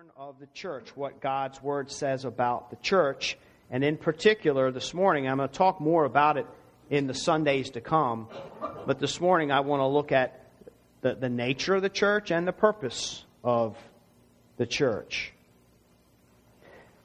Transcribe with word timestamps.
doctrine 0.00 0.12
of 0.16 0.38
the 0.38 0.46
church, 0.54 0.96
what 0.96 1.20
God's 1.20 1.62
Word 1.62 1.90
says 1.90 2.24
about 2.24 2.70
the 2.70 2.76
church. 2.76 3.36
And 3.70 3.84
in 3.84 3.98
particular, 3.98 4.70
this 4.70 4.94
morning, 4.94 5.28
I'm 5.28 5.36
going 5.36 5.48
to 5.48 5.54
talk 5.54 5.78
more 5.78 6.06
about 6.06 6.38
it 6.38 6.46
in 6.88 7.06
the 7.06 7.12
Sundays 7.12 7.70
to 7.70 7.82
come. 7.82 8.28
But 8.86 8.98
this 8.98 9.20
morning, 9.20 9.52
I 9.52 9.60
want 9.60 9.80
to 9.80 9.86
look 9.86 10.10
at 10.10 10.46
the, 11.02 11.16
the 11.16 11.28
nature 11.28 11.74
of 11.74 11.82
the 11.82 11.90
church 11.90 12.30
and 12.30 12.48
the 12.48 12.52
purpose 12.52 13.24
of 13.44 13.76
the 14.56 14.66
church. 14.66 15.34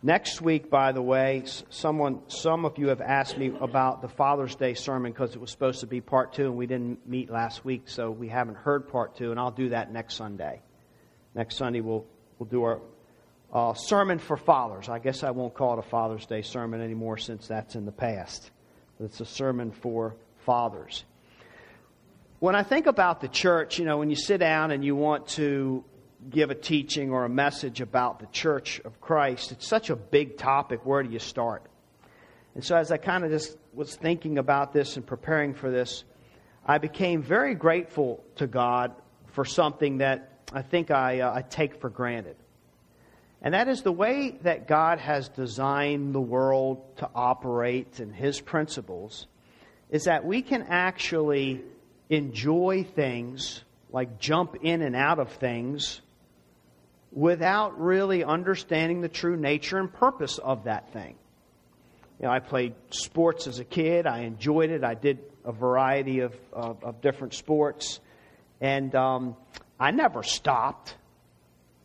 Next 0.02 0.42
week, 0.42 0.70
by 0.70 0.94
the 0.94 1.02
way, 1.02 1.44
someone, 1.70 2.22
some 2.28 2.64
of 2.64 2.78
you 2.78 2.90
have 2.90 3.02
asked 3.02 3.38
me 3.38 3.52
about 3.60 4.02
the 4.02 4.10
Father's 4.10 4.56
Day 4.56 4.74
sermon 4.74 5.12
because 5.12 5.36
it 5.36 5.42
was 5.42 5.52
supposed 5.52 5.82
to 5.82 5.88
be 5.88 6.00
part 6.00 6.34
two, 6.34 6.46
and 6.46 6.56
we 6.56 6.68
didn't 6.68 7.06
meet 7.10 7.30
last 7.30 7.66
week, 7.66 7.90
so 7.90 8.10
we 8.10 8.30
haven't 8.30 8.56
heard 8.56 8.88
part 8.88 9.18
two, 9.18 9.32
and 9.32 9.40
I'll 9.40 9.52
do 9.52 9.70
that 9.70 9.92
next 9.92 10.16
Sunday. 10.16 10.62
Next 11.34 11.58
Sunday, 11.58 11.82
we'll 11.82 12.06
we'll 12.40 12.50
do 12.50 12.64
our 12.64 12.82
uh, 13.54 13.74
sermon 13.74 14.20
for 14.20 14.38
fathers. 14.38 14.90
I 14.90 15.00
guess 15.00 15.24
I 15.24 15.32
won't 15.32 15.54
call 15.54 15.74
it 15.74 15.80
a 15.80 15.90
Father's 15.90 16.26
Day 16.26 16.42
sermon 16.42 16.82
anymore 16.82 17.18
since 17.18 17.48
that's 17.48 17.76
in 17.76 17.86
the 17.86 17.92
past. 17.92 18.52
It's 19.00 19.20
a 19.22 19.26
sermon 19.26 19.72
for 19.72 20.16
fathers. 20.46 21.04
When 22.40 22.56
I 22.56 22.64
think 22.64 22.86
about 22.86 23.22
the 23.22 23.28
church, 23.28 23.80
you 23.80 23.86
know, 23.86 23.98
when 23.98 24.10
you 24.10 24.16
sit 24.16 24.38
down 24.38 24.72
and 24.72 24.84
you 24.84 24.96
want 24.96 25.28
to 25.30 25.84
give 26.30 26.50
a 26.50 26.56
teaching 26.56 27.12
or 27.12 27.26
a 27.26 27.30
message 27.30 27.82
about 27.82 28.20
the 28.20 28.26
church 28.28 28.82
of 28.84 29.00
Christ, 29.00 29.52
it's 29.52 29.68
such 29.68 29.90
a 29.90 29.96
big 29.96 30.38
topic. 30.38 30.86
Where 30.86 31.02
do 31.02 31.10
you 31.10 31.20
start? 31.20 31.64
And 32.56 32.64
so, 32.64 32.76
as 32.76 32.92
I 32.92 32.98
kind 32.98 33.24
of 33.24 33.32
just 33.32 33.58
was 33.74 33.96
thinking 33.96 34.38
about 34.38 34.74
this 34.74 34.96
and 34.96 35.06
preparing 35.06 35.54
for 35.54 35.70
this, 35.72 36.04
I 36.66 36.78
became 36.78 37.22
very 37.22 37.54
grateful 37.56 38.24
to 38.38 38.48
God 38.48 38.94
for 39.28 39.46
something 39.46 40.00
that 40.00 40.35
I 40.54 40.62
think 40.62 40.92
I, 40.92 41.22
uh, 41.22 41.34
I 41.34 41.42
take 41.42 41.80
for 41.82 41.90
granted. 41.90 42.36
And 43.42 43.54
that 43.54 43.68
is 43.68 43.82
the 43.82 43.92
way 43.92 44.38
that 44.42 44.68
God 44.68 45.00
has 45.00 45.30
designed 45.30 46.16
the 46.16 46.22
world 46.22 46.98
to 46.98 47.10
operate 47.14 48.00
and 48.00 48.14
His 48.14 48.42
principles 48.42 49.28
is 49.90 50.06
that 50.06 50.26
we 50.26 50.42
can 50.42 50.64
actually 50.64 51.62
enjoy 52.10 52.86
things, 52.96 53.64
like 53.92 54.20
jump 54.20 54.58
in 54.64 54.82
and 54.82 54.96
out 54.96 55.20
of 55.20 55.32
things, 55.34 56.02
without 57.12 57.80
really 57.80 58.24
understanding 58.24 59.02
the 59.02 59.10
true 59.10 59.38
nature 59.38 59.78
and 59.78 59.94
purpose 59.94 60.38
of 60.38 60.66
that 60.66 60.92
thing. 60.92 61.16
You 62.20 62.26
know, 62.26 62.32
I 62.32 62.40
played 62.40 62.74
sports 62.90 63.48
as 63.48 63.60
a 63.60 63.66
kid. 63.66 64.08
I 64.08 64.20
enjoyed 64.22 64.70
it. 64.70 64.84
I 64.84 64.96
did 64.96 65.20
a 65.44 65.52
variety 65.52 66.22
of, 66.22 66.34
of, 66.52 66.84
of 66.84 67.02
different 67.02 67.34
sports. 67.34 68.00
And 68.60 68.96
um, 68.96 69.36
I 69.80 69.92
never 69.92 70.24
stopped 70.24 70.96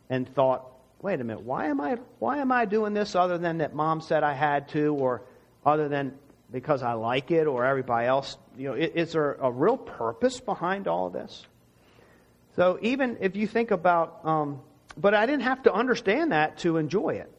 and 0.08 0.32
thought, 0.34 0.66
wait 1.02 1.20
a 1.20 1.24
minute, 1.24 1.42
why 1.42 1.66
am 1.66 1.80
I 1.80 1.98
why 2.18 2.38
am 2.38 2.52
I 2.52 2.64
doing 2.64 2.94
this 2.94 3.14
other 3.14 3.38
than 3.38 3.58
that 3.58 3.74
mom 3.74 4.00
said 4.00 4.22
I 4.22 4.34
had 4.34 4.68
to, 4.70 4.94
or 4.94 5.22
other 5.64 5.88
than 5.88 6.14
because 6.52 6.82
I 6.82 6.92
like 6.92 7.30
it, 7.30 7.46
or 7.46 7.64
everybody 7.64 8.06
else? 8.06 8.36
You 8.56 8.68
know, 8.68 8.74
is, 8.74 9.12
there 9.12 9.32
a 9.34 9.50
real 9.50 9.76
purpose 9.76 10.40
behind 10.40 10.88
all 10.88 11.06
of 11.06 11.12
this? 11.12 11.46
So 12.56 12.78
even 12.82 13.18
if 13.20 13.36
you 13.36 13.46
think 13.46 13.70
about, 13.70 14.20
um, 14.24 14.60
but 14.96 15.14
I 15.14 15.26
didn't 15.26 15.42
have 15.42 15.62
to 15.64 15.72
understand 15.72 16.32
that 16.32 16.58
to 16.58 16.76
enjoy 16.76 17.10
it. 17.10 17.32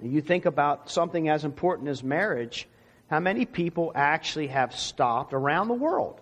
You 0.00 0.20
think 0.20 0.46
about 0.46 0.90
something 0.90 1.28
as 1.28 1.44
important 1.44 1.88
as 1.88 2.04
marriage. 2.04 2.68
How 3.10 3.20
many 3.20 3.46
people 3.46 3.90
actually 3.94 4.48
have 4.48 4.76
stopped 4.76 5.32
around 5.32 5.68
the 5.68 5.74
world 5.74 6.20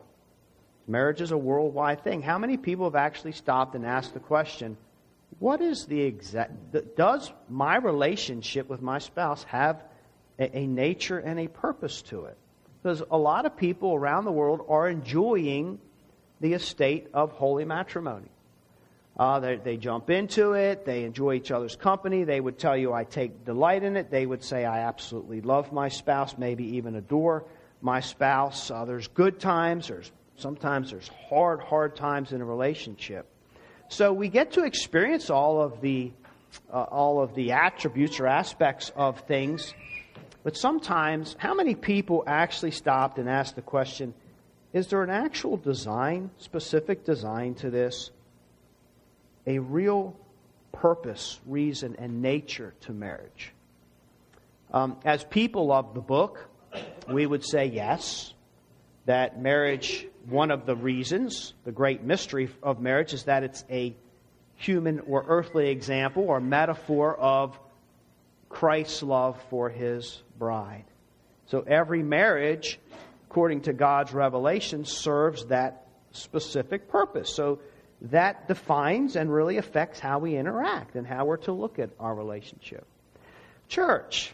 Marriage 0.89 1.21
is 1.21 1.33
a 1.33 1.39
worldwide 1.39 2.05
thing. 2.05 2.23
How 2.23 2.39
many 2.39 2.57
people 2.57 2.87
have 2.87 2.95
actually 2.95 3.33
stopped 3.33 3.75
and 3.75 3.85
asked 3.85 4.15
the 4.15 4.21
question, 4.21 4.77
what 5.39 5.61
is 5.61 5.87
the 5.87 6.01
exact, 6.01 6.53
does 6.97 7.33
my 7.49 7.77
relationship 7.77 8.69
with 8.69 8.81
my 8.81 8.99
spouse 8.99 9.43
have 9.45 9.83
a, 10.39 10.59
a 10.59 10.67
nature 10.67 11.19
and 11.19 11.41
a 11.41 11.49
purpose 11.49 12.03
to 12.03 12.27
it? 12.27 12.37
Because 12.83 13.03
a 13.11 13.19
lot 13.19 13.47
of 13.47 13.57
people 13.57 13.95
around 13.95 14.25
the 14.25 14.33
world 14.33 14.65
are 14.69 14.89
enjoying 14.89 15.81
the 16.41 16.53
estate 16.53 17.09
of 17.13 17.33
holy 17.33 17.65
matrimony. 17.65 18.31
Uh, 19.19 19.41
they, 19.41 19.57
they, 19.57 19.77
jump 19.79 20.11
into 20.11 20.53
it. 20.53 20.85
They 20.85 21.05
enjoy 21.05 21.35
each 21.35 21.51
other's 21.51 21.75
company. 21.75 22.25
They 22.25 22.39
would 22.39 22.59
tell 22.59 22.77
you, 22.77 22.93
I 22.93 23.05
take 23.05 23.47
delight 23.47 23.83
in 23.83 23.97
it. 23.97 24.11
They 24.11 24.27
would 24.27 24.45
say, 24.45 24.67
I 24.67 24.81
absolutely 24.81 25.41
love 25.41 25.73
my 25.73 25.89
spouse, 25.89 26.37
maybe 26.37 26.77
even 26.77 26.95
adore 26.95 27.47
my 27.81 28.01
spouse. 28.01 28.71
Uh, 28.71 28.85
there's 28.85 29.09
good 29.09 29.41
times, 29.41 29.89
there's 29.89 30.13
Sometimes 30.37 30.91
there's 30.91 31.09
hard, 31.29 31.61
hard 31.61 31.97
times 31.97 32.33
in 32.33 32.41
a 32.41 32.45
relationship. 32.45 33.27
So 33.89 34.13
we 34.13 34.29
get 34.29 34.53
to 34.53 34.65
experience 34.65 35.31
all 35.31 35.61
of 35.61 35.81
the 35.81 36.13
uh, 36.73 36.83
all 36.83 37.21
of 37.21 37.35
the 37.35 37.53
attributes 37.53 38.19
or 38.21 38.27
aspects 38.27 38.91
of 38.97 39.21
things. 39.21 39.75
But 40.43 40.57
sometimes, 40.57 41.37
how 41.39 41.55
many 41.55 41.75
people 41.75 42.23
actually 42.27 42.71
stopped 42.71 43.19
and 43.19 43.29
asked 43.29 43.57
the 43.57 43.63
question, 43.63 44.15
is 44.73 44.87
there 44.89 45.03
an 45.03 45.11
actual 45.11 45.57
design, 45.57 46.31
specific 46.39 47.05
design 47.05 47.55
to 47.57 47.71
this? 47.71 48.11
A 49.47 49.59
real 49.59 50.17
purpose, 50.73 51.41
reason, 51.47 51.97
and 51.99 52.23
nature 52.23 52.75
to 52.83 52.93
marriage? 52.93 53.53
Um, 54.73 54.99
as 55.05 55.25
people 55.25 55.73
of 55.73 55.95
the 55.95 56.01
book, 56.01 56.49
we 57.09 57.27
would 57.27 57.45
say 57.45 57.67
yes 57.67 58.35
that 59.07 59.41
marriage, 59.41 60.07
one 60.29 60.51
of 60.51 60.67
the 60.67 60.77
reasons, 60.77 61.55
the 61.65 61.73
great 61.73 62.03
mystery 62.03 62.51
of 62.63 62.81
marriage, 62.81 63.13
is 63.13 63.25
that 63.25 63.43
it's 63.45 63.65
a 63.71 63.95
human 64.57 65.01
or 65.01 65.25
earthly 65.29 65.71
example 65.71 66.25
or 66.25 66.41
metaphor 66.41 67.15
of 67.17 67.59
Christ's 68.49 69.03
love 69.03 69.41
for 69.51 69.69
his 69.69 70.23
bride. 70.39 70.85
So 71.47 71.61
every 71.61 72.03
marriage, 72.03 72.79
according 73.29 73.63
to 73.63 73.73
God's 73.73 74.13
revelation, 74.13 74.85
serves 74.85 75.47
that 75.47 75.87
specific 76.13 76.89
purpose. 76.89 77.33
So 77.33 77.61
that 78.03 78.49
defines 78.49 79.17
and 79.17 79.33
really 79.33 79.59
affects 79.59 80.01
how 80.01 80.19
we 80.19 80.37
interact 80.37 80.97
and 80.97 81.07
how 81.07 81.25
we're 81.25 81.37
to 81.39 81.53
look 81.53 81.79
at 81.79 81.91
our 82.01 82.15
relationship. 82.15 82.87
Church. 83.69 84.33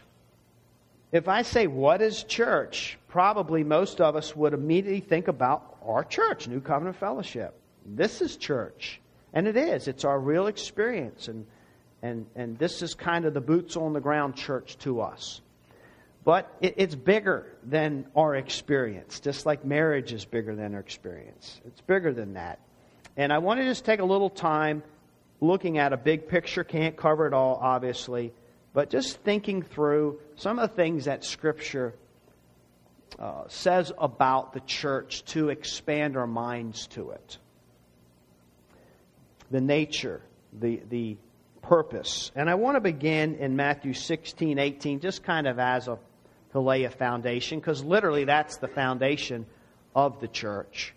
If 1.11 1.27
I 1.27 1.43
say, 1.43 1.67
What 1.67 2.01
is 2.01 2.23
church? 2.23 2.97
Probably 3.13 3.63
most 3.63 4.01
of 4.01 4.15
us 4.15 4.35
would 4.35 4.55
immediately 4.55 4.99
think 4.99 5.27
about 5.27 5.77
our 5.85 6.03
church, 6.03 6.47
New 6.47 6.59
Covenant 6.59 6.95
Fellowship. 6.95 7.53
This 7.85 8.23
is 8.23 8.37
church. 8.37 8.99
And 9.33 9.47
it 9.47 9.55
is. 9.55 9.87
It's 9.87 10.03
our 10.03 10.19
real 10.19 10.47
experience. 10.47 11.27
And, 11.27 11.45
and, 12.01 12.25
and 12.35 12.57
this 12.57 12.81
is 12.81 12.95
kind 12.95 13.25
of 13.25 13.35
the 13.35 13.39
boots 13.39 13.77
on 13.77 13.93
the 13.93 13.99
ground 13.99 14.35
church 14.35 14.79
to 14.79 15.01
us. 15.01 15.41
But 16.23 16.51
it, 16.59 16.73
it's 16.77 16.95
bigger 16.95 17.55
than 17.61 18.07
our 18.15 18.33
experience, 18.33 19.19
just 19.19 19.45
like 19.45 19.63
marriage 19.63 20.11
is 20.11 20.25
bigger 20.25 20.55
than 20.55 20.73
our 20.73 20.79
experience. 20.79 21.61
It's 21.67 21.81
bigger 21.81 22.13
than 22.13 22.33
that. 22.33 22.61
And 23.15 23.31
I 23.31 23.37
want 23.37 23.59
to 23.59 23.65
just 23.67 23.85
take 23.85 23.99
a 23.99 24.05
little 24.05 24.31
time 24.31 24.81
looking 25.39 25.77
at 25.77 25.93
a 25.93 25.97
big 25.97 26.27
picture. 26.29 26.63
Can't 26.63 26.97
cover 26.97 27.27
it 27.27 27.33
all, 27.35 27.59
obviously. 27.61 28.33
But 28.73 28.89
just 28.89 29.19
thinking 29.19 29.61
through 29.61 30.19
some 30.35 30.57
of 30.57 30.67
the 30.71 30.75
things 30.75 31.05
that 31.05 31.23
Scripture 31.23 31.93
uh, 33.19 33.43
says 33.47 33.91
about 33.97 34.53
the 34.53 34.59
church 34.61 35.23
to 35.25 35.49
expand 35.49 36.17
our 36.17 36.27
minds 36.27 36.87
to 36.87 37.11
it. 37.11 37.37
The 39.51 39.61
nature, 39.61 40.21
the, 40.51 40.81
the 40.89 41.17
purpose. 41.61 42.31
And 42.35 42.49
I 42.49 42.55
want 42.55 42.75
to 42.75 42.81
begin 42.81 43.35
in 43.35 43.55
Matthew 43.55 43.93
16, 43.93 44.59
18, 44.59 44.99
just 44.99 45.23
kind 45.23 45.47
of 45.47 45.59
as 45.59 45.87
a, 45.87 45.97
to 46.51 46.59
lay 46.59 46.83
a 46.83 46.89
foundation, 46.89 47.59
because 47.59 47.83
literally 47.83 48.25
that's 48.25 48.57
the 48.57 48.67
foundation 48.67 49.45
of 49.95 50.19
the 50.19 50.27
church. 50.27 50.93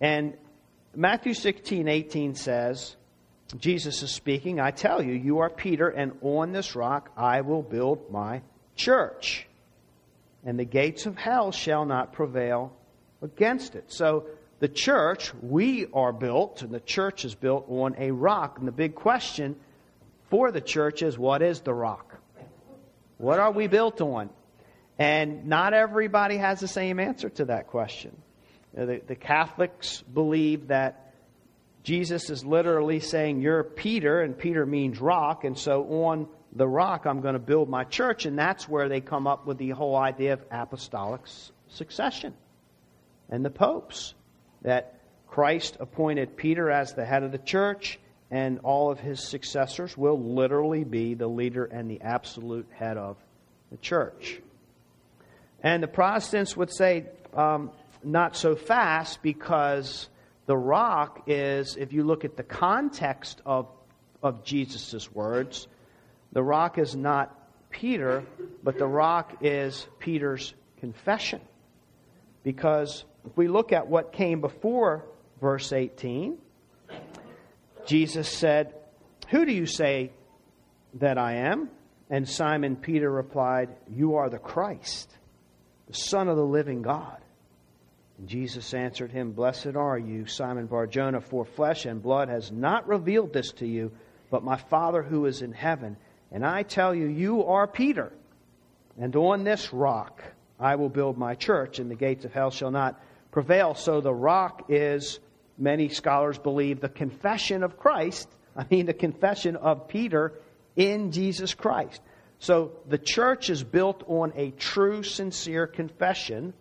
And 0.00 0.34
Matthew 0.94 1.34
16, 1.34 1.88
18 1.88 2.34
says, 2.34 2.96
Jesus 3.58 4.02
is 4.02 4.10
speaking, 4.10 4.60
I 4.60 4.70
tell 4.70 5.02
you, 5.02 5.12
you 5.12 5.40
are 5.40 5.50
Peter, 5.50 5.88
and 5.88 6.12
on 6.22 6.52
this 6.52 6.74
rock 6.74 7.10
I 7.16 7.42
will 7.42 7.62
build 7.62 8.10
my 8.10 8.42
church 8.76 9.46
and 10.44 10.58
the 10.58 10.64
gates 10.64 11.06
of 11.06 11.16
hell 11.16 11.52
shall 11.52 11.84
not 11.84 12.12
prevail 12.12 12.72
against 13.20 13.74
it. 13.74 13.92
So 13.92 14.26
the 14.58 14.68
church, 14.68 15.32
we 15.42 15.86
are 15.92 16.12
built, 16.12 16.62
and 16.62 16.72
the 16.72 16.80
church 16.80 17.24
is 17.24 17.34
built 17.34 17.66
on 17.68 17.94
a 17.98 18.10
rock. 18.10 18.58
And 18.58 18.66
the 18.66 18.72
big 18.72 18.94
question 18.94 19.56
for 20.30 20.50
the 20.50 20.60
church 20.60 21.02
is 21.02 21.18
what 21.18 21.42
is 21.42 21.60
the 21.60 21.74
rock? 21.74 22.16
What 23.18 23.38
are 23.38 23.52
we 23.52 23.66
built 23.66 24.00
on? 24.00 24.30
And 24.98 25.46
not 25.46 25.74
everybody 25.74 26.36
has 26.36 26.60
the 26.60 26.68
same 26.68 27.00
answer 27.00 27.28
to 27.30 27.46
that 27.46 27.68
question. 27.68 28.16
Uh, 28.76 28.84
the, 28.84 29.02
the 29.06 29.16
Catholics 29.16 30.02
believe 30.02 30.68
that 30.68 31.12
Jesus 31.82 32.30
is 32.30 32.44
literally 32.44 33.00
saying, 33.00 33.40
You're 33.40 33.64
Peter, 33.64 34.20
and 34.20 34.36
Peter 34.36 34.64
means 34.64 35.00
rock, 35.00 35.44
and 35.44 35.58
so 35.58 35.82
on 36.04 36.28
the 36.54 36.68
rock 36.68 37.06
I'm 37.06 37.20
going 37.20 37.34
to 37.34 37.40
build 37.40 37.68
my 37.68 37.84
church. 37.84 38.26
And 38.26 38.38
that's 38.38 38.68
where 38.68 38.88
they 38.88 39.00
come 39.00 39.26
up 39.26 39.46
with 39.46 39.58
the 39.58 39.70
whole 39.70 39.96
idea 39.96 40.34
of 40.34 40.44
apostolic 40.50 41.22
succession 41.68 42.34
and 43.30 43.44
the 43.44 43.50
popes. 43.50 44.14
That 44.62 45.00
Christ 45.26 45.78
appointed 45.80 46.36
Peter 46.36 46.70
as 46.70 46.92
the 46.92 47.04
head 47.04 47.22
of 47.22 47.32
the 47.32 47.38
church, 47.38 47.98
and 48.30 48.60
all 48.60 48.90
of 48.90 49.00
his 49.00 49.20
successors 49.20 49.96
will 49.96 50.20
literally 50.20 50.84
be 50.84 51.14
the 51.14 51.26
leader 51.26 51.64
and 51.64 51.90
the 51.90 52.00
absolute 52.02 52.68
head 52.70 52.96
of 52.96 53.16
the 53.70 53.78
church. 53.78 54.40
And 55.62 55.82
the 55.82 55.88
Protestants 55.88 56.56
would 56.56 56.72
say, 56.72 57.06
um, 57.34 57.70
not 58.04 58.36
so 58.36 58.56
fast 58.56 59.22
because 59.22 60.08
the 60.46 60.56
rock 60.56 61.24
is, 61.26 61.76
if 61.76 61.92
you 61.92 62.04
look 62.04 62.24
at 62.24 62.36
the 62.36 62.42
context 62.42 63.40
of, 63.46 63.68
of 64.22 64.44
Jesus' 64.44 65.10
words, 65.12 65.66
the 66.32 66.42
rock 66.42 66.78
is 66.78 66.94
not 66.96 67.36
Peter, 67.70 68.24
but 68.62 68.78
the 68.78 68.86
rock 68.86 69.38
is 69.40 69.86
Peter's 69.98 70.54
confession. 70.78 71.40
Because 72.42 73.04
if 73.24 73.36
we 73.36 73.48
look 73.48 73.72
at 73.72 73.86
what 73.86 74.12
came 74.12 74.40
before 74.40 75.04
verse 75.40 75.72
18, 75.72 76.38
Jesus 77.86 78.28
said, 78.28 78.74
Who 79.28 79.44
do 79.44 79.52
you 79.52 79.66
say 79.66 80.12
that 80.94 81.18
I 81.18 81.34
am? 81.34 81.70
And 82.10 82.28
Simon 82.28 82.76
Peter 82.76 83.10
replied, 83.10 83.70
You 83.90 84.16
are 84.16 84.28
the 84.28 84.38
Christ, 84.38 85.10
the 85.86 85.94
Son 85.94 86.28
of 86.28 86.36
the 86.36 86.44
living 86.44 86.82
God. 86.82 87.18
Jesus 88.26 88.72
answered 88.74 89.10
him, 89.10 89.32
Blessed 89.32 89.74
are 89.76 89.98
you, 89.98 90.26
Simon 90.26 90.66
Barjona, 90.66 91.20
for 91.20 91.44
flesh 91.44 91.86
and 91.86 92.02
blood 92.02 92.28
has 92.28 92.52
not 92.52 92.86
revealed 92.86 93.32
this 93.32 93.50
to 93.52 93.66
you, 93.66 93.90
but 94.30 94.44
my 94.44 94.56
Father 94.56 95.02
who 95.02 95.26
is 95.26 95.42
in 95.42 95.52
heaven. 95.52 95.96
And 96.32 96.46
I 96.46 96.62
tell 96.62 96.94
you, 96.94 97.06
you 97.06 97.44
are 97.44 97.66
Peter, 97.66 98.10
and 98.98 99.14
on 99.14 99.44
this 99.44 99.72
rock 99.72 100.22
I 100.58 100.76
will 100.76 100.88
build 100.88 101.18
my 101.18 101.34
church, 101.34 101.78
and 101.78 101.90
the 101.90 101.94
gates 101.94 102.24
of 102.24 102.32
hell 102.32 102.50
shall 102.50 102.70
not 102.70 103.00
prevail. 103.30 103.74
So 103.74 104.00
the 104.00 104.14
rock 104.14 104.66
is, 104.70 105.20
many 105.58 105.90
scholars 105.90 106.38
believe, 106.38 106.80
the 106.80 106.88
confession 106.88 107.62
of 107.62 107.78
Christ. 107.78 108.28
I 108.56 108.64
mean, 108.70 108.86
the 108.86 108.94
confession 108.94 109.56
of 109.56 109.88
Peter 109.88 110.32
in 110.74 111.12
Jesus 111.12 111.52
Christ. 111.54 112.00
So 112.38 112.72
the 112.88 112.98
church 112.98 113.50
is 113.50 113.62
built 113.62 114.02
on 114.06 114.32
a 114.34 114.50
true, 114.52 115.02
sincere 115.02 115.66
confession 115.66 116.54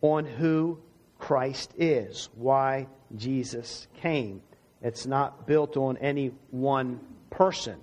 on 0.00 0.24
who 0.24 0.80
Christ 1.18 1.72
is, 1.78 2.28
why 2.34 2.88
Jesus 3.16 3.86
came. 4.00 4.42
It's 4.82 5.06
not 5.06 5.46
built 5.46 5.76
on 5.76 5.96
any 5.98 6.32
one 6.50 6.98
person. 7.30 7.76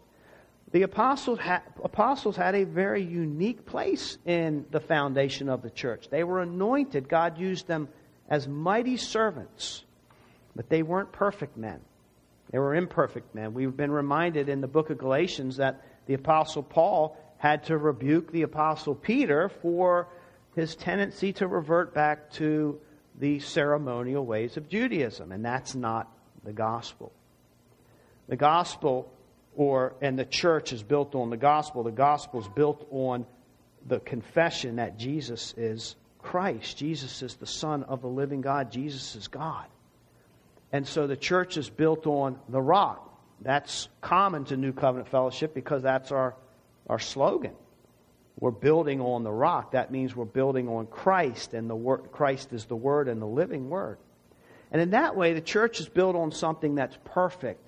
The 0.72 0.84
apostles, 0.84 1.40
ha- 1.40 1.64
apostles 1.84 2.36
had 2.36 2.54
a 2.54 2.64
very 2.64 3.02
unique 3.02 3.66
place 3.66 4.18
in 4.26 4.66
the 4.70 4.80
foundation 4.80 5.50
of 5.50 5.62
the 5.62 5.70
church. 5.70 6.10
They 6.10 6.24
were 6.24 6.42
anointed. 6.42 7.10
God 7.10 7.40
used 7.40 7.68
them 7.68 7.90
as 8.30 8.48
mighty 8.48 8.98
servants, 8.98 9.84
but 10.56 10.70
they 10.70 10.84
weren't 10.84 11.12
perfect 11.12 11.58
men. 11.58 11.80
They 12.52 12.60
were 12.60 12.76
imperfect 12.76 13.34
men. 13.34 13.54
We've 13.54 13.76
been 13.76 13.92
reminded 13.92 14.50
in 14.50 14.62
the 14.62 14.68
book 14.68 14.90
of 14.90 14.98
Galatians 14.98 15.58
that 15.58 15.82
the 16.06 16.14
apostle 16.14 16.64
Paul 16.64 17.18
had 17.38 17.64
to 17.66 17.78
rebuke 17.78 18.32
the 18.32 18.44
apostle 18.44 18.94
Peter 18.94 19.50
for 19.50 20.08
his 20.56 20.76
tendency 20.76 21.34
to 21.34 21.48
revert 21.48 21.94
back 21.94 22.32
to 22.34 22.80
the 23.20 23.40
ceremonial 23.40 24.26
ways 24.26 24.58
of 24.58 24.70
Judaism, 24.70 25.32
and 25.32 25.44
that's 25.44 25.74
not 25.76 26.12
the 26.44 26.54
gospel. 26.54 27.12
The 28.28 28.36
gospel 28.36 29.12
or 29.56 29.96
and 30.02 30.18
the 30.18 30.26
church 30.26 30.74
is 30.74 30.84
built 30.84 31.16
on 31.16 31.30
the 31.30 31.38
gospel. 31.38 31.84
The 31.84 31.92
gospel 31.92 32.40
is 32.40 32.48
built 32.48 32.88
on 32.92 33.26
the 33.88 34.00
confession 34.00 34.78
that 34.78 34.98
Jesus 34.98 35.54
is 35.58 35.96
Christ. 36.20 36.78
Jesus 36.78 37.22
is 37.22 37.36
the 37.36 37.48
Son 37.48 37.84
of 37.84 38.02
the 38.02 38.08
living 38.08 38.42
God. 38.42 38.72
Jesus 38.72 39.16
is 39.16 39.28
God. 39.28 39.66
And 40.72 40.88
so 40.88 41.08
the 41.08 41.18
church 41.18 41.58
is 41.58 41.70
built 41.70 42.06
on 42.06 42.40
the 42.48 42.62
rock. 42.62 43.06
That's 43.42 43.88
common 44.02 44.46
to 44.46 44.58
New 44.58 44.74
Covenant 44.74 45.10
Fellowship 45.10 45.54
because 45.54 45.82
that's 45.82 46.12
our, 46.12 46.36
our 46.88 47.00
slogan. 47.00 47.54
We're 48.40 48.52
building 48.52 49.02
on 49.02 49.24
the 49.24 49.32
rock. 49.32 49.72
That 49.72 49.92
means 49.92 50.16
we're 50.16 50.26
building 50.26 50.68
on 50.70 50.88
Christ, 50.88 51.54
and 51.54 51.70
the 51.70 51.76
word, 51.76 52.12
Christ 52.12 52.54
is 52.54 52.66
the 52.66 52.76
Word 52.76 53.08
and 53.08 53.22
the 53.22 53.26
living 53.26 53.70
Word. 53.70 53.98
And 54.72 54.82
in 54.82 54.92
that 54.92 55.16
way, 55.16 55.34
the 55.34 55.42
church 55.42 55.80
is 55.80 55.90
built 55.90 56.16
on 56.16 56.32
something 56.32 56.76
that's 56.76 56.98
perfect, 57.04 57.68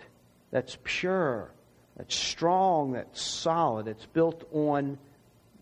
that's 0.51 0.78
pure, 0.83 1.51
that's 2.01 2.15
strong, 2.15 2.94
that's 2.94 3.21
solid. 3.21 3.88
It's 3.88 4.07
built 4.07 4.44
on 4.51 4.98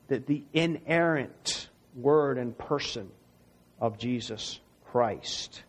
the, 0.07 0.19
the 0.19 0.41
inerrant 0.53 1.67
Word 1.97 2.37
and 2.37 2.57
person 2.57 3.09
of 3.81 3.97
Jesus 3.97 4.61
Christ. 4.85 5.63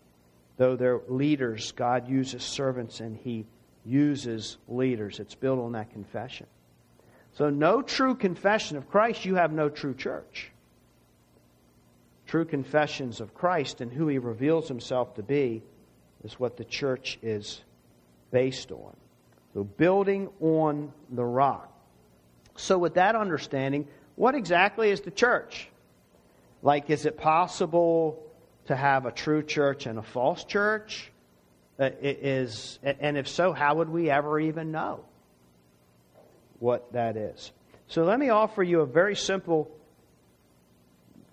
Though 0.58 0.76
they're 0.76 1.00
leaders, 1.08 1.72
God 1.72 2.08
uses 2.08 2.44
servants 2.44 3.00
and 3.00 3.16
He 3.16 3.46
uses 3.84 4.58
leaders. 4.68 5.18
It's 5.18 5.34
built 5.34 5.58
on 5.58 5.72
that 5.72 5.90
confession. 5.90 6.46
So, 7.32 7.50
no 7.50 7.82
true 7.82 8.14
confession 8.14 8.76
of 8.76 8.88
Christ, 8.88 9.24
you 9.24 9.34
have 9.34 9.50
no 9.50 9.70
true 9.70 9.94
church. 9.94 10.52
True 12.28 12.44
confessions 12.44 13.20
of 13.20 13.34
Christ 13.34 13.80
and 13.80 13.92
who 13.92 14.06
he 14.06 14.18
reveals 14.18 14.68
himself 14.68 15.14
to 15.14 15.24
be 15.24 15.64
is 16.22 16.38
what 16.38 16.56
the 16.56 16.64
church 16.64 17.18
is 17.22 17.60
based 18.30 18.70
on. 18.70 18.94
So, 19.54 19.64
building 19.64 20.28
on 20.40 20.92
the 21.10 21.24
rock. 21.24 21.72
So, 22.56 22.78
with 22.78 22.94
that 22.94 23.16
understanding, 23.16 23.88
what 24.16 24.34
exactly 24.34 24.90
is 24.90 25.00
the 25.00 25.10
church? 25.10 25.68
Like, 26.62 26.90
is 26.90 27.06
it 27.06 27.16
possible 27.16 28.22
to 28.66 28.76
have 28.76 29.06
a 29.06 29.12
true 29.12 29.42
church 29.42 29.86
and 29.86 29.98
a 29.98 30.02
false 30.02 30.44
church? 30.44 31.10
Uh, 31.78 31.90
is, 32.02 32.78
and 32.82 33.16
if 33.16 33.26
so, 33.26 33.52
how 33.52 33.76
would 33.76 33.88
we 33.88 34.10
ever 34.10 34.38
even 34.38 34.70
know? 34.70 35.04
what 36.60 36.92
that 36.92 37.16
is. 37.16 37.50
So 37.88 38.04
let 38.04 38.20
me 38.20 38.28
offer 38.28 38.62
you 38.62 38.82
a 38.82 38.86
very 38.86 39.16
simple, 39.16 39.68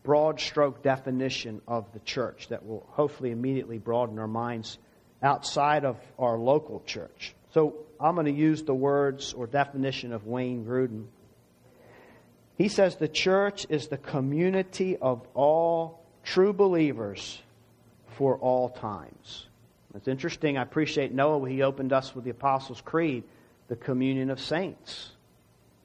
broad 0.03 0.39
stroke 0.39 0.81
definition 0.81 1.61
of 1.67 1.85
the 1.93 1.99
church 1.99 2.47
that 2.47 2.65
will 2.65 2.87
hopefully 2.89 3.29
immediately 3.29 3.77
broaden 3.77 4.17
our 4.17 4.27
minds 4.27 4.79
outside 5.21 5.85
of 5.85 5.97
our 6.17 6.37
local 6.39 6.81
church. 6.85 7.35
So 7.53 7.75
I'm 7.99 8.15
going 8.15 8.25
to 8.25 8.31
use 8.31 8.63
the 8.63 8.73
words 8.75 9.33
or 9.33 9.47
definition 9.47 10.13
of 10.13 10.25
Wayne 10.25 10.65
Grudem. 10.65 11.05
He 12.57 12.69
says 12.69 12.95
the 12.95 13.07
church 13.07 13.65
is 13.69 13.87
the 13.87 13.97
community 13.97 14.97
of 14.97 15.25
all 15.33 16.03
true 16.23 16.53
believers 16.53 17.41
for 18.17 18.37
all 18.37 18.69
times. 18.69 19.47
It's 19.95 20.07
interesting. 20.07 20.57
I 20.57 20.63
appreciate 20.63 21.13
Noah. 21.13 21.49
He 21.49 21.61
opened 21.61 21.93
us 21.93 22.15
with 22.15 22.23
the 22.23 22.31
Apostles' 22.31 22.81
Creed, 22.81 23.23
the 23.67 23.75
communion 23.75 24.29
of 24.29 24.39
saints 24.39 25.11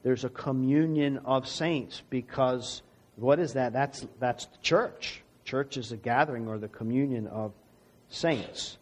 there's 0.02 0.24
a 0.24 0.28
communion 0.28 1.18
of 1.24 1.48
saints 1.48 2.02
because 2.10 2.82
what 3.16 3.38
is 3.38 3.54
that? 3.54 3.72
That's, 3.72 4.06
that's 4.18 4.46
the 4.46 4.58
church. 4.58 5.22
Church 5.44 5.76
is 5.76 5.92
a 5.92 5.96
gathering 5.96 6.48
or 6.48 6.58
the 6.58 6.68
communion 6.68 7.26
of 7.26 7.52
saints. 8.08 8.78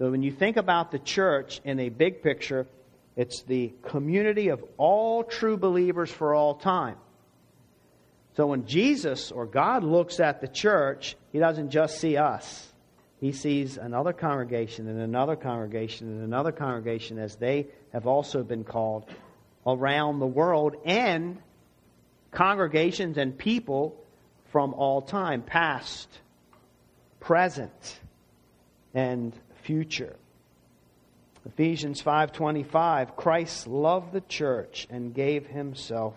So 0.00 0.10
when 0.10 0.22
you 0.22 0.32
think 0.32 0.56
about 0.56 0.92
the 0.92 0.98
church 0.98 1.60
in 1.62 1.78
a 1.78 1.90
big 1.90 2.22
picture, 2.22 2.66
it's 3.16 3.42
the 3.42 3.70
community 3.82 4.48
of 4.48 4.64
all 4.78 5.22
true 5.22 5.58
believers 5.58 6.10
for 6.10 6.34
all 6.34 6.54
time. 6.54 6.96
So 8.34 8.46
when 8.46 8.64
Jesus 8.64 9.30
or 9.30 9.44
God 9.44 9.84
looks 9.84 10.18
at 10.18 10.40
the 10.40 10.48
church, 10.48 11.16
he 11.32 11.38
doesn't 11.38 11.68
just 11.68 12.00
see 12.00 12.16
us. 12.16 12.72
He 13.20 13.32
sees 13.32 13.76
another 13.76 14.14
congregation 14.14 14.88
and 14.88 15.02
another 15.02 15.36
congregation 15.36 16.08
and 16.08 16.24
another 16.24 16.52
congregation 16.52 17.18
as 17.18 17.36
they 17.36 17.66
have 17.92 18.06
also 18.06 18.42
been 18.42 18.64
called 18.64 19.04
around 19.66 20.18
the 20.18 20.26
world 20.26 20.76
and 20.86 21.36
congregations 22.30 23.18
and 23.18 23.36
people 23.36 24.02
from 24.50 24.72
all 24.72 25.02
time, 25.02 25.42
past, 25.42 26.08
present, 27.20 28.00
and 28.94 29.34
future. 29.70 30.16
Ephesians 31.46 32.02
5:25 32.02 33.14
Christ 33.14 33.68
loved 33.68 34.12
the 34.12 34.20
church 34.22 34.88
and 34.90 35.14
gave 35.14 35.46
himself 35.46 36.16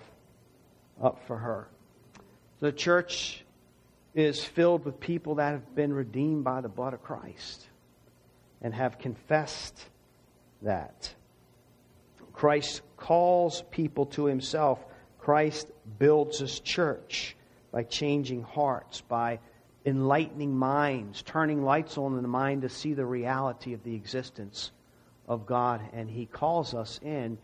up 1.00 1.20
for 1.28 1.38
her. 1.38 1.68
The 2.62 2.72
church 2.72 3.46
is 4.16 4.44
filled 4.44 4.86
with 4.86 5.00
people 5.00 5.36
that 5.36 5.52
have 5.52 5.76
been 5.76 5.94
redeemed 5.94 6.44
by 6.44 6.62
the 6.62 6.68
blood 6.68 6.96
of 6.96 7.04
Christ 7.04 7.70
and 8.60 8.74
have 8.74 8.98
confessed 8.98 9.88
that. 10.64 11.14
Christ 12.34 12.82
calls 12.98 13.62
people 13.70 14.08
to 14.08 14.26
himself. 14.26 14.84
Christ 15.20 15.68
builds 16.00 16.40
his 16.40 16.60
church 16.60 17.38
by 17.72 17.84
changing 17.84 18.42
hearts, 18.42 19.02
by 19.02 19.38
enlightening 19.86 20.56
minds, 20.56 21.22
turning 21.22 21.64
lights 21.64 21.98
on 21.98 22.16
in 22.16 22.22
the 22.22 22.28
mind 22.28 22.62
to 22.62 22.70
see 22.70 22.94
the 22.94 23.06
reality 23.06 23.74
of 23.74 23.84
the 23.84 23.96
existence 23.96 24.72
of 25.28 25.46
God. 25.46 25.82
And 25.94 26.10
he 26.10 26.26
calls 26.26 26.74
us 26.74 27.00
in 27.04 27.38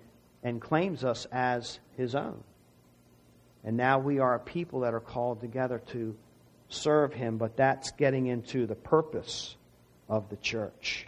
and 0.44 0.62
claims 0.62 1.04
us 1.04 1.28
as 1.32 1.80
his 1.98 2.16
own. 2.16 2.44
And 3.64 3.76
now 3.76 4.00
we 4.00 4.20
are 4.20 4.36
a 4.36 4.40
people 4.40 4.82
that 4.82 4.94
are 4.94 5.02
called 5.02 5.42
together 5.42 5.82
to 5.88 6.16
serve 6.70 7.14
him, 7.14 7.38
but 7.38 7.58
that's 7.58 7.92
getting 7.92 8.28
into 8.28 8.66
the 8.66 8.76
purpose 8.76 9.56
of 10.08 10.30
the 10.30 10.38
church. 10.38 11.06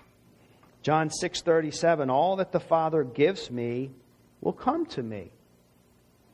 John 0.82 1.10
6:37 1.10 2.10
All 2.10 2.36
that 2.38 2.52
the 2.52 2.60
Father 2.60 3.04
gives 3.04 3.50
me 3.50 3.92
will 4.42 4.54
come 4.54 4.86
to 4.88 5.04
me. 5.04 5.32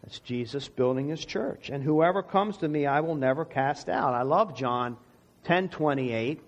That's 0.07 0.19
Jesus 0.19 0.69
building 0.69 1.09
his 1.09 1.25
church. 1.25 1.69
And 1.69 1.83
whoever 1.83 2.23
comes 2.23 2.55
to 2.59 2.67
me 2.69 2.85
I 2.85 3.01
will 3.01 3.15
never 3.15 3.43
cast 3.43 3.89
out. 3.89 4.13
I 4.13 4.21
love 4.21 4.55
John 4.55 4.95
10:28. 5.43 6.39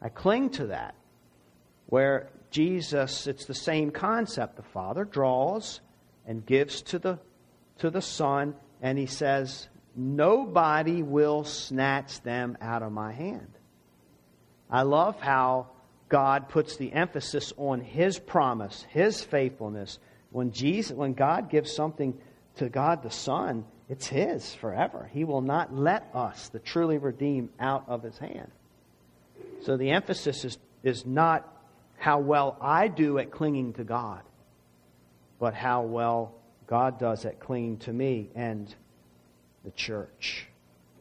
I 0.00 0.08
cling 0.08 0.50
to 0.50 0.66
that. 0.68 0.94
Where 1.86 2.30
Jesus 2.52 3.26
it's 3.26 3.44
the 3.44 3.54
same 3.54 3.90
concept. 3.90 4.54
The 4.54 4.62
Father 4.62 5.04
draws 5.04 5.80
and 6.28 6.46
gives 6.46 6.80
to 6.82 7.00
the 7.00 7.18
to 7.78 7.90
the 7.90 8.00
Son 8.00 8.54
and 8.80 8.96
he 8.96 9.06
says 9.06 9.68
nobody 9.96 11.02
will 11.02 11.42
snatch 11.42 12.20
them 12.20 12.56
out 12.60 12.84
of 12.84 12.92
my 12.92 13.10
hand. 13.10 13.58
I 14.70 14.82
love 14.82 15.20
how 15.20 15.70
God 16.08 16.48
puts 16.48 16.76
the 16.76 16.92
emphasis 16.92 17.52
on 17.56 17.80
his 17.80 18.20
promise, 18.20 18.86
his 18.90 19.24
faithfulness. 19.24 19.98
When 20.30 20.52
Jesus 20.52 20.96
when 20.96 21.14
God 21.14 21.50
gives 21.50 21.72
something 21.72 22.16
to 22.56 22.68
God 22.68 23.02
the 23.02 23.10
Son, 23.10 23.64
it's 23.88 24.06
his 24.06 24.54
forever. 24.54 25.08
He 25.12 25.24
will 25.24 25.40
not 25.40 25.74
let 25.74 26.08
us, 26.14 26.48
the 26.48 26.58
truly 26.58 26.98
redeemed, 26.98 27.50
out 27.58 27.84
of 27.88 28.02
his 28.02 28.16
hand. 28.18 28.50
So 29.62 29.76
the 29.76 29.90
emphasis 29.90 30.44
is, 30.44 30.58
is 30.82 31.06
not 31.06 31.48
how 31.98 32.18
well 32.18 32.56
I 32.60 32.88
do 32.88 33.18
at 33.18 33.30
clinging 33.30 33.74
to 33.74 33.84
God, 33.84 34.22
but 35.38 35.54
how 35.54 35.82
well 35.82 36.34
God 36.66 36.98
does 36.98 37.24
at 37.24 37.38
clinging 37.38 37.78
to 37.78 37.92
me 37.92 38.30
and 38.34 38.74
the 39.64 39.70
church. 39.70 40.46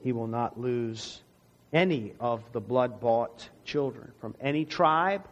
He 0.03 0.11
will 0.11 0.27
not 0.27 0.59
lose 0.59 1.21
any 1.73 2.13
of 2.19 2.43
the 2.51 2.59
blood 2.59 2.99
bought 2.99 3.47
children 3.65 4.11
from 4.19 4.35
any 4.41 4.65
tribe, 4.65 5.25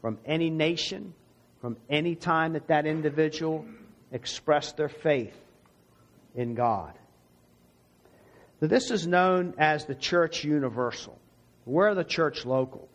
from 0.00 0.18
any 0.26 0.50
nation, 0.50 1.14
from 1.60 1.76
any 1.88 2.14
time 2.14 2.54
that 2.54 2.68
that 2.68 2.86
individual 2.86 3.64
expressed 4.12 4.76
their 4.76 4.88
faith 4.88 5.34
in 6.36 6.54
God. 6.54 6.92
So 8.60 8.66
this 8.66 8.90
is 8.90 9.06
known 9.06 9.54
as 9.58 9.86
the 9.86 9.94
church 9.94 10.44
universal. 10.44 11.18
We're 11.64 11.94
the 11.94 12.04
church 12.04 12.46
local. 12.46 12.88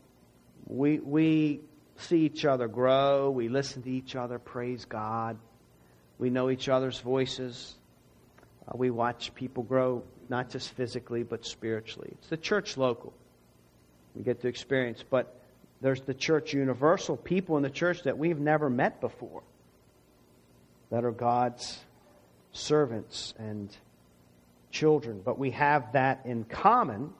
We, 0.68 1.00
we 1.00 1.62
see 1.98 2.20
each 2.20 2.46
other 2.46 2.68
grow. 2.68 3.30
We 3.30 3.50
listen 3.50 3.84
to 3.84 3.92
each 3.92 4.16
other 4.16 4.40
praise 4.40 4.86
God. 4.86 5.38
We 6.18 6.30
know 6.30 6.50
each 6.50 6.70
other's 6.70 7.00
voices. 7.00 7.76
Uh, 8.68 8.74
we 8.76 8.90
watch 8.90 9.36
people 9.36 9.64
grow, 9.64 10.04
not 10.30 10.50
just 10.50 10.72
physically, 10.74 11.24
but 11.24 11.46
spiritually. 11.46 12.10
It's 12.14 12.30
the 12.30 12.38
church 12.38 12.78
local. 12.78 13.14
We 14.16 14.24
get 14.24 14.42
to 14.42 14.48
experience. 14.48 15.04
But 15.08 15.36
there's 15.82 16.02
the 16.02 16.14
church 16.14 16.54
universal, 16.54 17.18
people 17.18 17.58
in 17.58 17.64
the 17.64 17.70
church 17.70 18.04
that 18.04 18.18
we've 18.18 18.40
never 18.40 18.70
met 18.70 19.02
before, 19.02 19.44
that 20.90 21.04
are 21.04 21.12
God's 21.12 21.80
servants 22.52 23.34
and 23.38 23.76
children. 24.72 25.22
But 25.24 25.38
we 25.38 25.52
have 25.52 25.94
that 25.94 26.22
in 26.26 26.44
common. 26.46 27.12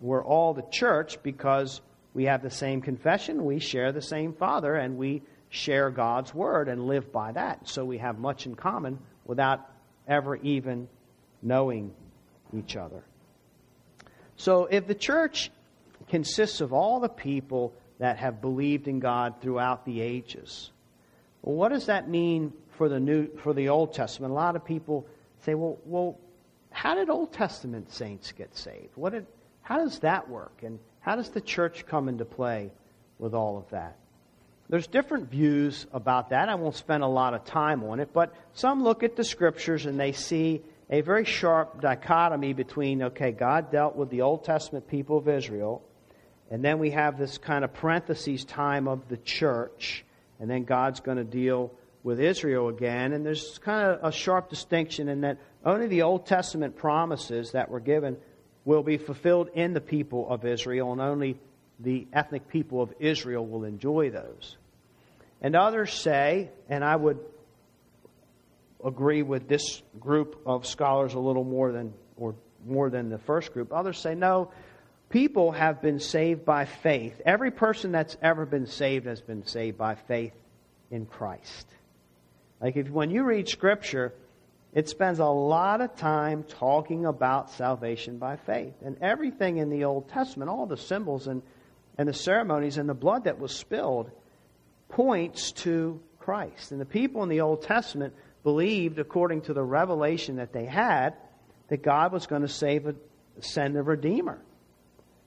We're 0.00 0.24
all 0.24 0.54
the 0.54 0.64
church 0.70 1.22
because 1.22 1.80
we 2.14 2.24
have 2.24 2.42
the 2.42 2.50
same 2.50 2.80
confession, 2.80 3.44
we 3.44 3.60
share 3.60 3.92
the 3.92 4.02
same 4.02 4.32
Father, 4.32 4.74
and 4.74 4.96
we 4.98 5.22
share 5.48 5.90
God's 5.90 6.34
Word 6.34 6.68
and 6.68 6.86
live 6.86 7.12
by 7.12 7.32
that. 7.32 7.68
So 7.68 7.84
we 7.84 7.98
have 7.98 8.18
much 8.18 8.46
in 8.46 8.54
common 8.54 8.98
without 9.24 9.68
ever 10.08 10.36
even 10.36 10.88
knowing 11.42 11.92
each 12.52 12.76
other. 12.76 13.04
So 14.36 14.66
if 14.66 14.86
the 14.86 14.94
church 14.94 15.50
consists 16.08 16.60
of 16.60 16.72
all 16.72 16.98
the 16.98 17.08
people 17.08 17.74
that 17.98 18.16
have 18.18 18.40
believed 18.40 18.88
in 18.88 18.98
God 18.98 19.34
throughout 19.40 19.84
the 19.84 20.00
ages, 20.00 20.70
what 21.42 21.68
does 21.68 21.86
that 21.86 22.08
mean 22.08 22.52
for 22.80 22.88
the 22.88 22.98
new 22.98 23.28
for 23.42 23.52
the 23.52 23.68
Old 23.68 23.92
Testament? 23.92 24.30
A 24.30 24.34
lot 24.34 24.56
of 24.56 24.64
people 24.64 25.06
say, 25.44 25.54
"Well, 25.54 25.76
well, 25.84 26.16
how 26.70 26.94
did 26.94 27.10
Old 27.10 27.30
Testament 27.30 27.92
saints 27.92 28.32
get 28.32 28.56
saved? 28.56 28.96
What 28.96 29.12
did 29.12 29.26
how 29.60 29.84
does 29.84 29.98
that 29.98 30.30
work? 30.30 30.62
And 30.62 30.78
how 31.00 31.16
does 31.16 31.28
the 31.28 31.42
church 31.42 31.84
come 31.84 32.08
into 32.08 32.24
play 32.24 32.70
with 33.18 33.34
all 33.34 33.58
of 33.58 33.68
that?" 33.68 33.98
There's 34.70 34.86
different 34.86 35.28
views 35.28 35.86
about 35.92 36.30
that. 36.30 36.48
I 36.48 36.54
won't 36.54 36.74
spend 36.74 37.02
a 37.02 37.06
lot 37.06 37.34
of 37.34 37.44
time 37.44 37.84
on 37.84 38.00
it, 38.00 38.14
but 38.14 38.32
some 38.54 38.82
look 38.82 39.02
at 39.02 39.14
the 39.14 39.24
scriptures 39.24 39.84
and 39.84 40.00
they 40.00 40.12
see 40.12 40.62
a 40.88 41.02
very 41.02 41.26
sharp 41.26 41.82
dichotomy 41.82 42.54
between, 42.54 43.02
okay, 43.02 43.30
God 43.30 43.70
dealt 43.70 43.94
with 43.94 44.08
the 44.08 44.22
Old 44.22 44.42
Testament 44.42 44.88
people 44.88 45.18
of 45.18 45.28
Israel, 45.28 45.82
and 46.50 46.64
then 46.64 46.78
we 46.78 46.92
have 46.92 47.18
this 47.18 47.36
kind 47.36 47.62
of 47.62 47.74
parentheses 47.74 48.42
time 48.46 48.88
of 48.88 49.06
the 49.08 49.18
church, 49.18 50.02
and 50.38 50.48
then 50.48 50.64
God's 50.64 51.00
going 51.00 51.18
to 51.18 51.24
deal 51.24 51.72
with 52.02 52.20
Israel 52.20 52.68
again. 52.68 53.12
And 53.12 53.24
there's 53.24 53.58
kind 53.58 53.90
of 53.90 54.04
a 54.04 54.12
sharp 54.12 54.48
distinction 54.48 55.08
in 55.08 55.22
that 55.22 55.38
only 55.64 55.86
the 55.86 56.02
Old 56.02 56.26
Testament 56.26 56.76
promises 56.76 57.52
that 57.52 57.70
were 57.70 57.80
given 57.80 58.16
will 58.64 58.82
be 58.82 58.98
fulfilled 58.98 59.50
in 59.54 59.72
the 59.72 59.80
people 59.80 60.28
of 60.28 60.44
Israel, 60.44 60.92
and 60.92 61.00
only 61.00 61.38
the 61.78 62.06
ethnic 62.12 62.48
people 62.48 62.82
of 62.82 62.92
Israel 62.98 63.46
will 63.46 63.64
enjoy 63.64 64.10
those. 64.10 64.56
And 65.40 65.56
others 65.56 65.92
say, 65.92 66.50
and 66.68 66.84
I 66.84 66.96
would 66.96 67.18
agree 68.84 69.22
with 69.22 69.48
this 69.48 69.82
group 69.98 70.40
of 70.46 70.66
scholars 70.66 71.14
a 71.14 71.18
little 71.18 71.44
more 71.44 71.72
than 71.72 71.92
or 72.16 72.34
more 72.66 72.90
than 72.90 73.08
the 73.08 73.18
first 73.18 73.52
group. 73.52 73.72
Others 73.72 73.98
say 73.98 74.14
no, 74.14 74.50
people 75.08 75.52
have 75.52 75.80
been 75.80 75.98
saved 75.98 76.44
by 76.44 76.66
faith. 76.66 77.20
Every 77.24 77.50
person 77.50 77.92
that's 77.92 78.16
ever 78.22 78.44
been 78.44 78.66
saved 78.66 79.06
has 79.06 79.20
been 79.20 79.46
saved 79.46 79.78
by 79.78 79.94
faith 79.94 80.34
in 80.90 81.06
Christ. 81.06 81.66
Like 82.60 82.76
if 82.76 82.90
when 82.90 83.10
you 83.10 83.24
read 83.24 83.48
scripture, 83.48 84.12
it 84.72 84.88
spends 84.88 85.18
a 85.18 85.26
lot 85.26 85.80
of 85.80 85.96
time 85.96 86.44
talking 86.44 87.06
about 87.06 87.50
salvation 87.50 88.18
by 88.18 88.36
faith. 88.36 88.74
And 88.84 88.96
everything 89.00 89.56
in 89.56 89.70
the 89.70 89.84
Old 89.84 90.08
Testament, 90.08 90.50
all 90.50 90.66
the 90.66 90.76
symbols 90.76 91.26
and, 91.26 91.42
and 91.98 92.08
the 92.08 92.14
ceremonies 92.14 92.78
and 92.78 92.88
the 92.88 92.94
blood 92.94 93.24
that 93.24 93.38
was 93.38 93.54
spilled 93.54 94.10
points 94.88 95.52
to 95.52 96.00
Christ. 96.18 96.70
And 96.70 96.80
the 96.80 96.86
people 96.86 97.22
in 97.22 97.28
the 97.28 97.40
Old 97.40 97.62
Testament 97.62 98.14
believed, 98.42 98.98
according 98.98 99.42
to 99.42 99.54
the 99.54 99.62
revelation 99.62 100.36
that 100.36 100.52
they 100.52 100.66
had, 100.66 101.14
that 101.68 101.82
God 101.82 102.12
was 102.12 102.26
going 102.26 102.42
to 102.42 102.48
save 102.48 102.86
a, 102.86 102.94
send 103.40 103.76
a 103.76 103.82
Redeemer. 103.82 104.38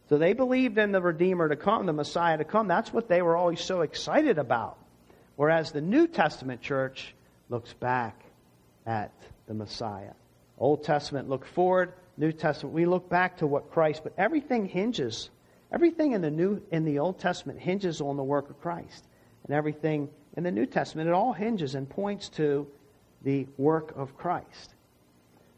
So 0.09 0.17
they 0.17 0.33
believed 0.33 0.77
in 0.77 0.91
the 0.91 1.01
Redeemer 1.01 1.49
to 1.49 1.55
come, 1.55 1.85
the 1.85 1.93
Messiah 1.93 2.37
to 2.37 2.43
come. 2.43 2.67
That's 2.67 2.93
what 2.93 3.07
they 3.07 3.21
were 3.21 3.35
always 3.35 3.61
so 3.61 3.81
excited 3.81 4.37
about. 4.37 4.77
Whereas 5.35 5.71
the 5.71 5.81
New 5.81 6.07
Testament 6.07 6.61
church 6.61 7.15
looks 7.49 7.73
back 7.73 8.23
at 8.85 9.13
the 9.47 9.53
Messiah. 9.53 10.13
Old 10.57 10.83
Testament 10.83 11.29
look 11.29 11.45
forward, 11.45 11.93
New 12.17 12.31
Testament 12.31 12.73
we 12.73 12.85
look 12.85 13.09
back 13.09 13.37
to 13.37 13.47
what 13.47 13.71
Christ, 13.71 14.01
but 14.03 14.13
everything 14.17 14.65
hinges 14.65 15.29
everything 15.73 16.11
in 16.11 16.21
the 16.21 16.31
New 16.31 16.61
in 16.71 16.85
the 16.85 16.99
Old 16.99 17.19
Testament 17.19 17.59
hinges 17.59 17.99
on 17.99 18.15
the 18.15 18.23
work 18.23 18.49
of 18.49 18.61
Christ 18.61 19.05
and 19.45 19.55
everything 19.55 20.07
in 20.37 20.43
the 20.43 20.51
New 20.51 20.67
Testament. 20.67 21.09
It 21.09 21.13
all 21.13 21.33
hinges 21.33 21.75
and 21.75 21.89
points 21.89 22.29
to 22.29 22.67
the 23.23 23.47
work 23.57 23.93
of 23.95 24.15
Christ. 24.15 24.75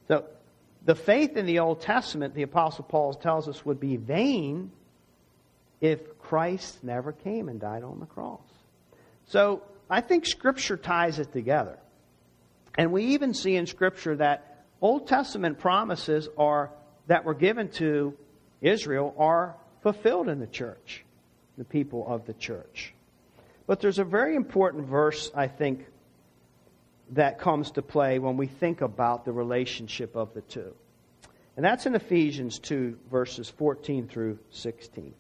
So, 0.08 0.26
the 0.86 0.96
faith 0.96 1.36
in 1.36 1.46
the 1.46 1.60
Old 1.60 1.82
Testament, 1.82 2.36
the 2.36 2.44
Apostle 2.44 2.86
Paul 2.86 3.14
tells 3.16 3.50
us, 3.50 3.66
would 3.66 3.80
be 3.80 3.98
vain 3.98 4.72
if 5.82 6.20
Christ 6.20 6.84
never 6.84 7.12
came 7.12 7.50
and 7.50 7.60
died 7.60 7.84
on 7.84 8.00
the 8.00 8.06
cross. 8.06 8.48
So, 9.26 9.64
I 9.90 10.02
think 10.02 10.26
Scripture 10.26 10.78
ties 10.78 11.20
it 11.20 11.32
together. 11.32 11.78
And 12.78 12.92
we 12.92 13.06
even 13.08 13.34
see 13.34 13.56
in 13.56 13.68
Scripture 13.68 14.16
that 14.18 14.64
Old 14.82 15.08
Testament 15.08 15.60
promises 15.60 16.28
are 16.38 16.72
that 17.08 17.24
were 17.24 17.34
given 17.34 17.70
to 17.70 18.18
Israel 18.62 19.14
are 19.18 19.56
fulfilled 19.82 20.28
in 20.28 20.40
the 20.40 20.48
church, 20.48 21.04
the 21.58 21.64
people 21.64 22.06
of 22.08 22.26
the 22.26 22.34
church. 22.34 22.94
But 23.68 23.80
there's 23.80 24.00
a 24.00 24.04
very 24.04 24.36
important 24.36 24.88
verse, 24.88 25.32
I 25.36 25.48
think, 25.48 25.86
that 27.12 27.40
comes 27.40 27.72
to 27.72 27.82
play 27.82 28.20
when 28.20 28.38
we 28.38 28.48
think 28.48 28.82
about 28.82 29.26
the 29.26 29.32
relationship 29.32 30.16
of 30.16 30.34
the 30.34 30.42
two. 30.42 30.74
And 31.56 31.64
that's 31.64 31.86
in 31.86 31.96
Ephesians 31.96 32.60
2, 32.60 32.98
verses 33.10 33.50
14 33.50 34.08
through 34.08 34.40
16. 34.50 35.14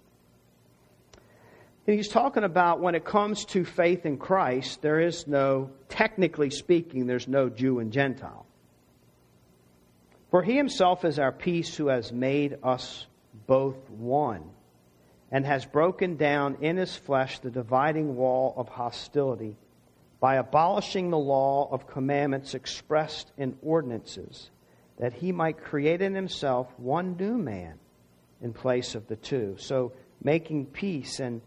And 1.87 1.95
he's 1.95 2.07
talking 2.07 2.43
about 2.43 2.79
when 2.79 2.95
it 2.95 3.05
comes 3.05 3.45
to 3.45 3.63
faith 3.63 4.05
in 4.05 4.17
Christ, 4.17 4.81
there 4.81 4.99
is 4.99 5.27
no, 5.27 5.69
technically 5.87 6.49
speaking, 6.49 7.05
there's 7.05 7.27
no 7.27 7.47
Jew 7.47 7.79
and 7.79 7.91
Gentile. 7.91 8.45
For 10.31 10.41
he 10.41 10.57
himself 10.57 11.05
is 11.05 11.19
our 11.19 11.31
peace 11.31 11.75
who 11.75 11.87
has 11.87 12.11
made 12.11 12.57
us 12.63 13.05
both 13.45 13.89
one 13.89 14.49
and 15.31 15.45
has 15.45 15.65
broken 15.65 16.17
down 16.17 16.57
in 16.61 16.77
his 16.77 16.95
flesh 16.95 17.39
the 17.39 17.51
dividing 17.51 18.15
wall 18.15 18.53
of 18.57 18.67
hostility 18.67 19.55
by 20.19 20.35
abolishing 20.35 21.11
the 21.11 21.17
law 21.17 21.69
of 21.71 21.87
commandments 21.87 22.55
expressed 22.55 23.31
in 23.37 23.55
ordinances, 23.61 24.49
that 24.97 25.13
he 25.13 25.31
might 25.31 25.63
create 25.63 26.01
in 26.01 26.15
himself 26.15 26.67
one 26.77 27.15
new 27.17 27.37
man 27.37 27.77
in 28.41 28.53
place 28.53 28.95
of 28.95 29.07
the 29.07 29.15
two, 29.15 29.55
so 29.59 29.91
making 30.23 30.65
peace 30.65 31.19
and 31.19 31.41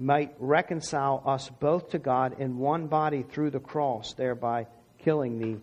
might 0.00 0.34
reconcile 0.38 1.22
us 1.26 1.50
both 1.60 1.90
to 1.90 1.98
God 1.98 2.40
in 2.40 2.56
one 2.56 2.86
body 2.86 3.22
through 3.22 3.50
the 3.50 3.60
cross, 3.60 4.14
thereby 4.14 4.66
killing 4.98 5.38
the 5.38 5.60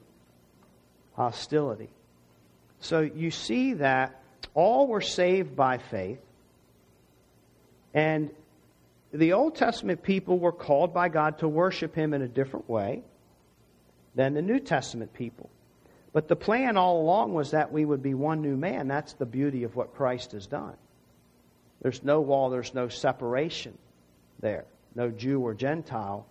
hostility. 1.16 1.90
So 2.80 3.02
you 3.02 3.32
see 3.32 3.74
that 3.74 4.22
all 4.54 4.88
were 4.88 5.02
saved 5.02 5.56
by 5.56 5.80
faith, 5.80 6.20
and 7.96 8.30
the 9.12 9.34
Old 9.34 9.56
Testament 9.56 10.04
people 10.04 10.38
were 10.38 10.52
called 10.52 10.94
by 10.94 11.10
God 11.10 11.40
to 11.40 11.48
worship 11.48 11.96
Him 11.96 12.14
in 12.14 12.22
a 12.22 12.28
different 12.28 12.70
way 12.70 13.02
than 14.14 14.36
the 14.36 14.44
New 14.44 14.60
Testament 14.60 15.14
people. 15.14 15.50
But 16.14 16.28
the 16.28 16.36
plan 16.36 16.78
all 16.78 17.02
along 17.02 17.34
was 17.34 17.52
that 17.52 17.72
we 17.72 17.86
would 17.86 18.04
be 18.04 18.14
one 18.14 18.42
new 18.42 18.56
man. 18.56 18.88
That's 18.88 19.14
the 19.14 19.26
beauty 19.26 19.64
of 19.64 19.76
what 19.76 19.96
Christ 19.96 20.34
has 20.34 20.46
done. 20.46 20.76
There's 21.82 22.04
no 22.04 22.22
wall, 22.22 22.52
there's 22.52 22.76
no 22.76 22.88
separation 22.88 23.78
there, 24.40 24.66
no 24.96 25.10
Jew 25.10 25.42
or 25.42 25.54
Gentile. 25.54 26.26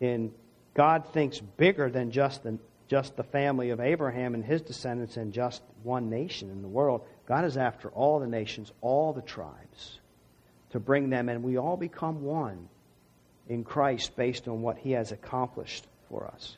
In 0.00 0.32
God 0.74 1.06
thinks 1.12 1.38
bigger 1.38 1.90
than 1.90 2.10
just 2.10 2.42
the, 2.42 2.58
just 2.88 3.16
the 3.16 3.22
family 3.22 3.70
of 3.70 3.80
Abraham 3.80 4.34
and 4.34 4.44
his 4.44 4.62
descendants 4.62 5.16
and 5.16 5.32
just 5.32 5.62
one 5.82 6.08
nation 6.10 6.50
in 6.50 6.62
the 6.62 6.68
world. 6.68 7.02
God 7.26 7.44
is 7.44 7.56
after 7.56 7.88
all 7.90 8.20
the 8.20 8.26
nations, 8.26 8.72
all 8.80 9.12
the 9.12 9.22
tribes, 9.22 10.00
to 10.70 10.80
bring 10.80 11.10
them, 11.10 11.28
and 11.28 11.42
we 11.42 11.58
all 11.58 11.76
become 11.76 12.22
one 12.22 12.68
in 13.48 13.64
Christ 13.64 14.16
based 14.16 14.48
on 14.48 14.62
what 14.62 14.78
he 14.78 14.92
has 14.92 15.12
accomplished 15.12 15.86
for 16.08 16.26
us. 16.26 16.56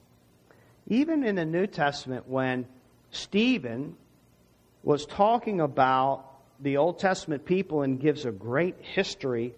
Even 0.87 1.25
in 1.25 1.37
the 1.37 1.45
New 1.45 1.67
Testament, 1.67 2.29
when 2.29 2.67
Stephen 3.11 3.97
was 4.83 5.07
talking 5.07 5.61
about 5.61 6.27
the 6.61 6.77
Old 6.77 6.99
Testament 6.99 7.45
people 7.45 7.83
and 7.83 7.99
gives 7.99 8.27
a 8.27 8.31
great 8.31 8.77
history 8.81 9.55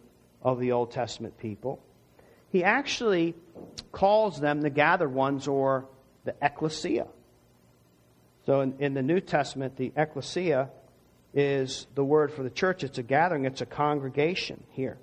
of 0.47 0.61
the 0.61 0.71
Old 0.71 0.93
Testament 0.93 1.37
people, 1.39 1.83
he 2.51 2.63
actually 2.63 3.35
calls 3.91 4.41
them 4.41 4.61
the 4.61 4.71
gathered 4.71 5.13
ones 5.13 5.49
or 5.49 5.87
the 6.25 6.37
ecclesia. 6.41 7.09
So 8.47 8.61
in, 8.61 8.75
in, 8.79 8.95
the 8.95 9.03
New 9.03 9.21
Testament, 9.21 9.77
the 9.77 9.93
ecclesia 9.97 10.71
is 11.35 11.89
the 11.97 12.05
word 12.05 12.33
for 12.33 12.45
the 12.45 12.51
church. 12.51 12.85
It's 12.85 12.99
a 12.99 13.03
gathering, 13.03 13.45
it's 13.45 13.61
a 13.61 13.67
congregation 13.67 14.63
here. 14.71 14.99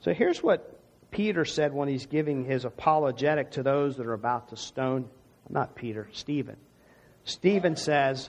So 0.00 0.12
here's 0.12 0.42
what 0.42 0.78
Peter 1.10 1.46
said 1.46 1.72
when 1.72 1.88
he's 1.88 2.04
giving 2.04 2.44
his 2.44 2.66
apologetic 2.66 3.52
to 3.52 3.62
those 3.62 3.96
that 3.96 4.06
are 4.06 4.12
about 4.12 4.50
to 4.50 4.56
stone 4.56 5.08
not 5.48 5.74
Peter, 5.74 6.08
Stephen. 6.12 6.56
Stephen 7.24 7.76
says, 7.76 8.28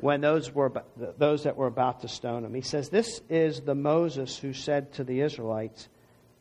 when 0.00 0.20
those 0.20 0.54
were 0.54 0.72
those 0.96 1.44
that 1.44 1.56
were 1.56 1.66
about 1.66 2.00
to 2.00 2.08
stone 2.08 2.44
him, 2.44 2.54
he 2.54 2.60
says, 2.60 2.88
"This 2.88 3.20
is 3.28 3.60
the 3.60 3.74
Moses 3.74 4.38
who 4.38 4.52
said 4.52 4.92
to 4.94 5.04
the 5.04 5.20
Israelites, 5.20 5.88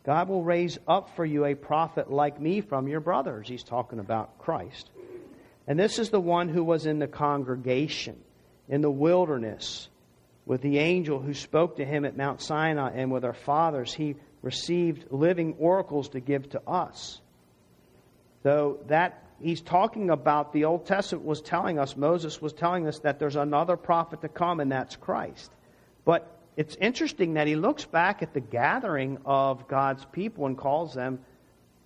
God 0.04 0.30
will 0.30 0.44
raise 0.44 0.80
up 0.88 1.10
for 1.16 1.26
you 1.26 1.46
a 1.46 1.56
prophet 1.56 2.12
like 2.12 2.40
me 2.40 2.62
from 2.62 2.88
your 2.88 3.00
brothers." 3.00 3.48
He's 3.48 3.64
talking 3.64 4.00
about 4.00 4.38
Christ. 4.38 4.90
And 5.68 5.78
this 5.78 6.00
is 6.00 6.10
the 6.10 6.22
one 6.22 6.48
who 6.50 6.64
was 6.64 6.86
in 6.86 7.00
the 7.00 7.08
congregation 7.08 8.16
in 8.70 8.82
the 8.82 8.92
wilderness 8.92 9.90
with 10.46 10.62
the 10.62 10.78
angel 10.80 11.20
who 11.20 11.34
spoke 11.34 11.76
to 11.76 11.86
him 11.86 12.06
at 12.06 12.16
Mount 12.16 12.42
Sinai 12.42 12.92
and 12.92 13.12
with 13.12 13.26
our 13.26 13.34
fathers. 13.34 13.94
He 13.94 14.16
received 14.42 15.12
living 15.12 15.56
oracles 15.60 16.10
to 16.10 16.22
give 16.22 16.50
to 16.52 16.62
us. 16.66 17.20
Though 18.44 18.80
that 18.88 19.27
he's 19.42 19.62
talking 19.62 20.10
about 20.10 20.54
the 20.54 20.66
Old 20.66 20.86
Testament 20.86 21.26
was 21.26 21.42
telling 21.42 21.80
us, 21.80 21.96
Moses 21.96 22.42
was 22.42 22.54
telling 22.54 22.88
us 22.88 23.00
that 23.00 23.20
there's 23.20 23.36
another 23.36 23.78
prophet 23.78 24.22
to 24.22 24.30
come, 24.30 24.60
and 24.60 24.72
that's 24.72 24.96
Christ. 24.96 25.52
But 26.06 26.30
it's 26.56 26.76
interesting 26.76 27.36
that 27.36 27.48
he 27.48 27.56
looks 27.56 27.86
back 27.86 28.24
at 28.24 28.34
the 28.34 28.40
gathering 28.40 29.20
of 29.26 29.68
God's 29.68 30.06
people 30.06 30.46
and 30.46 30.58
calls 30.58 30.94
them 30.94 31.20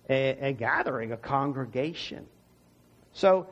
a, 0.08 0.48
a 0.48 0.52
gathering, 0.52 1.12
a 1.12 1.16
congregation. 1.16 2.26
So 3.12 3.48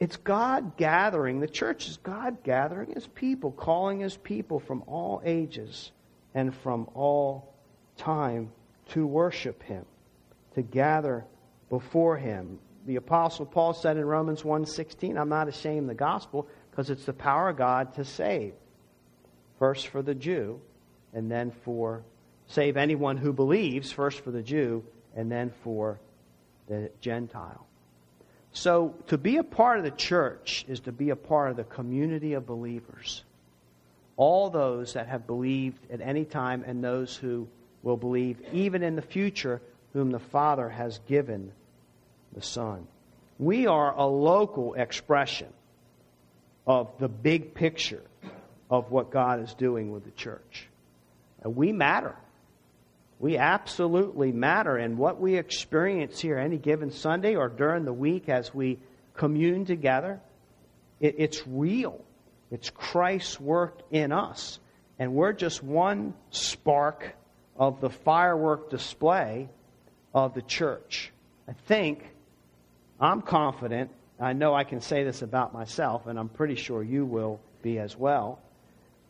it's 0.00 0.16
God 0.16 0.76
gathering, 0.76 1.40
the 1.40 1.48
church 1.48 1.88
is 1.88 1.98
God 1.98 2.42
gathering 2.42 2.92
his 2.94 3.06
people, 3.06 3.52
calling 3.52 4.00
his 4.00 4.16
people 4.16 4.58
from 4.58 4.82
all 4.86 5.22
ages 5.24 5.92
and 6.34 6.54
from 6.54 6.88
all 6.94 7.54
time 7.96 8.50
to 8.90 9.06
worship 9.06 9.62
him, 9.62 9.84
to 10.54 10.62
gather 10.62 11.24
before 11.68 12.16
him 12.16 12.58
the 12.86 12.96
apostle 12.96 13.46
Paul 13.46 13.72
said 13.72 13.96
in 13.96 14.04
Romans 14.04 14.42
1:16, 14.42 15.16
I'm 15.16 15.28
not 15.28 15.48
ashamed 15.48 15.84
of 15.84 15.88
the 15.88 15.94
gospel 15.94 16.46
because 16.70 16.90
it's 16.90 17.04
the 17.04 17.12
power 17.12 17.48
of 17.48 17.56
God 17.56 17.94
to 17.94 18.04
save. 18.04 18.54
First 19.58 19.88
for 19.88 20.02
the 20.02 20.14
Jew 20.14 20.60
and 21.12 21.30
then 21.30 21.50
for 21.50 22.02
save 22.46 22.76
anyone 22.76 23.16
who 23.16 23.32
believes, 23.32 23.90
first 23.90 24.20
for 24.20 24.30
the 24.30 24.42
Jew 24.42 24.84
and 25.14 25.30
then 25.30 25.50
for 25.62 25.98
the 26.66 26.90
Gentile. 27.00 27.66
So 28.52 28.94
to 29.08 29.18
be 29.18 29.38
a 29.38 29.44
part 29.44 29.78
of 29.78 29.84
the 29.84 29.90
church 29.90 30.64
is 30.68 30.80
to 30.80 30.92
be 30.92 31.10
a 31.10 31.16
part 31.16 31.50
of 31.50 31.56
the 31.56 31.64
community 31.64 32.34
of 32.34 32.46
believers. 32.46 33.24
All 34.16 34.50
those 34.50 34.92
that 34.92 35.08
have 35.08 35.26
believed 35.26 35.90
at 35.90 36.00
any 36.00 36.24
time 36.24 36.62
and 36.66 36.82
those 36.82 37.16
who 37.16 37.48
will 37.82 37.96
believe 37.96 38.40
even 38.52 38.82
in 38.82 38.94
the 38.94 39.02
future 39.02 39.60
whom 39.92 40.10
the 40.10 40.20
Father 40.20 40.68
has 40.68 40.98
given 41.08 41.52
the 42.34 42.42
Son. 42.42 42.86
We 43.38 43.66
are 43.66 43.94
a 43.94 44.06
local 44.06 44.74
expression 44.74 45.48
of 46.66 46.90
the 46.98 47.08
big 47.08 47.54
picture 47.54 48.02
of 48.70 48.90
what 48.90 49.10
God 49.10 49.42
is 49.42 49.54
doing 49.54 49.90
with 49.90 50.04
the 50.04 50.10
church. 50.10 50.68
And 51.42 51.56
we 51.56 51.72
matter. 51.72 52.14
We 53.18 53.36
absolutely 53.38 54.32
matter. 54.32 54.76
And 54.76 54.98
what 54.98 55.20
we 55.20 55.36
experience 55.36 56.20
here 56.20 56.38
any 56.38 56.58
given 56.58 56.90
Sunday 56.90 57.36
or 57.36 57.48
during 57.48 57.84
the 57.84 57.92
week 57.92 58.28
as 58.28 58.54
we 58.54 58.78
commune 59.14 59.64
together, 59.64 60.20
it, 61.00 61.16
it's 61.18 61.46
real. 61.46 62.00
It's 62.50 62.70
Christ's 62.70 63.40
work 63.40 63.80
in 63.90 64.12
us. 64.12 64.58
And 64.98 65.14
we're 65.14 65.32
just 65.32 65.62
one 65.62 66.14
spark 66.30 67.14
of 67.56 67.80
the 67.80 67.90
firework 67.90 68.70
display 68.70 69.48
of 70.12 70.34
the 70.34 70.42
church. 70.42 71.12
I 71.48 71.52
think 71.52 72.04
I'm 73.04 73.20
confident, 73.20 73.90
I 74.18 74.32
know 74.32 74.54
I 74.54 74.64
can 74.64 74.80
say 74.80 75.04
this 75.04 75.20
about 75.20 75.52
myself, 75.52 76.06
and 76.06 76.18
I'm 76.18 76.30
pretty 76.30 76.54
sure 76.54 76.82
you 76.82 77.04
will 77.04 77.38
be 77.60 77.78
as 77.78 77.96
well, 77.96 78.40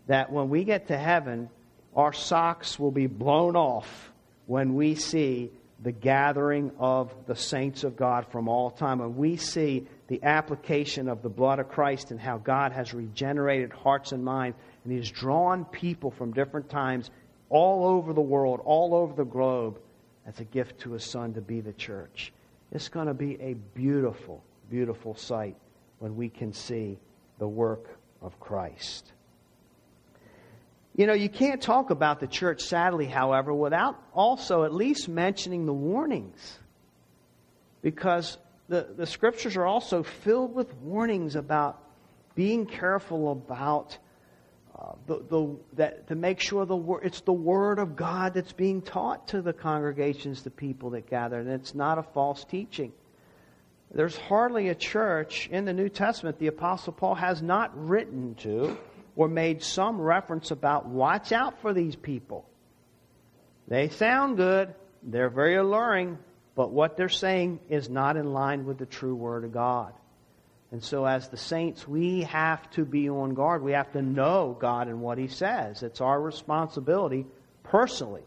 that 0.09 0.33
when 0.33 0.49
we 0.49 0.65
get 0.65 0.89
to 0.89 0.99
heaven, 0.99 1.49
our 1.95 2.13
socks 2.13 2.77
will 2.77 2.91
be 2.91 3.07
blown 3.07 3.55
off 3.55 4.11
when 4.47 4.75
we 4.75 4.97
see 4.97 5.53
the 5.81 5.93
gathering 5.93 6.73
of 6.79 7.15
the 7.27 7.37
saints 7.37 7.85
of 7.85 7.97
God 7.97 8.27
from 8.33 8.49
all 8.49 8.71
time. 8.71 8.99
When 8.99 9.17
we 9.17 9.37
see 9.37 9.87
the 10.09 10.23
application 10.25 11.09
of 11.09 11.23
the 11.23 11.29
blood 11.29 11.61
of 11.61 11.69
Christ 11.69 12.11
and 12.11 12.19
how 12.19 12.39
God 12.39 12.73
has 12.73 12.95
regenerated 12.95 13.73
hearts 13.73 14.11
and 14.11 14.25
minds, 14.25 14.57
and 14.83 14.93
He 14.93 14.99
has 14.99 15.11
drawn 15.11 15.65
people 15.67 16.11
from 16.11 16.33
different 16.33 16.69
times 16.69 17.11
all 17.49 17.87
over 17.87 18.13
the 18.13 18.21
world, 18.21 18.61
all 18.65 18.93
over 18.95 19.15
the 19.15 19.25
globe, 19.25 19.79
as 20.27 20.41
a 20.41 20.45
gift 20.45 20.81
to 20.81 20.93
His 20.93 21.05
Son 21.05 21.35
to 21.35 21.41
be 21.41 21.61
the 21.61 21.73
church. 21.73 22.33
It's 22.75 22.89
going 22.89 23.07
to 23.07 23.15
be 23.15 23.41
a 23.41 23.55
beautiful, 23.55 24.43
beautiful 24.69 25.15
sight 25.15 25.57
when 26.01 26.17
we 26.17 26.29
can 26.29 26.53
see 26.53 26.99
the 27.39 27.47
work 27.47 27.89
of 28.21 28.39
Christ. 28.41 29.13
You 30.97 31.07
know, 31.07 31.13
you 31.13 31.29
can't 31.29 31.63
talk 31.63 31.91
about 31.91 32.19
the 32.19 32.27
church, 32.27 32.63
sadly, 32.63 33.07
however, 33.07 33.55
without 33.55 33.97
also 34.13 34.65
at 34.65 34.75
least 34.75 35.09
mentioning 35.09 35.67
the 35.67 35.73
warnings. 35.73 36.59
Because 37.81 38.39
the, 38.69 38.89
the 38.97 39.07
scriptures 39.07 39.57
are 39.57 39.67
also 39.67 40.03
filled 40.03 40.55
with 40.55 40.75
warnings 40.75 41.37
about 41.37 41.81
being 42.35 42.67
careful 42.67 43.31
about 43.31 43.99
uh, 44.77 44.93
the, 45.07 45.25
the, 45.29 45.57
that, 45.75 46.09
to 46.09 46.15
make 46.15 46.41
sure 46.41 46.67
the 46.67 46.77
it's 47.03 47.21
the 47.21 47.33
Word 47.33 47.79
of 47.79 47.95
God 47.95 48.35
that's 48.35 48.53
being 48.53 48.83
taught 48.83 49.29
to 49.29 49.41
the 49.41 49.53
congregations, 49.53 50.43
the 50.43 50.51
people 50.51 50.91
that 50.91 51.09
gather, 51.09 51.39
and 51.39 51.49
it's 51.49 51.75
not 51.75 51.99
a 51.99 52.03
false 52.03 52.45
teaching. 52.45 52.93
There's 53.93 54.17
hardly 54.17 54.69
a 54.69 54.75
church 54.75 55.49
in 55.53 55.65
the 55.65 55.73
New 55.73 55.89
Testament 55.89 56.41
the 56.41 56.49
Apostle 56.49 56.93
Paul 56.93 57.15
has 57.15 57.41
not 57.41 57.71
written 57.89 58.35
to 58.37 58.77
or 59.15 59.29
made 59.29 59.63
some 59.63 60.01
reference 60.01 60.51
about 60.51 60.87
watch 60.87 61.31
out 61.31 61.61
for 61.61 61.73
these 61.73 61.95
people. 61.95 62.45
They 63.69 63.89
sound 63.89 64.37
good, 64.37 64.75
they're 65.05 65.31
very 65.31 65.55
alluring, 65.55 66.19
but 66.57 66.73
what 66.73 66.97
they're 66.97 67.09
saying 67.09 67.61
is 67.69 67.89
not 67.89 68.17
in 68.17 68.33
line 68.33 68.65
with 68.65 68.79
the 68.79 68.87
true 68.87 69.15
Word 69.15 69.45
of 69.45 69.53
God. 69.53 69.93
And 70.75 70.83
so, 70.83 71.05
as 71.05 71.29
the 71.29 71.37
saints, 71.37 71.87
we 71.87 72.23
have 72.23 72.69
to 72.71 72.85
be 72.85 73.09
on 73.09 73.35
guard. 73.35 73.63
We 73.63 73.71
have 73.71 73.93
to 73.93 74.03
know 74.03 74.57
God 74.59 74.89
and 74.89 75.01
what 75.01 75.19
He 75.19 75.29
says. 75.29 75.85
It's 75.85 76.01
our 76.01 76.21
responsibility 76.21 77.27
personally. 77.63 78.25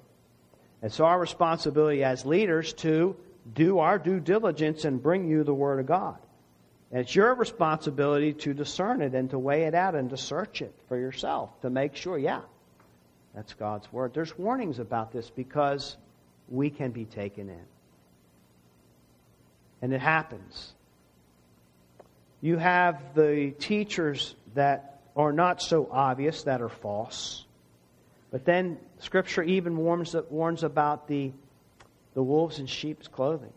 It's 0.82 1.02
our 1.02 1.20
responsibility 1.20 2.06
as 2.06 2.26
leaders 2.26 2.72
to 2.76 3.18
do 3.54 3.80
our 3.80 4.00
due 4.00 4.22
diligence 4.22 4.86
and 4.86 5.04
bring 5.04 5.28
you 5.28 5.44
the 5.44 5.54
Word 5.54 5.82
of 5.82 5.88
God. 5.88 6.20
And 6.90 7.02
it's 7.02 7.14
your 7.14 7.36
responsibility 7.36 8.32
to 8.32 8.54
discern 8.54 9.02
it 9.02 9.14
and 9.14 9.30
to 9.32 9.38
weigh 9.38 9.64
it 9.64 9.76
out 9.76 9.94
and 9.94 10.10
to 10.12 10.18
search 10.18 10.62
it 10.62 10.74
for 10.88 10.98
yourself 10.98 11.50
to 11.64 11.70
make 11.70 11.98
sure, 11.98 12.18
yeah, 12.18 12.44
that's 13.36 13.56
God's 13.56 13.92
Word. 13.92 14.14
There's 14.14 14.38
warnings 14.38 14.80
about 14.80 15.12
this 15.12 15.30
because 15.30 15.98
we 16.48 16.70
can 16.70 16.92
be 16.92 17.04
taken 17.04 17.50
in. 17.50 17.66
And 19.82 19.92
it 19.92 20.00
happens. 20.00 20.76
You 22.42 22.58
have 22.58 23.16
the 23.16 23.54
teachers 23.60 24.36
that 24.54 25.02
are 25.16 25.34
not 25.34 25.62
so 25.62 25.90
obvious, 25.92 26.44
that 26.44 26.62
are 26.62 26.70
false. 26.70 27.46
But 28.32 28.46
then 28.46 28.78
Scripture 29.00 29.42
even 29.44 29.78
warns, 29.78 30.16
warns 30.30 30.64
about 30.64 31.08
the, 31.08 31.32
the 32.14 32.22
wolves 32.22 32.60
in 32.60 32.68
sheep's 32.68 33.08
clothing 33.08 33.54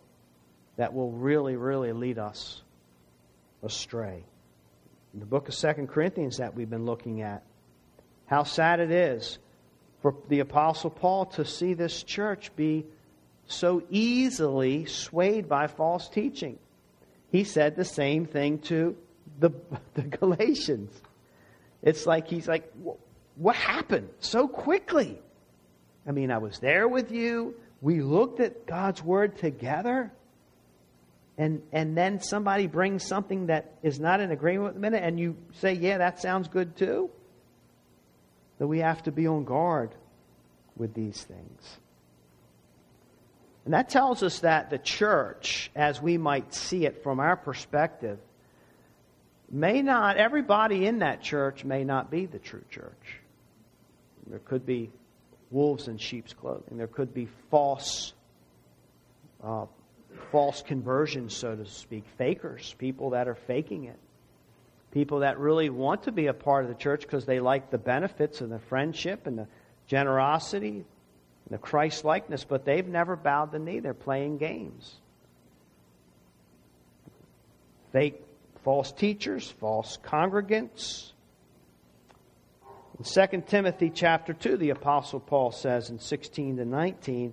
that 0.77 0.95
will 0.95 1.11
really, 1.11 1.57
really 1.57 1.93
lead 1.93 2.19
us 2.19 2.63
astray. 3.63 4.25
In 5.13 5.21
the 5.21 5.27
book 5.27 5.49
of 5.49 5.55
Second 5.55 5.89
Corinthians 5.89 6.39
that 6.39 6.55
we've 6.55 6.71
been 6.71 6.87
looking 6.87 7.21
at, 7.21 7.43
how 8.27 8.45
sad 8.45 8.81
it 8.81 8.91
is 8.91 9.39
for 10.01 10.15
the 10.29 10.41
Apostle 10.41 10.89
Paul 10.89 11.27
to 11.27 11.45
see 11.45 11.75
this 11.75 12.03
church 12.03 12.55
be 12.57 12.87
so 13.47 13.83
easily 13.91 14.87
swayed 14.87 15.49
by 15.49 15.67
false 15.67 16.09
teaching. 16.09 16.59
He 17.31 17.45
said 17.45 17.77
the 17.77 17.85
same 17.85 18.27
thing 18.27 18.59
to 18.61 18.97
the, 19.39 19.51
the 19.95 20.03
Galatians. 20.03 20.93
It's 21.83 22.07
like 22.07 22.29
he's 22.29 22.49
like, 22.49 22.71
what 23.37 23.57
happened 23.57 24.11
so 24.21 24.49
quickly? 24.49 25.19
I 26.07 26.13
mean, 26.13 26.31
I 26.31 26.39
was 26.39 26.59
there 26.59 26.89
with 26.89 27.11
you. 27.11 27.55
We 27.81 28.03
looked 28.03 28.41
at 28.41 28.67
God's 28.67 29.03
Word 29.03 29.39
together. 29.39 30.13
And, 31.39 31.63
and 31.73 31.97
then 31.97 32.21
somebody 32.21 32.67
brings 32.67 33.07
something 33.07 33.47
that 33.47 33.73
is 33.83 33.99
not 33.99 34.21
in 34.21 34.31
agreement 34.31 34.65
with 34.65 34.75
the 34.75 34.81
minute, 34.81 35.03
and 35.03 35.19
you 35.19 35.37
say, 35.55 35.73
yeah, 35.73 35.97
that 35.99 36.21
sounds 36.21 36.49
good 36.49 36.77
too. 36.77 37.09
That 38.59 38.67
we 38.67 38.81
have 38.81 39.03
to 39.05 39.13
be 39.13 39.27
on 39.27 39.45
guard 39.45 39.95
with 40.77 40.93
these 40.93 41.23
things. 41.23 41.79
And 43.71 43.75
that 43.77 43.89
tells 43.89 44.25
us 44.25 44.41
that 44.41 44.69
the 44.69 44.79
church, 44.79 45.71
as 45.77 46.03
we 46.03 46.19
might 46.19 46.53
see 46.53 46.87
it 46.87 47.05
from 47.05 47.21
our 47.21 47.37
perspective, 47.37 48.19
may 49.49 49.81
not, 49.81 50.17
everybody 50.17 50.87
in 50.87 50.99
that 50.99 51.23
church 51.23 51.65
may 51.65 51.85
not 51.85 52.11
be 52.11 52.27
the 52.27 52.41
true 52.41 52.65
church. 52.69 53.21
There 54.27 54.41
could 54.41 54.67
be 54.67 54.91
wolves 55.53 55.87
in 55.87 55.99
sheep's 55.99 56.33
clothing. 56.33 56.79
There 56.79 56.89
could 56.89 57.15
be 57.15 57.29
false, 57.49 58.13
uh, 59.41 59.67
false 60.33 60.63
conversions, 60.63 61.37
so 61.37 61.55
to 61.55 61.65
speak, 61.65 62.03
fakers, 62.19 62.75
people 62.77 63.11
that 63.11 63.29
are 63.29 63.37
faking 63.37 63.85
it. 63.85 64.01
People 64.91 65.21
that 65.21 65.39
really 65.39 65.71
want 65.71 66.03
to 66.03 66.11
be 66.11 66.27
a 66.27 66.35
part 66.35 66.65
of 66.65 66.71
the 66.71 66.77
church 66.77 67.03
because 67.03 67.25
they 67.25 67.39
like 67.39 67.71
the 67.71 67.79
benefits 67.79 68.41
and 68.41 68.51
the 68.51 68.59
friendship 68.59 69.29
and 69.29 69.39
the 69.39 69.47
generosity, 69.87 70.85
the 71.51 71.59
Christ 71.59 72.05
likeness, 72.05 72.45
but 72.45 72.65
they've 72.65 72.87
never 72.87 73.17
bowed 73.17 73.53
the 73.53 73.59
knee. 73.59 73.81
They're 73.81 73.93
playing 73.93 74.39
games. 74.39 74.95
Fake 77.93 78.23
false 78.63 78.93
teachers, 78.93 79.51
false 79.59 79.99
congregants. 80.05 81.13
In 82.99 83.05
2 83.05 83.43
Timothy 83.49 83.91
chapter 83.91 84.33
2, 84.33 84.59
the 84.59 84.71
Apostle 84.71 85.21
Paul 85.21 85.51
says 85.51 85.91
in 85.91 85.99
16 85.99 86.59
to 86.59 86.65
19, 86.65 87.33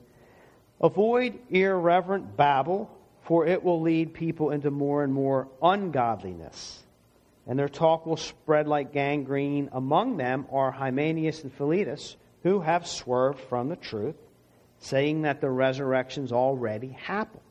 Avoid 0.81 1.39
irreverent 1.49 2.37
babble, 2.37 2.89
for 3.23 3.45
it 3.45 3.63
will 3.63 3.81
lead 3.81 4.13
people 4.13 4.51
into 4.51 4.71
more 4.71 5.03
and 5.03 5.13
more 5.13 5.47
ungodliness. 5.61 6.83
And 7.45 7.57
their 7.59 7.69
talk 7.69 8.05
will 8.05 8.17
spread 8.17 8.67
like 8.67 8.93
gangrene. 8.93 9.69
Among 9.73 10.17
them 10.17 10.47
are 10.51 10.71
Hymenaeus 10.71 11.43
and 11.43 11.53
Philetus 11.53 12.15
who 12.47 12.61
have 12.61 12.87
swerved 12.87 13.39
from 13.49 13.67
the 13.67 13.75
truth, 13.75 14.15
saying 14.79 15.23
that 15.23 15.41
the 15.41 15.49
resurrection's 15.49 16.31
already 16.31 16.89
happened. 16.89 17.43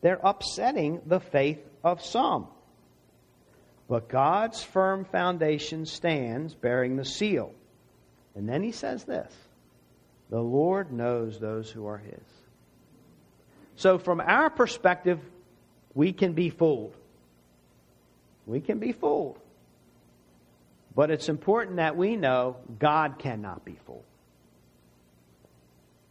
They're 0.00 0.20
upsetting 0.22 1.02
the 1.04 1.20
faith 1.20 1.58
of 1.82 2.02
some. 2.02 2.46
But 3.86 4.08
God's 4.08 4.62
firm 4.62 5.04
foundation 5.04 5.84
stands, 5.84 6.54
bearing 6.54 6.96
the 6.96 7.04
seal. 7.04 7.52
And 8.34 8.48
then 8.48 8.62
he 8.62 8.72
says 8.72 9.04
this 9.04 9.30
The 10.30 10.40
Lord 10.40 10.90
knows 10.90 11.38
those 11.38 11.70
who 11.70 11.86
are 11.86 11.98
his. 11.98 12.24
So, 13.76 13.98
from 13.98 14.20
our 14.20 14.48
perspective, 14.48 15.20
we 15.94 16.14
can 16.14 16.32
be 16.32 16.48
fooled. 16.48 16.96
We 18.46 18.60
can 18.60 18.78
be 18.78 18.92
fooled. 18.92 19.38
But 20.94 21.10
it's 21.10 21.28
important 21.28 21.76
that 21.76 21.96
we 21.96 22.16
know 22.16 22.56
God 22.78 23.18
cannot 23.18 23.64
be 23.64 23.76
fooled. 23.84 24.04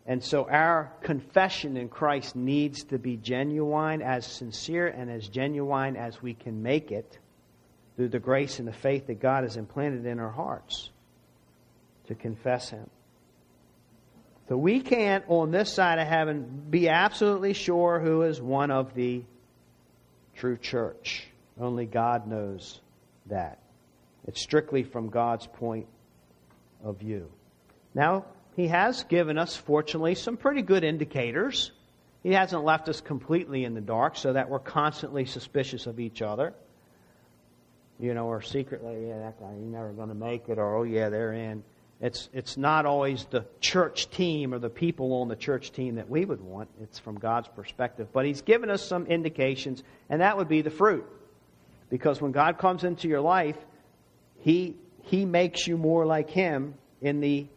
And 0.06 0.22
so 0.24 0.48
our 0.50 0.92
confession 1.02 1.78
in 1.78 1.88
Christ 1.88 2.36
needs 2.36 2.84
to 2.86 3.00
be 3.00 3.16
genuine, 3.16 4.02
as 4.02 4.26
sincere 4.26 4.88
and 4.88 5.10
as 5.10 5.28
genuine 5.28 5.96
as 5.96 6.22
we 6.22 6.34
can 6.34 6.62
make 6.62 6.92
it 6.92 7.18
through 7.96 8.10
the 8.10 8.20
grace 8.20 8.60
and 8.60 8.68
the 8.68 8.74
faith 8.74 9.08
that 9.08 9.22
God 9.22 9.44
has 9.44 9.56
implanted 9.56 10.06
in 10.06 10.20
our 10.20 10.32
hearts 10.32 10.90
to 12.08 12.16
confess 12.16 12.70
Him. 12.70 12.90
So 14.50 14.58
we 14.58 14.82
can't, 14.82 15.24
on 15.30 15.52
this 15.52 15.72
side 15.72 16.00
of 16.00 16.08
heaven, 16.08 16.66
be 16.70 16.90
absolutely 16.90 17.54
sure 17.54 18.02
who 18.02 18.24
is 18.24 18.42
one 18.42 18.72
of 18.72 18.94
the 18.94 19.24
true 20.36 20.58
church. 20.58 21.28
Only 21.58 21.86
God 21.86 22.28
knows 22.28 22.82
that. 23.28 23.60
It's 24.28 24.42
strictly 24.42 24.84
from 24.84 25.10
God's 25.10 25.48
point 25.48 25.88
of 26.84 26.98
view. 26.98 27.32
Now, 27.94 28.26
He 28.56 28.68
has 28.68 29.04
given 29.04 29.38
us, 29.38 29.56
fortunately, 29.56 30.16
some 30.16 30.38
pretty 30.38 30.62
good 30.62 30.84
indicators. 30.84 31.72
He 32.22 32.34
hasn't 32.34 32.64
left 32.64 32.88
us 32.88 33.02
completely 33.02 33.66
in 33.66 33.74
the 33.74 33.82
dark 33.82 34.16
so 34.16 34.34
that 34.34 34.50
we're 34.50 34.60
constantly 34.60 35.26
suspicious 35.26 35.88
of 35.88 36.00
each 36.00 36.22
other. 36.22 36.54
You 38.00 38.14
know, 38.14 38.28
or 38.28 38.42
secretly, 38.42 39.08
yeah, 39.08 39.20
that 39.20 39.40
guy, 39.40 39.54
he's 39.56 39.72
never 39.72 39.92
going 39.92 40.10
to 40.10 40.16
make 40.16 40.50
it, 40.50 40.58
or, 40.58 40.78
oh, 40.78 40.84
yeah, 40.84 41.10
they're 41.10 41.34
in. 41.34 41.64
It's, 42.02 42.30
it's 42.34 42.58
not 42.58 42.86
always 42.86 43.26
the 43.26 43.46
church 43.62 44.10
team 44.10 44.54
or 44.54 44.60
the 44.60 44.70
people 44.70 45.14
on 45.22 45.30
the 45.30 45.36
church 45.36 45.72
team 45.72 45.96
that 45.96 46.10
we 46.10 46.26
would 46.26 46.42
want. 46.42 46.70
It's 46.82 47.00
from 47.00 47.18
God's 47.18 47.48
perspective. 47.48 48.10
But 48.12 48.26
He's 48.26 48.42
given 48.42 48.70
us 48.70 48.86
some 48.86 49.06
indications, 49.08 49.84
and 50.10 50.22
that 50.22 50.38
would 50.38 50.50
be 50.50 50.62
the 50.62 50.70
fruit. 50.70 51.06
Because 51.90 52.22
when 52.22 52.32
God 52.32 52.58
comes 52.58 52.84
into 52.84 53.08
your 53.08 53.22
life, 53.22 53.58
He, 54.40 54.76
he 55.04 55.26
makes 55.26 55.66
you 55.66 55.78
more 55.78 56.06
like 56.06 56.30
Him 56.30 56.74
in 57.02 57.20
the 57.20 57.48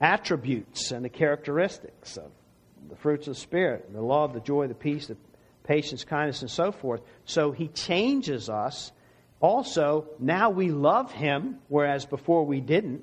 attributes 0.00 0.92
and 0.92 1.04
the 1.04 1.08
characteristics 1.08 2.16
of 2.16 2.30
the 2.88 2.96
fruits 2.96 3.26
of 3.26 3.34
the 3.34 3.40
Spirit 3.40 3.92
the 3.92 4.00
love, 4.00 4.32
the 4.32 4.40
joy, 4.40 4.66
the 4.66 4.74
peace, 4.74 5.06
the 5.06 5.16
patience, 5.64 6.04
kindness, 6.04 6.42
and 6.42 6.50
so 6.50 6.72
forth. 6.72 7.02
So 7.24 7.52
He 7.52 7.68
changes 7.68 8.48
us. 8.48 8.92
Also, 9.40 10.06
now 10.18 10.50
we 10.50 10.70
love 10.70 11.12
Him, 11.12 11.58
whereas 11.68 12.04
before 12.06 12.44
we 12.44 12.60
didn't. 12.60 13.02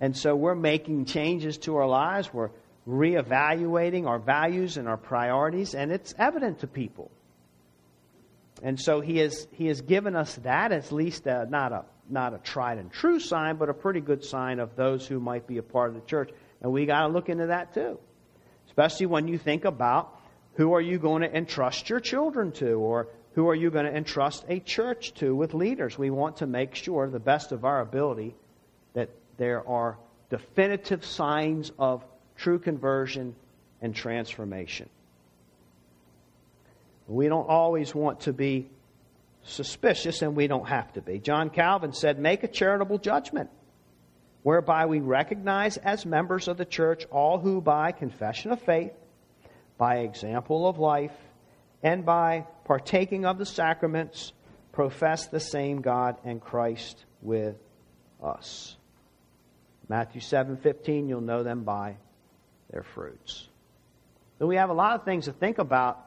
And 0.00 0.16
so 0.16 0.34
we're 0.36 0.54
making 0.54 1.06
changes 1.06 1.56
to 1.58 1.76
our 1.76 1.86
lives. 1.86 2.32
We're 2.32 2.50
reevaluating 2.86 4.06
our 4.06 4.18
values 4.18 4.76
and 4.76 4.88
our 4.88 4.96
priorities, 4.96 5.74
and 5.74 5.90
it's 5.90 6.14
evident 6.18 6.60
to 6.60 6.66
people. 6.66 7.10
And 8.62 8.80
so 8.80 9.00
he 9.00 9.18
has, 9.18 9.46
he 9.52 9.66
has 9.66 9.80
given 9.82 10.16
us 10.16 10.34
that, 10.36 10.72
at 10.72 10.90
least 10.90 11.26
a, 11.26 11.46
not, 11.48 11.72
a, 11.72 11.84
not 12.08 12.34
a 12.34 12.38
tried 12.38 12.78
and 12.78 12.90
true 12.90 13.20
sign, 13.20 13.56
but 13.56 13.68
a 13.68 13.74
pretty 13.74 14.00
good 14.00 14.24
sign 14.24 14.60
of 14.60 14.76
those 14.76 15.06
who 15.06 15.20
might 15.20 15.46
be 15.46 15.58
a 15.58 15.62
part 15.62 15.90
of 15.90 15.94
the 15.94 16.06
church. 16.06 16.30
And 16.62 16.72
we 16.72 16.86
got 16.86 17.02
to 17.02 17.08
look 17.08 17.28
into 17.28 17.48
that 17.48 17.74
too. 17.74 17.98
Especially 18.66 19.06
when 19.06 19.28
you 19.28 19.38
think 19.38 19.64
about 19.64 20.18
who 20.54 20.72
are 20.72 20.80
you 20.80 20.98
going 20.98 21.22
to 21.22 21.36
entrust 21.36 21.90
your 21.90 22.00
children 22.00 22.50
to, 22.52 22.72
or 22.72 23.08
who 23.34 23.48
are 23.48 23.54
you 23.54 23.70
going 23.70 23.84
to 23.84 23.94
entrust 23.94 24.44
a 24.48 24.58
church 24.58 25.12
to 25.14 25.34
with 25.34 25.52
leaders. 25.52 25.98
We 25.98 26.08
want 26.08 26.38
to 26.38 26.46
make 26.46 26.74
sure, 26.74 27.08
the 27.10 27.20
best 27.20 27.52
of 27.52 27.66
our 27.66 27.80
ability, 27.82 28.34
that 28.94 29.10
there 29.36 29.66
are 29.68 29.98
definitive 30.30 31.04
signs 31.04 31.70
of 31.78 32.02
true 32.36 32.58
conversion 32.58 33.36
and 33.82 33.94
transformation. 33.94 34.88
We 37.06 37.28
don't 37.28 37.48
always 37.48 37.94
want 37.94 38.20
to 38.20 38.32
be 38.32 38.68
suspicious, 39.42 40.22
and 40.22 40.34
we 40.34 40.46
don't 40.48 40.68
have 40.68 40.92
to 40.94 41.00
be. 41.00 41.18
John 41.18 41.50
Calvin 41.50 41.92
said, 41.92 42.18
Make 42.18 42.42
a 42.42 42.48
charitable 42.48 42.98
judgment, 42.98 43.50
whereby 44.42 44.86
we 44.86 45.00
recognize 45.00 45.76
as 45.76 46.04
members 46.04 46.48
of 46.48 46.56
the 46.56 46.64
church 46.64 47.06
all 47.10 47.38
who, 47.38 47.60
by 47.60 47.92
confession 47.92 48.50
of 48.50 48.60
faith, 48.62 48.92
by 49.78 49.98
example 49.98 50.66
of 50.66 50.78
life, 50.78 51.14
and 51.82 52.04
by 52.04 52.46
partaking 52.64 53.24
of 53.24 53.38
the 53.38 53.46
sacraments, 53.46 54.32
profess 54.72 55.26
the 55.26 55.40
same 55.40 55.80
God 55.80 56.16
and 56.24 56.40
Christ 56.40 57.04
with 57.22 57.56
us. 58.22 58.76
Matthew 59.88 60.20
7:15 60.20 61.08
you'll 61.08 61.20
know 61.20 61.42
them 61.42 61.62
by 61.62 61.96
their 62.70 62.82
fruits. 62.82 63.48
So 64.38 64.46
we 64.46 64.56
have 64.56 64.70
a 64.70 64.74
lot 64.74 64.94
of 64.94 65.04
things 65.04 65.26
to 65.26 65.32
think 65.32 65.58
about 65.58 66.05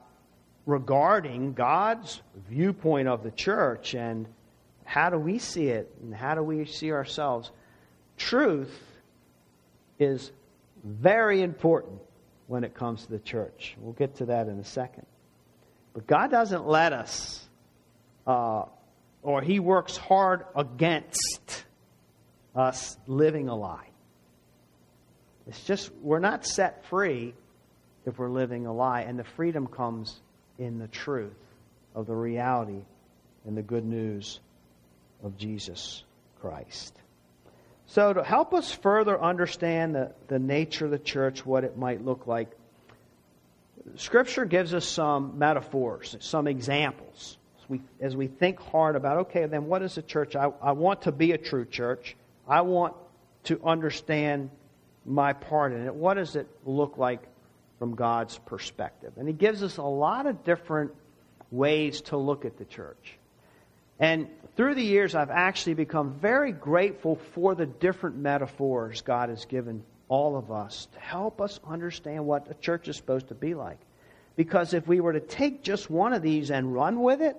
regarding 0.65 1.53
God's 1.53 2.21
viewpoint 2.49 3.07
of 3.07 3.23
the 3.23 3.31
church 3.31 3.93
and 3.93 4.27
how 4.85 5.09
do 5.09 5.17
we 5.17 5.39
see 5.39 5.67
it 5.67 5.91
and 6.01 6.13
how 6.13 6.35
do 6.35 6.43
we 6.43 6.65
see 6.65 6.91
ourselves. 6.91 7.51
Truth 8.17 8.77
is 9.99 10.31
very 10.83 11.41
important 11.41 12.01
when 12.47 12.63
it 12.63 12.73
comes 12.73 13.05
to 13.05 13.11
the 13.11 13.19
church. 13.19 13.75
We'll 13.79 13.93
get 13.93 14.15
to 14.15 14.25
that 14.25 14.47
in 14.47 14.59
a 14.59 14.63
second. 14.63 15.05
But 15.93 16.07
God 16.07 16.31
doesn't 16.31 16.67
let 16.67 16.93
us, 16.93 17.47
uh, 18.25 18.63
or 19.21 19.41
He 19.41 19.59
works 19.59 19.97
hard 19.97 20.45
against 20.55 21.65
us 22.55 22.97
living 23.07 23.49
a 23.49 23.55
lie. 23.55 23.87
It's 25.47 25.63
just, 25.63 25.91
we're 26.01 26.19
not 26.19 26.45
set 26.45 26.85
free 26.85 27.33
if 28.05 28.17
we're 28.17 28.29
living 28.29 28.65
a 28.65 28.73
lie, 28.73 29.01
and 29.01 29.17
the 29.17 29.23
freedom 29.23 29.67
comes 29.67 30.19
in 30.59 30.77
the 30.77 30.87
truth 30.87 31.33
of 31.95 32.05
the 32.05 32.15
reality 32.15 32.83
and 33.45 33.57
the 33.57 33.63
good 33.63 33.85
news 33.85 34.39
of 35.23 35.37
Jesus 35.37 36.03
Christ. 36.41 36.93
So, 37.87 38.13
to 38.13 38.23
help 38.23 38.53
us 38.53 38.71
further 38.71 39.19
understand 39.19 39.95
the, 39.95 40.11
the 40.27 40.37
nature 40.37 40.85
of 40.85 40.91
the 40.91 40.99
church, 40.99 41.43
what 41.43 41.63
it 41.63 41.75
might 41.75 42.05
look 42.05 42.27
like, 42.27 42.51
Scripture 43.95 44.45
gives 44.45 44.75
us 44.75 44.85
some 44.85 45.39
metaphors, 45.39 46.15
some 46.19 46.45
examples. 46.45 47.37
As 47.57 47.69
we, 47.69 47.81
as 47.99 48.15
we 48.15 48.27
think 48.27 48.59
hard 48.59 48.95
about, 48.95 49.17
okay, 49.17 49.47
then 49.47 49.65
what 49.65 49.81
is 49.81 49.97
a 49.97 50.03
church? 50.03 50.35
I, 50.35 50.51
I 50.61 50.73
want 50.73 51.03
to 51.03 51.11
be 51.11 51.31
a 51.31 51.37
true 51.37 51.65
church. 51.65 52.15
I 52.47 52.61
want 52.61 52.93
to 53.45 53.59
understand 53.63 54.51
my 55.05 55.33
part 55.33 55.73
in 55.73 55.87
it. 55.87 55.95
What 55.95 56.15
does 56.15 56.35
it 56.35 56.47
look 56.65 56.97
like 56.97 57.21
from 57.79 57.95
God's 57.95 58.37
perspective? 58.37 59.13
And 59.17 59.27
He 59.27 59.33
gives 59.33 59.63
us 59.63 59.77
a 59.77 59.83
lot 59.83 60.27
of 60.27 60.43
different 60.43 60.91
ways 61.51 62.01
to 62.01 62.17
look 62.17 62.45
at 62.45 62.57
the 62.57 62.65
church. 62.65 63.17
And 63.99 64.27
through 64.55 64.75
the 64.75 64.83
years, 64.83 65.15
I've 65.15 65.29
actually 65.29 65.73
become 65.73 66.13
very 66.13 66.51
grateful 66.51 67.15
for 67.33 67.55
the 67.55 67.65
different 67.65 68.17
metaphors 68.17 69.01
God 69.01 69.29
has 69.29 69.45
given 69.45 69.83
all 70.07 70.37
of 70.37 70.51
us 70.51 70.87
to 70.93 70.99
help 70.99 71.41
us 71.41 71.59
understand 71.67 72.25
what 72.25 72.49
a 72.49 72.53
church 72.53 72.87
is 72.87 72.95
supposed 72.95 73.27
to 73.27 73.35
be 73.35 73.53
like. 73.53 73.77
Because 74.35 74.73
if 74.73 74.87
we 74.87 75.01
were 75.01 75.13
to 75.13 75.19
take 75.19 75.63
just 75.63 75.89
one 75.89 76.13
of 76.13 76.21
these 76.21 76.49
and 76.49 76.73
run 76.73 77.01
with 77.01 77.21
it 77.21 77.35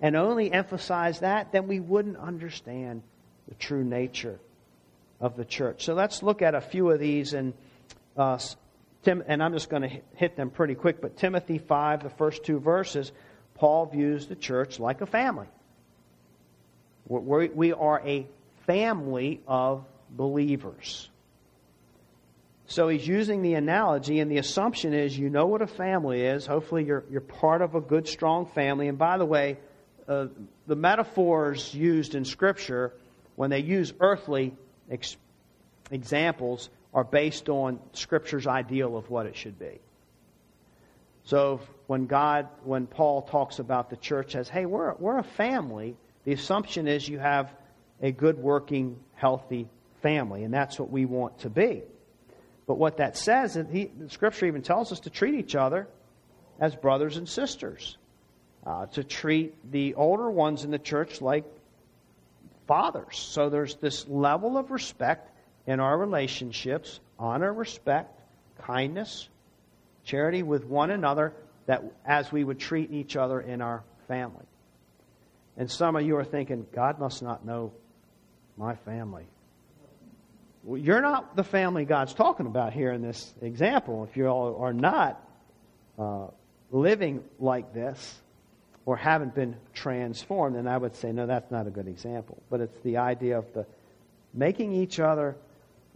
and 0.00 0.16
only 0.16 0.52
emphasize 0.52 1.20
that, 1.20 1.50
then 1.50 1.66
we 1.66 1.80
wouldn't 1.80 2.16
understand 2.16 3.02
the 3.48 3.54
true 3.56 3.84
nature 3.84 4.38
of 5.20 5.36
the 5.36 5.44
church. 5.44 5.84
So 5.84 5.94
let's 5.94 6.22
look 6.22 6.40
at 6.40 6.54
a 6.54 6.60
few 6.60 6.88
of 6.90 7.00
these 7.00 7.34
and 7.34 7.52
uh, 8.16 8.38
Tim, 9.02 9.22
and 9.26 9.42
I'm 9.42 9.52
just 9.52 9.70
going 9.70 9.82
to 9.82 10.00
hit 10.14 10.36
them 10.36 10.50
pretty 10.50 10.74
quick. 10.74 11.00
But 11.00 11.16
Timothy 11.16 11.58
5, 11.58 12.02
the 12.02 12.10
first 12.10 12.44
two 12.44 12.58
verses, 12.58 13.12
Paul 13.54 13.86
views 13.86 14.26
the 14.26 14.36
church 14.36 14.78
like 14.78 15.00
a 15.00 15.06
family. 15.06 15.46
We're, 17.06 17.48
we 17.48 17.72
are 17.72 18.00
a 18.04 18.26
family 18.66 19.40
of 19.46 19.84
believers. 20.10 21.08
So 22.66 22.88
he's 22.88 23.06
using 23.06 23.42
the 23.42 23.54
analogy, 23.54 24.20
and 24.20 24.30
the 24.30 24.38
assumption 24.38 24.94
is 24.94 25.18
you 25.18 25.28
know 25.28 25.46
what 25.46 25.60
a 25.60 25.66
family 25.66 26.22
is. 26.22 26.46
Hopefully, 26.46 26.84
you're, 26.84 27.04
you're 27.10 27.20
part 27.20 27.62
of 27.62 27.74
a 27.74 27.80
good, 27.80 28.06
strong 28.06 28.46
family. 28.46 28.86
And 28.86 28.96
by 28.96 29.18
the 29.18 29.24
way, 29.24 29.58
uh, 30.06 30.26
the 30.68 30.76
metaphors 30.76 31.74
used 31.74 32.14
in 32.14 32.24
Scripture, 32.24 32.92
when 33.34 33.50
they 33.50 33.58
use 33.58 33.92
earthly 33.98 34.54
ex- 34.88 35.16
examples, 35.90 36.68
are 36.92 37.04
based 37.04 37.48
on 37.48 37.78
Scripture's 37.92 38.46
ideal 38.46 38.96
of 38.96 39.08
what 39.10 39.26
it 39.26 39.36
should 39.36 39.58
be. 39.58 39.78
So 41.24 41.60
when 41.86 42.06
God, 42.06 42.48
when 42.64 42.86
Paul 42.86 43.22
talks 43.22 43.58
about 43.58 43.90
the 43.90 43.96
church 43.96 44.34
as, 44.34 44.48
hey, 44.48 44.66
we're, 44.66 44.94
we're 44.94 45.18
a 45.18 45.22
family, 45.24 45.96
the 46.24 46.32
assumption 46.32 46.88
is 46.88 47.08
you 47.08 47.18
have 47.18 47.52
a 48.02 48.10
good, 48.10 48.38
working, 48.38 48.98
healthy 49.14 49.68
family, 50.02 50.44
and 50.44 50.52
that's 50.52 50.78
what 50.78 50.90
we 50.90 51.04
want 51.04 51.38
to 51.40 51.50
be. 51.50 51.82
But 52.66 52.78
what 52.78 52.96
that 52.98 53.16
says, 53.16 53.56
and 53.56 53.68
he, 53.70 53.90
Scripture 54.08 54.46
even 54.46 54.62
tells 54.62 54.92
us 54.92 55.00
to 55.00 55.10
treat 55.10 55.34
each 55.34 55.54
other 55.54 55.88
as 56.58 56.74
brothers 56.74 57.16
and 57.16 57.28
sisters, 57.28 57.96
uh, 58.66 58.86
to 58.86 59.04
treat 59.04 59.54
the 59.70 59.94
older 59.94 60.30
ones 60.30 60.64
in 60.64 60.70
the 60.70 60.78
church 60.78 61.20
like 61.20 61.44
fathers. 62.66 63.18
So 63.18 63.50
there's 63.50 63.74
this 63.76 64.06
level 64.08 64.56
of 64.56 64.70
respect 64.70 65.29
in 65.70 65.78
our 65.78 65.96
relationships 65.96 66.98
honor, 67.16 67.52
respect, 67.52 68.20
kindness, 68.62 69.28
charity 70.04 70.42
with 70.42 70.64
one 70.64 70.90
another, 70.90 71.32
that 71.66 71.84
as 72.04 72.32
we 72.32 72.42
would 72.42 72.58
treat 72.58 72.90
each 72.90 73.14
other 73.14 73.40
in 73.40 73.62
our 73.62 73.84
family. 74.08 74.44
And 75.56 75.70
some 75.70 75.94
of 75.94 76.04
you 76.04 76.16
are 76.16 76.24
thinking, 76.24 76.66
God 76.74 76.98
must 76.98 77.22
not 77.22 77.46
know 77.46 77.72
my 78.56 78.74
family. 78.74 79.26
Well, 80.64 80.76
you're 80.80 81.02
not 81.02 81.36
the 81.36 81.44
family 81.44 81.84
God's 81.84 82.14
talking 82.14 82.46
about 82.46 82.72
here 82.72 82.90
in 82.90 83.00
this 83.00 83.32
example. 83.40 84.08
If 84.10 84.16
you 84.16 84.26
all 84.26 84.56
are 84.60 84.72
not 84.72 85.24
uh, 85.96 86.26
living 86.72 87.22
like 87.38 87.72
this 87.72 88.20
or 88.86 88.96
haven't 88.96 89.36
been 89.36 89.54
transformed, 89.72 90.56
then 90.56 90.66
I 90.66 90.76
would 90.76 90.96
say, 90.96 91.12
no, 91.12 91.28
that's 91.28 91.52
not 91.52 91.68
a 91.68 91.70
good 91.70 91.86
example. 91.86 92.42
But 92.50 92.60
it's 92.60 92.82
the 92.82 92.96
idea 92.96 93.38
of 93.38 93.44
the 93.54 93.66
making 94.34 94.72
each 94.72 94.98
other 94.98 95.36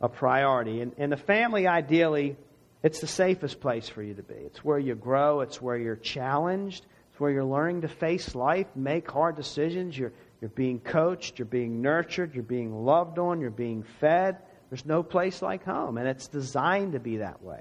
a 0.00 0.08
priority. 0.08 0.80
And, 0.80 0.92
and 0.98 1.12
the 1.12 1.16
family, 1.16 1.66
ideally, 1.66 2.36
it's 2.82 3.00
the 3.00 3.06
safest 3.06 3.60
place 3.60 3.88
for 3.88 4.02
you 4.02 4.14
to 4.14 4.22
be. 4.22 4.34
It's 4.34 4.64
where 4.64 4.78
you 4.78 4.94
grow, 4.94 5.40
it's 5.40 5.60
where 5.60 5.76
you're 5.76 5.96
challenged, 5.96 6.84
it's 7.10 7.20
where 7.20 7.30
you're 7.30 7.44
learning 7.44 7.82
to 7.82 7.88
face 7.88 8.34
life, 8.34 8.66
make 8.74 9.10
hard 9.10 9.36
decisions. 9.36 9.96
You're, 9.96 10.12
you're 10.40 10.50
being 10.50 10.80
coached, 10.80 11.38
you're 11.38 11.46
being 11.46 11.80
nurtured, 11.80 12.34
you're 12.34 12.42
being 12.42 12.84
loved 12.84 13.18
on, 13.18 13.40
you're 13.40 13.50
being 13.50 13.84
fed. 14.00 14.36
There's 14.68 14.84
no 14.84 15.02
place 15.02 15.40
like 15.40 15.64
home, 15.64 15.98
and 15.98 16.08
it's 16.08 16.26
designed 16.26 16.92
to 16.92 17.00
be 17.00 17.18
that 17.18 17.42
way. 17.42 17.60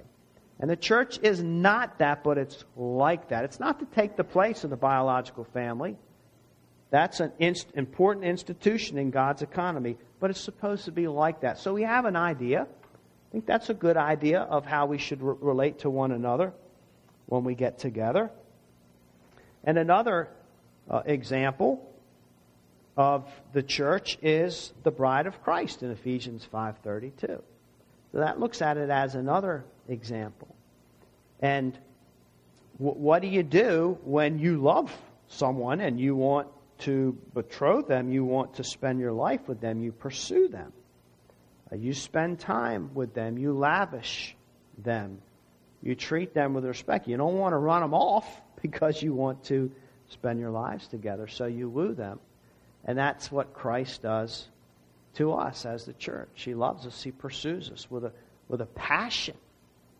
And 0.59 0.69
the 0.69 0.75
church 0.75 1.19
is 1.21 1.41
not 1.43 1.99
that, 1.99 2.23
but 2.23 2.37
it's 2.37 2.63
like 2.75 3.29
that. 3.29 3.43
It's 3.43 3.59
not 3.59 3.79
to 3.79 3.85
take 3.85 4.15
the 4.15 4.23
place 4.23 4.63
of 4.63 4.69
the 4.69 4.77
biological 4.77 5.43
family. 5.45 5.95
That's 6.93 7.21
an 7.21 7.31
inst- 7.39 7.71
important 7.73 8.23
institution 8.23 8.99
in 8.99 9.09
God's 9.09 9.41
economy, 9.41 9.97
but 10.19 10.29
it's 10.29 10.39
supposed 10.39 10.85
to 10.85 10.91
be 10.91 11.07
like 11.07 11.41
that. 11.41 11.57
So 11.57 11.73
we 11.73 11.81
have 11.81 12.05
an 12.05 12.15
idea. 12.15 12.67
I 12.69 13.31
think 13.31 13.47
that's 13.47 13.71
a 13.71 13.73
good 13.73 13.97
idea 13.97 14.41
of 14.41 14.67
how 14.67 14.85
we 14.85 14.99
should 14.99 15.19
re- 15.23 15.35
relate 15.41 15.79
to 15.79 15.89
one 15.89 16.11
another 16.11 16.53
when 17.25 17.45
we 17.45 17.55
get 17.55 17.79
together. 17.79 18.29
And 19.63 19.79
another 19.79 20.29
uh, 20.87 21.01
example 21.03 21.83
of 22.95 23.27
the 23.53 23.63
church 23.63 24.19
is 24.21 24.71
the 24.83 24.91
bride 24.91 25.25
of 25.25 25.41
Christ 25.41 25.81
in 25.81 25.89
Ephesians 25.89 26.47
5:32. 26.53 27.41
So 28.11 28.17
that 28.19 28.39
looks 28.39 28.61
at 28.61 28.77
it 28.77 28.91
as 28.91 29.15
another 29.15 29.65
example. 29.87 30.53
And 31.39 31.75
w- 32.77 33.01
what 33.01 33.23
do 33.23 33.29
you 33.29 33.41
do 33.41 33.97
when 34.03 34.37
you 34.37 34.61
love 34.61 34.95
someone 35.27 35.81
and 35.81 35.99
you 35.99 36.15
want 36.15 36.49
to 36.83 37.17
betroth 37.33 37.87
them, 37.87 38.11
you 38.11 38.23
want 38.23 38.55
to 38.55 38.63
spend 38.63 38.99
your 38.99 39.11
life 39.11 39.47
with 39.47 39.59
them, 39.59 39.81
you 39.81 39.91
pursue 39.91 40.47
them. 40.47 40.71
Uh, 41.71 41.75
you 41.75 41.93
spend 41.93 42.39
time 42.39 42.91
with 42.93 43.13
them, 43.13 43.37
you 43.37 43.53
lavish 43.53 44.35
them. 44.77 45.19
You 45.81 45.95
treat 45.95 46.33
them 46.33 46.53
with 46.53 46.65
respect. 46.65 47.07
You 47.07 47.17
don't 47.17 47.37
want 47.37 47.53
to 47.53 47.57
run 47.57 47.81
them 47.81 47.93
off 47.93 48.25
because 48.61 49.01
you 49.01 49.13
want 49.13 49.43
to 49.45 49.71
spend 50.09 50.39
your 50.39 50.51
lives 50.51 50.87
together. 50.87 51.27
So 51.27 51.45
you 51.45 51.69
woo 51.69 51.93
them. 51.93 52.19
And 52.85 52.97
that's 52.97 53.31
what 53.31 53.53
Christ 53.53 54.01
does 54.01 54.47
to 55.15 55.33
us 55.33 55.65
as 55.65 55.85
the 55.85 55.93
church. 55.93 56.29
He 56.33 56.53
loves 56.53 56.85
us, 56.85 57.01
He 57.01 57.11
pursues 57.11 57.69
us 57.69 57.89
with 57.89 58.05
a, 58.05 58.11
with 58.47 58.61
a 58.61 58.65
passion. 58.65 59.35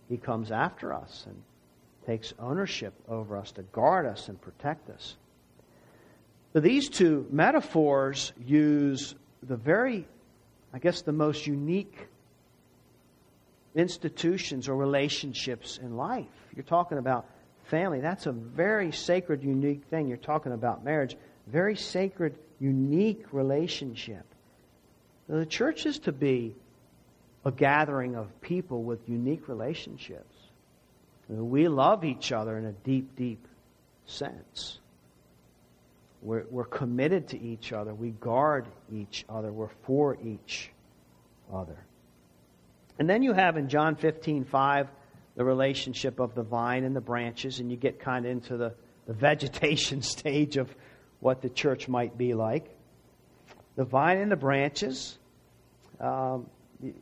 He 0.10 0.18
comes 0.18 0.52
after 0.52 0.94
us 0.94 1.26
and 1.28 1.42
takes 2.06 2.34
ownership 2.40 2.94
over 3.08 3.38
us 3.38 3.52
to 3.54 3.64
guard 3.64 4.06
us 4.06 4.28
and 4.28 4.42
protect 4.42 4.90
us. 4.90 5.16
So 6.54 6.60
these 6.60 6.88
two 6.88 7.28
metaphors 7.32 8.32
use 8.46 9.16
the 9.42 9.56
very, 9.56 10.08
I 10.72 10.78
guess, 10.78 11.02
the 11.02 11.12
most 11.12 11.48
unique 11.48 12.08
institutions 13.76 14.70
or 14.70 14.76
relationships 14.76 15.80
in 15.82 15.98
life. 15.98 16.28
You're 16.56 16.64
talking 16.64 17.00
about 17.00 17.26
family. 17.64 18.02
That's 18.02 18.28
a 18.28 18.32
very 18.32 18.92
sacred, 18.92 19.44
unique 19.44 19.84
thing. 19.86 20.08
You're 20.08 20.18
talking 20.18 20.52
about 20.52 20.84
marriage. 20.84 21.18
Very 21.48 21.76
sacred, 21.76 22.38
unique 22.60 23.26
relationship. 23.32 24.24
The 25.28 25.48
church 25.48 25.88
is 25.88 25.98
to 26.00 26.12
be 26.12 26.54
a 27.46 27.52
gathering 27.52 28.16
of 28.16 28.42
people 28.42 28.84
with 28.84 29.10
unique 29.10 29.48
relationships. 29.48 30.36
We 31.28 31.68
love 31.68 32.06
each 32.06 32.32
other 32.32 32.58
in 32.60 32.66
a 32.66 32.74
deep, 32.74 33.16
deep 33.16 33.48
sense. 34.06 34.80
We're, 36.24 36.46
we're 36.50 36.66
committed 36.66 37.28
to 37.30 37.42
each 37.42 37.74
other. 37.74 37.94
We 37.94 38.12
guard 38.12 38.66
each 38.92 39.26
other. 39.28 39.52
We're 39.52 39.68
for 39.86 40.18
each 40.24 40.72
other. 41.54 41.78
And 42.98 43.10
then 43.10 43.24
you 43.24 43.34
have 43.34 43.58
in 43.58 43.68
John 43.68 43.98
15, 43.98 44.46
5, 44.46 44.88
the 45.36 45.44
relationship 45.44 46.20
of 46.20 46.34
the 46.34 46.44
vine 46.44 46.86
and 46.86 46.96
the 46.96 47.02
branches, 47.02 47.60
and 47.60 47.70
you 47.70 47.76
get 47.76 48.00
kind 48.00 48.26
of 48.26 48.32
into 48.32 48.56
the, 48.56 48.74
the 49.06 49.14
vegetation 49.14 50.02
stage 50.02 50.56
of 50.56 50.74
what 51.20 51.42
the 51.42 51.50
church 51.50 51.90
might 51.90 52.18
be 52.18 52.34
like. 52.34 52.70
The 53.76 53.84
vine 53.84 54.20
and 54.20 54.32
the 54.32 54.38
branches, 54.38 55.18
um, 56.00 56.48
you, 56.82 56.94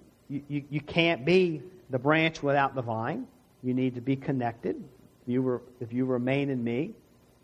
you, 0.47 0.63
you 0.69 0.81
can't 0.81 1.25
be 1.25 1.61
the 1.91 1.99
branch 1.99 2.41
without 2.41 2.73
the 2.73 2.81
vine. 2.81 3.27
You 3.61 3.75
need 3.75 3.95
to 3.95 4.01
be 4.01 4.15
connected. 4.15 4.77
If 5.21 5.27
you, 5.27 5.43
were, 5.43 5.61
if 5.79 5.93
you 5.93 6.05
remain 6.05 6.49
in 6.49 6.63
me, 6.63 6.95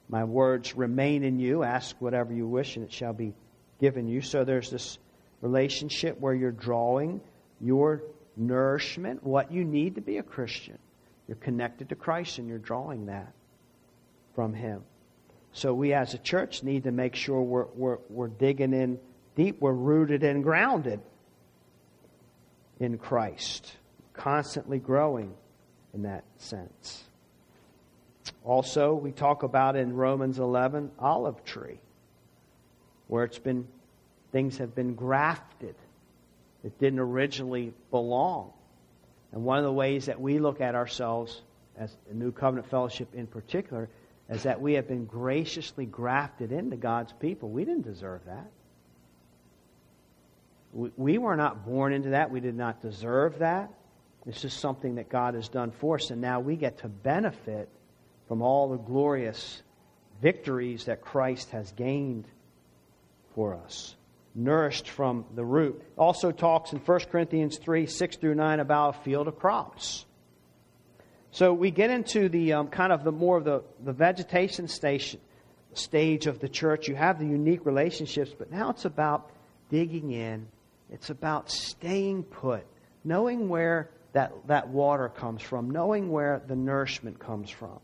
my 0.10 0.24
words 0.24 0.76
remain 0.76 1.24
in 1.24 1.39
you. 1.39 1.63
Ask 1.63 1.96
whatever 2.00 2.34
you 2.34 2.48
wish, 2.48 2.76
and 2.76 2.86
it 2.86 2.91
shall 2.91 3.13
be 3.13 3.34
given 3.80 4.08
you. 4.08 4.22
So 4.22 4.43
there's 4.43 4.70
this 4.70 4.98
relationship 5.41 6.20
where 6.20 6.34
you're 6.34 6.52
drawing 6.52 7.22
your 7.60 8.04
nourishment, 8.36 9.24
what 9.24 9.52
you 9.52 9.63
need 9.63 9.96
to 9.96 10.02
be 10.02 10.17
a 10.17 10.24
Christian. 10.24 10.78
You're 11.28 11.38
connected 11.38 11.89
to 11.89 11.96
Christ, 11.96 12.38
and 12.38 12.48
you're 12.48 12.58
drawing 12.58 13.08
that 13.08 13.34
from 14.36 14.54
Him. 14.54 14.84
So 15.52 15.74
we 15.74 15.93
as 15.93 16.13
a 16.13 16.20
church 16.20 16.63
need 16.63 16.84
to 16.84 16.91
make 16.91 17.15
sure 17.15 17.41
we're, 17.41 17.65
we're, 17.76 17.98
we're 18.10 18.28
digging 18.28 18.74
in 18.74 19.00
deep, 19.36 19.60
we're 19.60 19.74
rooted 19.74 20.24
and 20.24 20.43
grounded 20.43 21.02
in 22.80 22.98
Christ, 22.98 23.72
constantly 24.13 24.80
growing 24.80 25.34
in 25.93 26.04
that 26.04 26.24
sense. 26.38 27.04
Also, 28.43 28.93
we 28.93 29.11
talk 29.11 29.43
about 29.43 29.75
in 29.75 29.93
Romans 29.93 30.39
11 30.39 30.91
olive 30.99 31.43
tree, 31.43 31.79
where 33.07 33.23
it's 33.23 33.39
been 33.39 33.67
things 34.31 34.57
have 34.57 34.75
been 34.75 34.93
grafted 34.93 35.75
that 36.63 36.77
didn't 36.79 36.99
originally 36.99 37.73
belong. 37.91 38.51
And 39.31 39.43
one 39.43 39.57
of 39.57 39.63
the 39.63 39.71
ways 39.71 40.05
that 40.05 40.19
we 40.19 40.39
look 40.39 40.61
at 40.61 40.75
ourselves 40.75 41.41
as 41.77 41.95
a 42.09 42.13
New 42.13 42.31
Covenant 42.31 42.69
Fellowship 42.69 43.13
in 43.13 43.27
particular 43.27 43.89
is 44.29 44.43
that 44.43 44.61
we 44.61 44.73
have 44.73 44.87
been 44.87 45.05
graciously 45.05 45.85
grafted 45.85 46.51
into 46.51 46.75
God's 46.75 47.13
people. 47.13 47.49
We 47.49 47.65
didn't 47.65 47.83
deserve 47.83 48.25
that. 48.25 48.49
We, 50.73 50.91
we 50.97 51.17
were 51.17 51.35
not 51.35 51.65
born 51.65 51.93
into 51.93 52.09
that. 52.09 52.31
We 52.31 52.39
did 52.39 52.55
not 52.55 52.81
deserve 52.81 53.39
that. 53.39 53.71
This 54.25 54.43
is 54.43 54.53
something 54.53 54.95
that 54.95 55.07
God 55.07 55.35
has 55.35 55.47
done 55.47 55.71
for 55.71 55.95
us, 55.95 56.11
and 56.11 56.19
now 56.19 56.41
we 56.41 56.57
get 56.57 56.79
to 56.79 56.89
benefit 56.89 57.69
from 58.27 58.41
all 58.41 58.69
the 58.69 58.77
glorious 58.77 59.61
victories 60.21 60.85
that 60.85 61.01
Christ 61.01 61.51
has 61.51 61.71
gained 61.71 62.25
for 63.35 63.55
us. 63.55 63.95
Nourished 64.35 64.89
from 64.89 65.25
the 65.35 65.45
root. 65.45 65.81
Also 65.97 66.31
talks 66.31 66.71
in 66.71 66.79
1 66.79 66.99
Corinthians 67.11 67.57
3 67.57 67.87
6 67.87 68.17
through 68.17 68.35
9 68.35 68.59
about 68.59 68.95
a 68.95 68.99
field 68.99 69.27
of 69.27 69.39
crops. 69.39 70.05
So 71.31 71.53
we 71.53 71.71
get 71.71 71.89
into 71.89 72.29
the 72.29 72.53
um, 72.53 72.67
kind 72.67 72.91
of 72.91 73.03
the 73.03 73.11
more 73.11 73.37
of 73.37 73.43
the, 73.43 73.63
the 73.83 73.93
vegetation 73.93 74.67
station, 74.67 75.19
stage 75.73 76.25
of 76.27 76.39
the 76.39 76.49
church. 76.49 76.87
You 76.87 76.95
have 76.95 77.19
the 77.19 77.25
unique 77.25 77.65
relationships, 77.65 78.31
but 78.37 78.51
now 78.51 78.69
it's 78.69 78.85
about 78.85 79.29
digging 79.69 80.11
in. 80.11 80.47
It's 80.89 81.09
about 81.09 81.51
staying 81.51 82.23
put, 82.23 82.65
knowing 83.03 83.49
where 83.49 83.89
that, 84.13 84.33
that 84.47 84.69
water 84.69 85.09
comes 85.09 85.41
from, 85.41 85.69
knowing 85.69 86.09
where 86.09 86.41
the 86.47 86.55
nourishment 86.55 87.19
comes 87.19 87.49
from, 87.49 87.79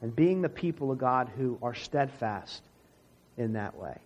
and 0.00 0.14
being 0.14 0.42
the 0.42 0.48
people 0.48 0.90
of 0.90 0.98
God 0.98 1.30
who 1.36 1.58
are 1.62 1.74
steadfast 1.74 2.62
in 3.36 3.54
that 3.54 3.76
way. 3.76 3.98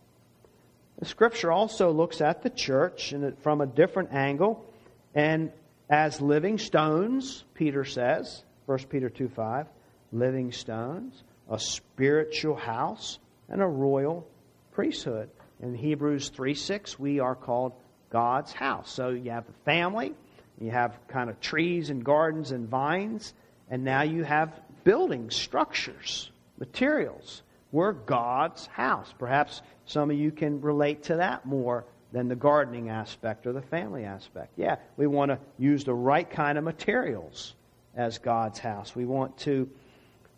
The 0.98 1.06
scripture 1.06 1.50
also 1.50 1.90
looks 1.90 2.20
at 2.20 2.42
the 2.42 2.50
church 2.50 3.14
from 3.42 3.60
a 3.60 3.66
different 3.66 4.12
angle 4.12 4.64
and 5.14 5.52
as 5.90 6.20
living 6.20 6.58
stones, 6.58 7.44
Peter 7.54 7.84
says, 7.84 8.42
1 8.66 8.78
Peter 8.88 9.10
2 9.10 9.28
5, 9.28 9.66
living 10.12 10.52
stones, 10.52 11.22
a 11.50 11.58
spiritual 11.58 12.56
house, 12.56 13.18
and 13.48 13.60
a 13.60 13.66
royal 13.66 14.26
priesthood. 14.72 15.28
In 15.60 15.74
Hebrews 15.74 16.30
3 16.30 16.54
6, 16.54 16.98
we 16.98 17.20
are 17.20 17.34
called 17.34 17.74
God's 18.10 18.52
house. 18.52 18.90
So 18.90 19.10
you 19.10 19.30
have 19.32 19.46
the 19.46 19.52
family, 19.64 20.14
you 20.60 20.70
have 20.70 20.98
kind 21.08 21.28
of 21.28 21.40
trees 21.40 21.90
and 21.90 22.02
gardens 22.02 22.52
and 22.52 22.68
vines, 22.68 23.34
and 23.70 23.84
now 23.84 24.02
you 24.02 24.24
have 24.24 24.58
buildings, 24.84 25.34
structures, 25.34 26.30
materials. 26.58 27.42
We're 27.70 27.92
God's 27.92 28.66
house. 28.66 29.12
Perhaps 29.18 29.62
some 29.86 30.10
of 30.10 30.18
you 30.18 30.30
can 30.30 30.60
relate 30.60 31.04
to 31.04 31.16
that 31.16 31.46
more 31.46 31.84
than 32.12 32.28
the 32.28 32.36
gardening 32.36 32.90
aspect 32.90 33.46
or 33.46 33.52
the 33.52 33.62
family 33.62 34.04
aspect. 34.04 34.52
Yeah, 34.56 34.76
we 34.96 35.06
want 35.06 35.30
to 35.30 35.38
use 35.58 35.84
the 35.84 35.94
right 35.94 36.28
kind 36.28 36.58
of 36.58 36.64
materials 36.64 37.54
as 37.96 38.18
God's 38.18 38.58
house. 38.58 38.94
We 38.94 39.04
want 39.04 39.38
to 39.38 39.68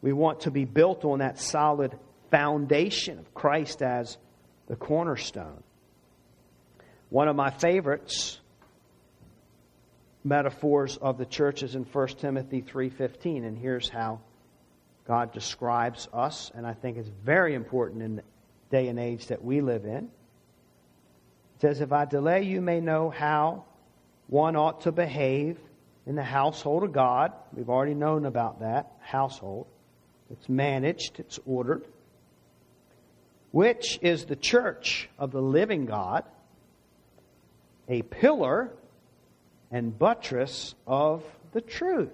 we 0.01 0.13
want 0.13 0.41
to 0.41 0.51
be 0.51 0.65
built 0.65 1.05
on 1.05 1.21
that 1.21 1.41
solid 1.41 1.99
foundation 2.31 3.19
of 3.19 3.33
Christ 3.33 3.81
as 3.81 4.19
the 4.69 4.77
cornerstone. 4.77 5.63
One 7.09 7.27
of 7.29 7.37
my 7.37 7.51
favorites 7.51 8.39
metaphors 10.25 10.97
of 10.97 11.19
the 11.19 11.27
church 11.27 11.63
is 11.63 11.75
in 11.75 11.85
1 11.85 12.09
Timothy 12.19 12.63
3:15 12.63 13.45
and 13.45 13.59
here's 13.59 13.89
how 13.89 14.21
God 15.07 15.33
describes 15.33 16.09
us 16.13 16.51
and 16.55 16.67
I 16.67 16.73
think 16.73 16.97
it's 16.97 17.11
very 17.25 17.55
important 17.55 18.03
in 18.03 18.17
the 18.17 18.23
day 18.71 18.89
and 18.89 18.99
age 18.99 19.27
that 19.27 19.45
we 19.45 19.61
live 19.61 19.85
in. 19.85 20.05
It 21.55 21.61
says 21.61 21.81
if 21.81 21.93
I 21.93 22.05
delay 22.05 22.43
you 22.43 22.61
may 22.61 22.81
know 22.81 23.11
how 23.11 23.65
one 24.29 24.57
ought 24.57 24.83
to 24.83 24.93
behave 24.93 25.59
in 26.07 26.15
the 26.15 26.23
household 26.23 26.83
of 26.83 26.93
God. 26.93 27.33
We've 27.53 27.71
already 27.71 27.95
known 27.95 28.27
about 28.27 28.61
that 28.61 28.93
household. 29.01 29.67
It's 30.31 30.49
managed, 30.49 31.21
it's 31.21 31.39
ordered. 31.47 31.85
Which 33.51 33.99
is 34.03 34.25
the 34.25 34.37
church 34.37 35.09
of 35.19 35.31
the 35.31 35.41
living 35.41 35.87
God, 35.87 36.25
a 37.89 38.03
pillar 38.03 38.73
and 39.71 39.97
buttress 39.97 40.75
of 40.87 41.23
the 41.53 41.61
truth. 41.61 42.13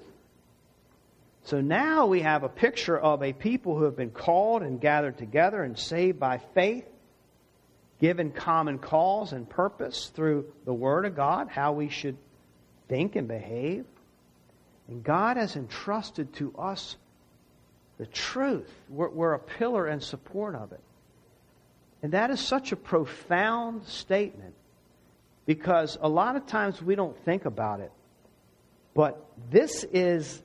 So 1.45 1.61
now 1.61 2.07
we 2.07 2.21
have 2.21 2.43
a 2.43 2.49
picture 2.49 2.99
of 2.99 3.23
a 3.23 3.33
people 3.33 3.77
who 3.77 3.85
have 3.85 3.97
been 3.97 4.11
called 4.11 4.63
and 4.63 4.81
gathered 4.81 5.19
together 5.19 5.63
and 5.63 5.79
saved 5.79 6.21
by 6.21 6.39
faith, 6.55 6.85
given 8.01 8.31
common 8.31 8.79
cause 8.79 9.33
and 9.33 9.49
purpose 9.49 10.11
through 10.15 10.53
the 10.65 10.75
Word 10.75 11.07
of 11.07 11.17
God, 11.17 11.49
how 11.49 11.73
we 11.73 11.89
should 11.89 12.17
think 12.89 13.17
and 13.17 13.27
behave. 13.27 13.85
And 14.89 15.03
God 15.03 15.37
has 15.37 15.57
entrusted 15.57 16.35
to 16.35 16.55
us 16.59 16.97
the 17.99 18.07
truth. 18.07 18.71
We're, 18.89 19.09
we're, 19.09 19.35
a 19.35 19.39
pillar 19.39 19.87
and 19.87 20.03
support 20.03 20.55
of 20.55 20.73
it. 20.73 20.81
And 22.03 22.13
that 22.13 22.31
is 22.31 22.41
such 22.41 22.73
a 22.73 22.77
profound 22.77 23.87
statement 23.87 24.55
because 25.47 25.99
a 26.01 26.09
lot 26.09 26.37
of 26.37 26.47
times 26.47 26.83
we 26.83 26.95
don't 26.95 27.17
think 27.25 27.45
about 27.45 27.81
it. 27.81 27.93
But 28.95 29.25
this 29.51 29.85
is 29.85 30.43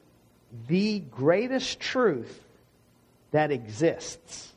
the 0.67 0.99
greatest 0.99 1.79
truth 1.79 2.41
that 3.31 3.51
exists. 3.51 4.51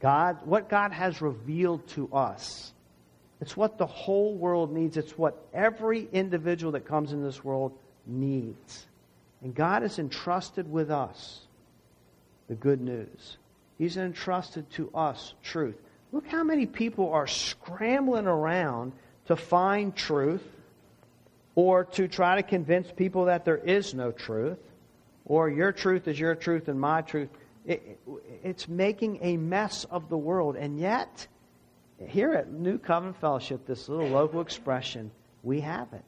God, 0.00 0.38
what 0.44 0.68
God 0.68 0.92
has 0.92 1.20
revealed 1.20 1.86
to 1.88 2.08
us 2.12 2.72
it's 3.40 3.56
what 3.56 3.78
the 3.78 3.86
whole 3.86 4.34
world 4.34 4.72
needs. 4.72 4.96
It's 4.96 5.16
what 5.16 5.36
every 5.54 6.08
individual 6.12 6.72
that 6.72 6.86
comes 6.86 7.12
in 7.12 7.22
this 7.22 7.44
world 7.44 7.72
needs. 8.06 8.86
And 9.42 9.54
God 9.54 9.82
has 9.82 9.98
entrusted 9.98 10.70
with 10.70 10.90
us 10.90 11.40
the 12.48 12.56
good 12.56 12.80
news. 12.80 13.36
He's 13.76 13.96
entrusted 13.96 14.68
to 14.72 14.90
us 14.92 15.34
truth. 15.42 15.76
Look 16.10 16.26
how 16.26 16.42
many 16.42 16.66
people 16.66 17.12
are 17.12 17.26
scrambling 17.26 18.26
around 18.26 18.92
to 19.26 19.36
find 19.36 19.94
truth 19.94 20.42
or 21.54 21.84
to 21.84 22.08
try 22.08 22.36
to 22.36 22.42
convince 22.42 22.90
people 22.90 23.26
that 23.26 23.44
there 23.44 23.58
is 23.58 23.94
no 23.94 24.10
truth 24.10 24.58
or 25.28 25.48
your 25.50 25.72
truth 25.72 26.08
is 26.08 26.18
your 26.18 26.34
truth 26.34 26.68
and 26.68 26.80
my 26.80 27.02
truth. 27.02 27.28
It, 27.66 28.00
it's 28.42 28.66
making 28.66 29.18
a 29.22 29.36
mess 29.36 29.84
of 29.84 30.08
the 30.08 30.16
world. 30.16 30.56
And 30.56 30.78
yet, 30.78 31.26
here 32.06 32.32
at 32.32 32.50
New 32.50 32.78
Covenant 32.78 33.20
Fellowship, 33.20 33.66
this 33.66 33.88
little 33.88 34.08
local 34.08 34.40
expression, 34.40 35.10
we 35.42 35.60
have 35.60 35.92
it. 35.92 36.04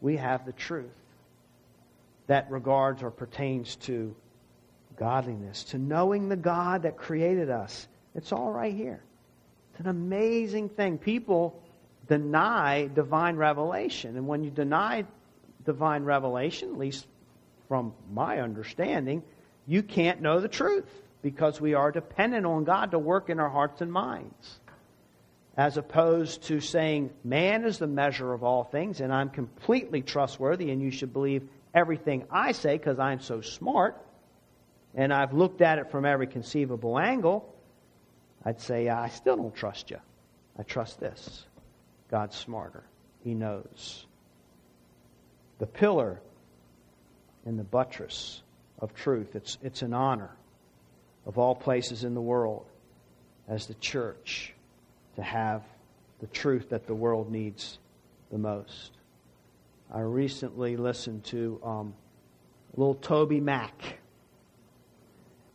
We 0.00 0.16
have 0.16 0.46
the 0.46 0.52
truth 0.52 0.90
that 2.28 2.50
regards 2.50 3.02
or 3.02 3.10
pertains 3.10 3.76
to 3.76 4.14
godliness, 4.96 5.64
to 5.64 5.78
knowing 5.78 6.28
the 6.28 6.36
God 6.36 6.82
that 6.82 6.96
created 6.96 7.50
us. 7.50 7.88
It's 8.14 8.32
all 8.32 8.52
right 8.52 8.74
here. 8.74 9.02
It's 9.72 9.80
an 9.80 9.88
amazing 9.88 10.68
thing. 10.68 10.98
People 10.98 11.60
deny 12.08 12.86
divine 12.86 13.36
revelation. 13.36 14.16
And 14.16 14.28
when 14.28 14.44
you 14.44 14.50
deny 14.50 15.04
divine 15.64 16.04
revelation, 16.04 16.70
at 16.70 16.78
least 16.78 17.06
from 17.72 17.94
my 18.12 18.38
understanding, 18.40 19.22
you 19.66 19.82
can't 19.82 20.20
know 20.20 20.40
the 20.40 20.46
truth 20.46 20.84
because 21.22 21.58
we 21.58 21.72
are 21.72 21.90
dependent 21.90 22.44
on 22.44 22.64
God 22.64 22.90
to 22.90 22.98
work 22.98 23.30
in 23.30 23.40
our 23.40 23.48
hearts 23.48 23.80
and 23.80 23.90
minds 23.90 24.60
as 25.56 25.78
opposed 25.78 26.42
to 26.42 26.60
saying, 26.60 27.08
man 27.24 27.64
is 27.64 27.78
the 27.78 27.86
measure 27.86 28.34
of 28.34 28.44
all 28.44 28.62
things, 28.62 29.00
and 29.00 29.10
I'm 29.10 29.30
completely 29.30 30.02
trustworthy, 30.02 30.70
and 30.70 30.82
you 30.82 30.90
should 30.90 31.14
believe 31.14 31.48
everything 31.72 32.26
I 32.30 32.52
say 32.52 32.76
because 32.76 32.98
I'm 32.98 33.20
so 33.20 33.40
smart, 33.40 33.96
and 34.94 35.10
I've 35.10 35.32
looked 35.32 35.62
at 35.62 35.78
it 35.78 35.90
from 35.90 36.04
every 36.04 36.26
conceivable 36.26 36.98
angle, 36.98 37.54
I'd 38.44 38.60
say, 38.60 38.90
I 38.90 39.08
still 39.08 39.36
don't 39.36 39.54
trust 39.54 39.90
you. 39.90 39.98
I 40.58 40.62
trust 40.62 41.00
this. 41.00 41.46
God's 42.10 42.36
smarter, 42.36 42.84
He 43.24 43.32
knows. 43.32 44.04
The 45.58 45.66
pillar 45.66 46.20
and 47.44 47.58
the 47.58 47.64
buttress 47.64 48.42
of 48.78 48.94
truth. 48.94 49.34
It's, 49.34 49.58
it's 49.62 49.82
an 49.82 49.94
honor 49.94 50.30
of 51.26 51.38
all 51.38 51.54
places 51.54 52.04
in 52.04 52.14
the 52.14 52.20
world 52.20 52.66
as 53.48 53.66
the 53.66 53.74
church 53.74 54.54
to 55.16 55.22
have 55.22 55.62
the 56.20 56.26
truth 56.28 56.70
that 56.70 56.86
the 56.86 56.94
world 56.94 57.30
needs 57.30 57.78
the 58.30 58.38
most. 58.38 58.92
I 59.92 60.00
recently 60.00 60.76
listened 60.76 61.24
to 61.24 61.60
um, 61.62 61.94
little 62.76 62.94
TobyMac, 62.94 63.70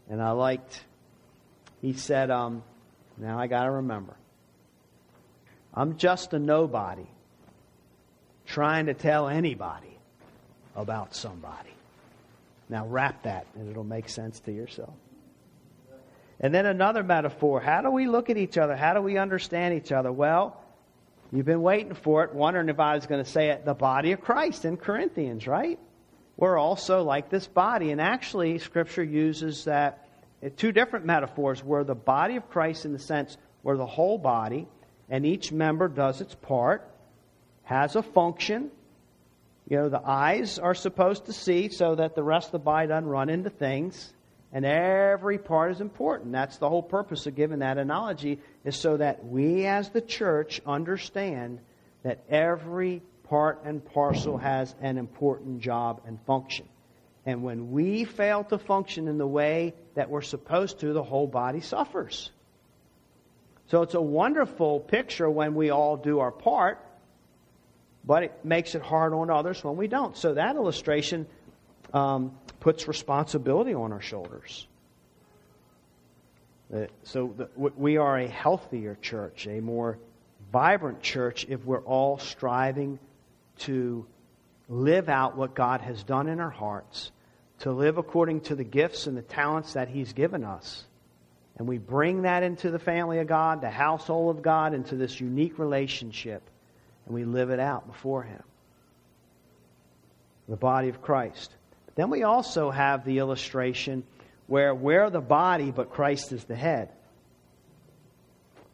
and 0.09 0.21
I 0.21 0.31
liked, 0.31 0.83
he 1.81 1.93
said, 1.93 2.29
um, 2.29 2.63
now 3.17 3.39
I 3.39 3.47
got 3.47 3.63
to 3.63 3.71
remember, 3.71 4.15
I'm 5.73 5.97
just 5.97 6.33
a 6.33 6.39
nobody 6.39 7.07
trying 8.45 8.85
to 8.87 8.93
tell 8.93 9.27
anybody 9.27 9.97
about 10.75 11.15
somebody. 11.15 11.76
Now 12.69 12.85
wrap 12.85 13.23
that, 13.23 13.47
and 13.55 13.69
it'll 13.69 13.83
make 13.83 14.09
sense 14.09 14.39
to 14.41 14.51
yourself. 14.51 14.93
And 16.39 16.53
then 16.53 16.65
another 16.65 17.03
metaphor. 17.03 17.59
How 17.59 17.81
do 17.81 17.89
we 17.89 18.07
look 18.07 18.29
at 18.29 18.37
each 18.37 18.57
other? 18.57 18.75
How 18.75 18.93
do 18.93 19.01
we 19.01 19.17
understand 19.17 19.73
each 19.73 19.91
other? 19.91 20.11
Well, 20.11 20.61
you've 21.31 21.45
been 21.45 21.63
waiting 21.63 21.95
for 21.95 22.23
it, 22.23 22.33
wondering 22.33 22.69
if 22.69 22.79
I 22.79 22.93
was 22.93 23.07
going 23.07 23.23
to 23.23 23.29
say 23.29 23.49
it. 23.49 23.65
The 23.65 23.73
body 23.73 24.11
of 24.11 24.21
Christ 24.21 24.65
in 24.65 24.77
Corinthians, 24.77 25.47
right? 25.47 25.79
We're 26.35 26.57
also 26.57 27.01
like 27.01 27.29
this 27.29 27.47
body. 27.47 27.91
And 27.91 27.99
actually, 27.99 28.59
Scripture 28.59 29.03
uses 29.03 29.65
that 29.65 30.07
eh, 30.43 30.49
two 30.55 30.71
different 30.71 31.05
metaphors. 31.05 31.63
We're 31.63 31.83
the 31.83 31.95
body 31.95 32.35
of 32.35 32.49
Christ 32.49 32.85
in 32.85 32.93
the 32.93 32.99
sense 32.99 33.37
we're 33.63 33.77
the 33.77 33.85
whole 33.85 34.17
body, 34.17 34.67
and 35.09 35.25
each 35.25 35.51
member 35.51 35.87
does 35.87 36.21
its 36.21 36.35
part, 36.35 36.89
has 37.63 37.95
a 37.95 38.03
function. 38.03 38.71
You 39.69 39.77
know, 39.77 39.89
the 39.89 40.01
eyes 40.01 40.59
are 40.59 40.73
supposed 40.73 41.25
to 41.25 41.33
see 41.33 41.69
so 41.69 41.95
that 41.95 42.15
the 42.15 42.23
rest 42.23 42.47
of 42.47 42.51
the 42.53 42.59
body 42.59 42.87
doesn't 42.87 43.09
run 43.09 43.29
into 43.29 43.49
things. 43.49 44.13
And 44.53 44.65
every 44.65 45.37
part 45.37 45.71
is 45.71 45.81
important. 45.81 46.31
That's 46.31 46.57
the 46.57 46.69
whole 46.69 46.81
purpose 46.81 47.27
of 47.27 47.35
giving 47.35 47.59
that 47.59 47.77
analogy, 47.77 48.39
is 48.63 48.77
so 48.77 48.95
that 48.95 49.25
we 49.25 49.65
as 49.65 49.89
the 49.89 49.99
church 49.99 50.61
understand 50.65 51.59
that 52.03 52.23
every 52.29 53.01
part 53.25 53.63
and 53.65 53.83
parcel 53.83 54.37
has 54.37 54.73
an 54.81 54.97
important 54.97 55.59
job 55.59 56.01
and 56.05 56.17
function. 56.21 56.65
And 57.25 57.43
when 57.43 57.71
we 57.71 58.05
fail 58.05 58.45
to 58.45 58.57
function 58.57 59.09
in 59.09 59.17
the 59.17 59.27
way 59.27 59.73
that 59.95 60.09
we're 60.09 60.21
supposed 60.21 60.79
to, 60.79 60.93
the 60.93 61.03
whole 61.03 61.27
body 61.27 61.59
suffers. 61.59 62.31
So 63.67 63.81
it's 63.81 63.95
a 63.95 64.01
wonderful 64.01 64.79
picture 64.79 65.29
when 65.29 65.55
we 65.55 65.71
all 65.71 65.97
do 65.97 66.19
our 66.19 66.31
part, 66.31 66.79
but 68.07 68.23
it 68.23 68.45
makes 68.45 68.73
it 68.73 68.81
hard 68.81 69.13
on 69.13 69.29
others 69.29 69.61
when 69.63 69.75
we 69.75 69.87
don't. 69.87 70.15
So 70.15 70.33
that 70.35 70.55
illustration 70.55 71.27
um, 71.93 72.31
puts 72.61 72.87
responsibility 72.87 73.73
on 73.73 73.91
our 73.91 74.01
shoulders. 74.01 74.65
Uh, 76.73 76.85
so 77.03 77.33
the, 77.37 77.49
we 77.75 77.97
are 77.97 78.17
a 78.17 78.27
healthier 78.27 78.97
church, 79.01 79.45
a 79.47 79.59
more 79.59 79.99
vibrant 80.51 81.01
church 81.01 81.45
if 81.49 81.63
we're 81.65 81.83
all 81.83 82.17
striving 82.17 82.97
to 83.59 84.05
live 84.69 85.09
out 85.09 85.35
what 85.35 85.53
God 85.53 85.81
has 85.81 86.01
done 86.03 86.27
in 86.27 86.39
our 86.39 86.49
hearts, 86.49 87.11
to 87.59 87.71
live 87.71 87.97
according 87.97 88.41
to 88.41 88.55
the 88.55 88.63
gifts 88.63 89.07
and 89.07 89.17
the 89.17 89.21
talents 89.21 89.73
that 89.73 89.89
He's 89.89 90.13
given 90.13 90.45
us. 90.45 90.85
And 91.57 91.67
we 91.67 91.77
bring 91.77 92.21
that 92.21 92.43
into 92.43 92.69
the 92.69 92.79
family 92.79 93.19
of 93.19 93.27
God, 93.27 93.61
the 93.61 93.69
household 93.69 94.37
of 94.37 94.43
God, 94.43 94.73
into 94.73 94.95
this 94.95 95.19
unique 95.19 95.57
relationship, 95.57 96.43
and 97.07 97.15
we 97.15 97.23
live 97.23 97.49
it 97.49 97.59
out 97.59 97.87
before 97.87 98.23
Him. 98.23 98.43
The 100.47 100.57
body 100.57 100.89
of 100.89 101.01
Christ. 101.01 101.55
Then 101.95 102.09
we 102.09 102.23
also 102.23 102.69
have 102.69 103.05
the 103.05 103.17
illustration 103.17 104.03
where 104.45 104.75
we're 104.75 105.09
the 105.09 105.21
body, 105.21 105.71
but 105.71 105.89
Christ 105.89 106.31
is 106.31 106.43
the 106.43 106.55
head. 106.55 106.89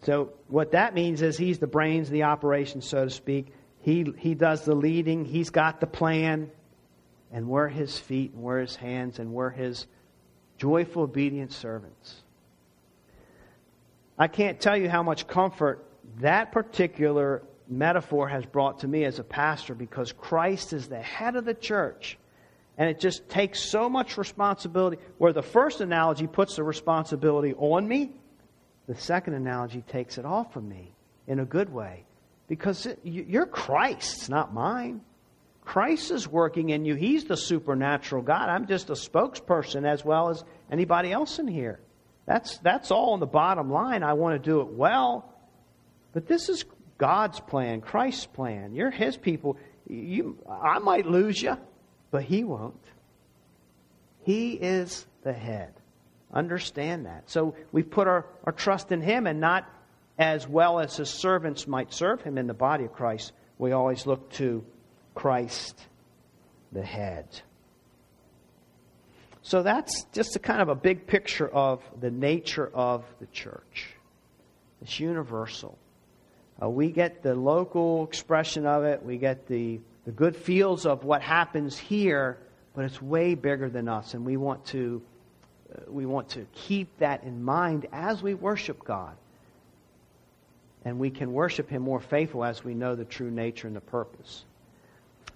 So 0.02 0.34
what 0.50 0.72
that 0.72 0.94
means 0.94 1.22
is 1.22 1.38
he's 1.38 1.60
the 1.60 1.68
brains 1.68 2.08
of 2.08 2.14
the 2.14 2.24
operation, 2.24 2.82
so 2.82 3.06
to 3.06 3.10
speak. 3.10 3.54
He, 3.80 4.06
he 4.18 4.36
does 4.36 4.66
the 4.66 4.76
leading. 4.76 5.26
He's 5.26 5.50
got 5.50 5.80
the 5.80 5.88
plan. 5.88 6.52
And 7.32 7.48
we're 7.48 7.70
his 7.70 7.98
feet, 7.98 8.34
and 8.34 8.44
we're 8.44 8.60
his 8.60 8.76
hands, 8.76 9.18
and 9.20 9.32
we're 9.34 9.50
his 9.50 9.88
joyful, 10.58 11.04
obedient 11.04 11.52
servants. 11.52 12.22
I 14.18 14.28
can't 14.28 14.60
tell 14.60 14.78
you 14.78 14.90
how 14.90 15.02
much 15.02 15.28
comfort 15.28 15.84
that 16.20 16.52
particular 16.52 17.42
metaphor 17.68 18.28
has 18.28 18.46
brought 18.46 18.80
to 18.80 18.88
me 18.88 19.06
as 19.06 19.20
a 19.20 19.24
pastor 19.24 19.74
because 19.74 20.12
Christ 20.12 20.74
is 20.74 20.88
the 20.88 21.02
head 21.02 21.36
of 21.36 21.46
the 21.46 21.54
church. 21.54 22.18
And 22.78 22.90
it 22.90 23.00
just 23.00 23.30
takes 23.30 23.60
so 23.60 23.90
much 23.90 24.18
responsibility. 24.18 24.98
Where 25.18 25.34
the 25.34 25.44
first 25.44 25.82
analogy 25.82 26.28
puts 26.28 26.56
the 26.56 26.64
responsibility 26.64 27.54
on 27.54 27.88
me, 27.88 28.12
the 28.88 28.96
second 28.96 29.36
analogy 29.36 29.84
takes 29.88 30.18
it 30.18 30.26
off 30.26 30.56
of 30.56 30.64
me 30.64 30.92
in 31.28 31.40
a 31.40 31.46
good 31.46 31.72
way. 31.72 32.06
Because 32.48 32.86
it, 32.86 33.00
you're 33.04 33.46
Christ's, 33.46 34.28
not 34.28 34.54
mine. 34.54 35.02
Christ 35.64 36.12
is 36.12 36.28
working 36.28 36.70
in 36.70 36.84
you. 36.84 36.96
He's 36.96 37.24
the 37.24 37.38
supernatural 37.38 38.22
God. 38.22 38.50
I'm 38.50 38.68
just 38.68 38.90
a 38.90 38.94
spokesperson 38.94 39.88
as 39.88 40.04
well 40.04 40.30
as 40.30 40.44
anybody 40.70 41.12
else 41.12 41.40
in 41.40 41.48
here. 41.48 41.80
That's, 42.26 42.58
that's 42.58 42.92
all 42.92 43.14
in 43.14 43.20
the 43.20 43.26
bottom 43.26 43.72
line. 43.72 44.04
I 44.04 44.14
want 44.14 44.42
to 44.42 44.50
do 44.50 44.62
it 44.62 44.68
well. 44.68 45.30
But 46.14 46.28
this 46.28 46.50
is 46.50 46.66
God's 47.04 47.40
plan, 47.42 47.82
Christ's 47.82 48.28
plan. 48.28 48.74
You're 48.74 48.92
His 48.92 49.18
people. 49.18 49.58
You, 49.88 50.38
I 50.50 50.80
might 50.80 51.06
lose 51.06 51.42
you 51.42 51.58
but 52.14 52.22
he 52.22 52.44
won't. 52.44 52.80
He 54.22 54.52
is 54.52 55.04
the 55.24 55.34
head. 55.34 55.74
Understand 56.32 57.08
that. 57.08 57.28
So 57.28 57.56
we 57.72 57.82
put 57.82 58.08
our, 58.08 58.28
our 58.44 58.54
trust 58.54 58.92
in 58.92 59.02
him 59.02 59.26
and 59.26 59.40
not 59.40 59.68
as 60.20 60.48
well 60.48 60.80
as 60.80 60.96
his 60.96 61.10
servants 61.10 61.68
might 61.68 61.92
serve 61.92 62.22
him 62.22 62.38
in 62.38 62.46
the 62.46 62.54
body 62.54 62.86
of 62.86 62.94
Christ. 62.94 63.32
We 63.58 63.72
always 63.72 64.06
look 64.06 64.30
to 64.34 64.64
Christ, 65.16 65.82
the 66.72 66.84
head. 66.84 67.26
So 69.42 69.64
that's 69.64 70.06
just 70.14 70.36
a 70.36 70.40
kind 70.40 70.62
of 70.62 70.70
a 70.70 70.76
big 70.76 71.08
picture 71.08 71.50
of 71.50 71.82
the 72.00 72.12
nature 72.12 72.70
of 72.72 73.04
the 73.20 73.26
church. 73.26 73.90
It's 74.84 75.00
universal. 75.00 75.80
Uh, 76.64 76.70
we 76.70 76.92
get 76.92 77.24
the 77.24 77.36
local 77.36 78.04
expression 78.06 78.66
of 78.66 78.84
it, 78.84 79.04
we 79.04 79.18
get 79.18 79.48
the 79.48 79.80
the 80.06 80.12
good 80.12 80.36
feels 80.36 80.86
of 80.86 81.04
what 81.06 81.22
happens 81.22 81.78
here, 81.78 82.38
but 82.76 82.84
it's 82.86 83.02
way 83.02 83.36
bigger 83.36 83.70
than 83.70 83.88
us, 83.88 84.14
and 84.14 84.26
we 84.26 84.38
want 84.38 84.66
to 84.66 85.02
uh, 85.74 85.92
we 85.92 86.06
want 86.06 86.30
to 86.30 86.46
keep 86.54 86.98
that 87.00 87.24
in 87.24 87.44
mind 87.44 87.88
as 87.92 88.22
we 88.22 88.34
worship 88.34 88.84
God. 88.84 89.16
And 90.86 91.00
we 91.00 91.12
can 91.12 91.32
worship 91.32 91.70
Him 91.70 91.82
more 91.82 92.02
faithful 92.02 92.44
as 92.44 92.64
we 92.64 92.74
know 92.74 92.96
the 92.96 93.06
true 93.06 93.32
nature 93.32 93.68
and 93.68 93.76
the 93.76 93.82
purpose. 93.82 94.44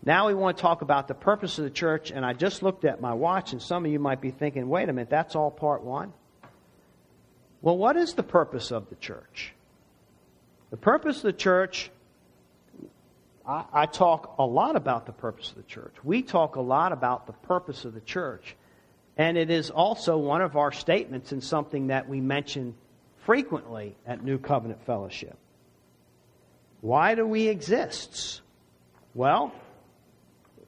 Now 0.06 0.28
we 0.28 0.34
want 0.34 0.58
to 0.58 0.62
talk 0.62 0.82
about 0.82 1.08
the 1.08 1.14
purpose 1.14 1.58
of 1.58 1.64
the 1.64 1.70
church, 1.70 2.12
and 2.12 2.26
I 2.26 2.34
just 2.34 2.62
looked 2.62 2.84
at 2.84 3.00
my 3.00 3.14
watch, 3.14 3.54
and 3.54 3.62
some 3.62 3.86
of 3.86 3.92
you 3.92 4.00
might 4.00 4.20
be 4.20 4.32
thinking, 4.32 4.68
wait 4.68 4.90
a 4.90 4.94
minute, 4.94 5.10
that's 5.10 5.36
all 5.36 5.50
part 5.50 5.84
one? 5.84 6.12
Well, 7.62 7.78
what 7.78 7.96
is 7.96 8.14
the 8.14 8.24
purpose 8.24 8.72
of 8.72 8.90
the 8.90 8.96
church? 8.96 9.54
The 10.70 10.78
purpose 10.78 11.18
of 11.18 11.24
the 11.24 11.34
church 11.34 11.92
I, 13.48 13.64
I 13.72 13.86
talk 13.86 14.36
a 14.38 14.46
lot 14.46 14.76
about 14.76 15.06
the 15.06 15.14
purpose 15.14 15.50
of 15.50 15.56
the 15.56 15.64
church. 15.64 15.94
We 16.04 16.22
talk 16.22 16.58
a 16.58 16.62
lot 16.62 16.92
about 16.92 17.28
the 17.28 17.34
purpose 17.34 17.86
of 17.86 17.94
the 17.94 18.02
church. 18.02 18.56
And 19.18 19.38
it 19.38 19.50
is 19.50 19.72
also 19.72 20.18
one 20.18 20.42
of 20.42 20.58
our 20.58 20.72
statements 20.72 21.32
and 21.32 21.44
something 21.44 21.88
that 21.88 22.08
we 22.08 22.22
mention 22.22 22.76
frequently 23.26 23.96
at 24.06 24.24
New 24.24 24.38
Covenant 24.38 24.86
Fellowship. 24.86 25.36
Why 26.82 27.16
do 27.16 27.26
we 27.26 27.48
exist? 27.48 28.42
Well, 29.16 29.52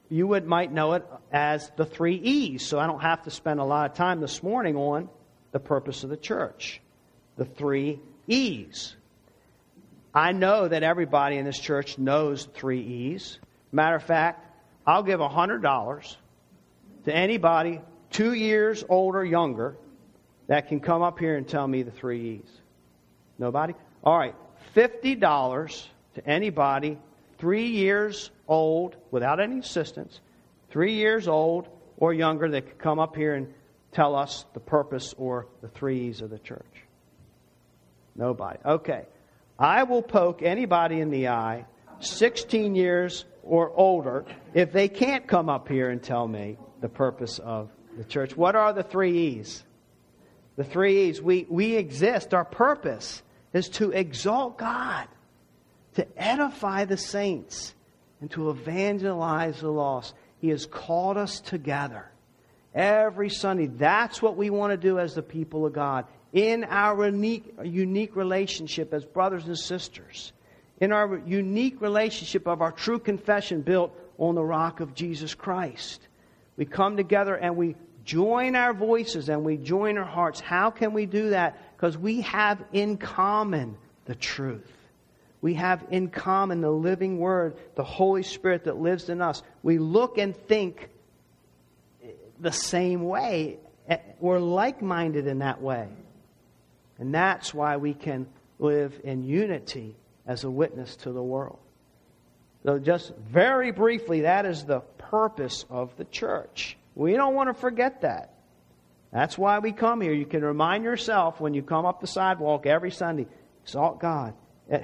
you 0.08 0.26
would 0.26 0.46
might 0.46 0.72
know 0.72 0.94
it 0.94 1.06
as 1.30 1.70
the 1.76 1.86
three 1.86 2.16
E's, 2.16 2.66
so 2.66 2.80
I 2.80 2.86
don't 2.88 3.02
have 3.02 3.22
to 3.22 3.30
spend 3.30 3.60
a 3.60 3.64
lot 3.64 3.88
of 3.88 3.96
time 3.96 4.20
this 4.20 4.42
morning 4.42 4.74
on 4.74 5.08
the 5.52 5.60
purpose 5.60 6.02
of 6.02 6.10
the 6.10 6.16
church. 6.16 6.80
The 7.36 7.44
three 7.44 8.00
E's. 8.26 8.96
I 10.14 10.32
know 10.32 10.66
that 10.66 10.82
everybody 10.82 11.36
in 11.36 11.44
this 11.44 11.58
church 11.58 11.98
knows 11.98 12.48
three 12.54 12.80
E's. 12.80 13.38
Matter 13.70 13.96
of 13.96 14.02
fact, 14.02 14.46
I'll 14.86 15.02
give 15.02 15.20
$100 15.20 16.16
to 17.04 17.14
anybody 17.14 17.80
two 18.10 18.32
years 18.32 18.84
old 18.88 19.14
or 19.14 19.24
younger 19.24 19.76
that 20.48 20.68
can 20.68 20.80
come 20.80 21.02
up 21.02 21.18
here 21.18 21.36
and 21.36 21.46
tell 21.46 21.66
me 21.66 21.82
the 21.82 21.92
three 21.92 22.40
E's. 22.42 22.60
Nobody? 23.38 23.74
All 24.02 24.18
right, 24.18 24.34
$50 24.74 25.86
to 26.16 26.26
anybody 26.26 26.98
three 27.38 27.68
years 27.68 28.30
old 28.48 28.96
without 29.12 29.38
any 29.38 29.60
assistance, 29.60 30.20
three 30.70 30.94
years 30.94 31.28
old 31.28 31.68
or 31.96 32.12
younger 32.12 32.48
that 32.50 32.66
could 32.66 32.78
come 32.78 32.98
up 32.98 33.14
here 33.14 33.34
and 33.34 33.52
tell 33.92 34.16
us 34.16 34.44
the 34.54 34.60
purpose 34.60 35.14
or 35.16 35.46
the 35.62 35.68
three 35.68 36.08
E's 36.08 36.20
of 36.20 36.30
the 36.30 36.38
church. 36.38 36.64
Nobody. 38.16 38.58
Okay. 38.64 39.04
I 39.60 39.82
will 39.82 40.02
poke 40.02 40.42
anybody 40.42 41.00
in 41.00 41.10
the 41.10 41.28
eye 41.28 41.66
16 42.00 42.74
years 42.74 43.26
or 43.42 43.70
older 43.76 44.24
if 44.54 44.72
they 44.72 44.88
can't 44.88 45.26
come 45.26 45.50
up 45.50 45.68
here 45.68 45.90
and 45.90 46.02
tell 46.02 46.26
me 46.26 46.56
the 46.80 46.88
purpose 46.88 47.38
of 47.38 47.70
the 47.98 48.04
church. 48.04 48.34
What 48.34 48.56
are 48.56 48.72
the 48.72 48.82
three 48.82 49.36
E's? 49.36 49.62
The 50.56 50.64
three 50.64 51.10
E's. 51.10 51.20
We, 51.20 51.46
we 51.50 51.76
exist. 51.76 52.32
Our 52.32 52.44
purpose 52.44 53.22
is 53.52 53.68
to 53.70 53.90
exalt 53.90 54.56
God, 54.56 55.06
to 55.96 56.06
edify 56.16 56.86
the 56.86 56.96
saints, 56.96 57.74
and 58.22 58.30
to 58.30 58.48
evangelize 58.48 59.60
the 59.60 59.70
lost. 59.70 60.14
He 60.38 60.48
has 60.48 60.64
called 60.64 61.18
us 61.18 61.38
together 61.38 62.10
every 62.74 63.28
Sunday. 63.28 63.66
That's 63.66 64.22
what 64.22 64.36
we 64.36 64.48
want 64.48 64.72
to 64.72 64.78
do 64.78 64.98
as 64.98 65.14
the 65.14 65.22
people 65.22 65.66
of 65.66 65.74
God 65.74 66.06
in 66.32 66.64
our 66.64 67.06
unique, 67.06 67.54
unique 67.64 68.16
relationship 68.16 68.94
as 68.94 69.04
brothers 69.04 69.46
and 69.46 69.58
sisters, 69.58 70.32
in 70.80 70.92
our 70.92 71.20
unique 71.26 71.80
relationship 71.80 72.46
of 72.46 72.62
our 72.62 72.72
true 72.72 72.98
confession 72.98 73.62
built 73.62 73.94
on 74.18 74.34
the 74.34 74.42
rock 74.42 74.80
of 74.80 74.94
Jesus 74.94 75.34
Christ. 75.34 76.06
We 76.56 76.64
come 76.66 76.96
together 76.96 77.34
and 77.34 77.56
we 77.56 77.76
join 78.04 78.54
our 78.54 78.72
voices 78.72 79.28
and 79.28 79.44
we 79.44 79.56
join 79.56 79.98
our 79.98 80.04
hearts. 80.04 80.40
How 80.40 80.70
can 80.70 80.92
we 80.92 81.06
do 81.06 81.30
that? 81.30 81.76
Because 81.76 81.96
we 81.96 82.20
have 82.22 82.62
in 82.72 82.96
common 82.96 83.76
the 84.04 84.14
truth. 84.14 84.70
We 85.42 85.54
have 85.54 85.84
in 85.90 86.08
common 86.08 86.60
the 86.60 86.70
living 86.70 87.18
Word, 87.18 87.56
the 87.74 87.84
Holy 87.84 88.22
Spirit 88.22 88.64
that 88.64 88.76
lives 88.78 89.08
in 89.08 89.22
us. 89.22 89.42
We 89.62 89.78
look 89.78 90.18
and 90.18 90.36
think 90.36 90.90
the 92.38 92.52
same 92.52 93.04
way. 93.04 93.58
Eh, 93.88 93.98
we're 94.18 94.38
like 94.38 94.82
minded 94.82 95.26
in 95.26 95.38
that 95.38 95.62
way. 95.62 95.88
And 97.00 97.14
that's 97.14 97.52
why 97.52 97.78
we 97.78 97.94
can 97.94 98.28
live 98.58 99.00
in 99.02 99.24
unity 99.24 99.96
as 100.26 100.44
a 100.44 100.50
witness 100.50 100.94
to 100.96 101.12
the 101.12 101.22
world. 101.22 101.58
So, 102.62 102.78
just 102.78 103.16
very 103.16 103.72
briefly, 103.72 104.20
that 104.20 104.44
is 104.44 104.64
the 104.64 104.80
purpose 104.98 105.64
of 105.70 105.96
the 105.96 106.04
church. 106.04 106.76
We 106.94 107.14
don't 107.14 107.34
want 107.34 107.48
to 107.48 107.54
forget 107.54 108.02
that. 108.02 108.34
That's 109.12 109.38
why 109.38 109.58
we 109.58 109.72
come 109.72 110.02
here. 110.02 110.12
You 110.12 110.26
can 110.26 110.44
remind 110.44 110.84
yourself 110.84 111.40
when 111.40 111.54
you 111.54 111.62
come 111.62 111.86
up 111.86 112.00
the 112.00 112.06
sidewalk 112.06 112.66
every 112.66 112.90
Sunday 112.90 113.26
exalt 113.64 113.98
God. 113.98 114.34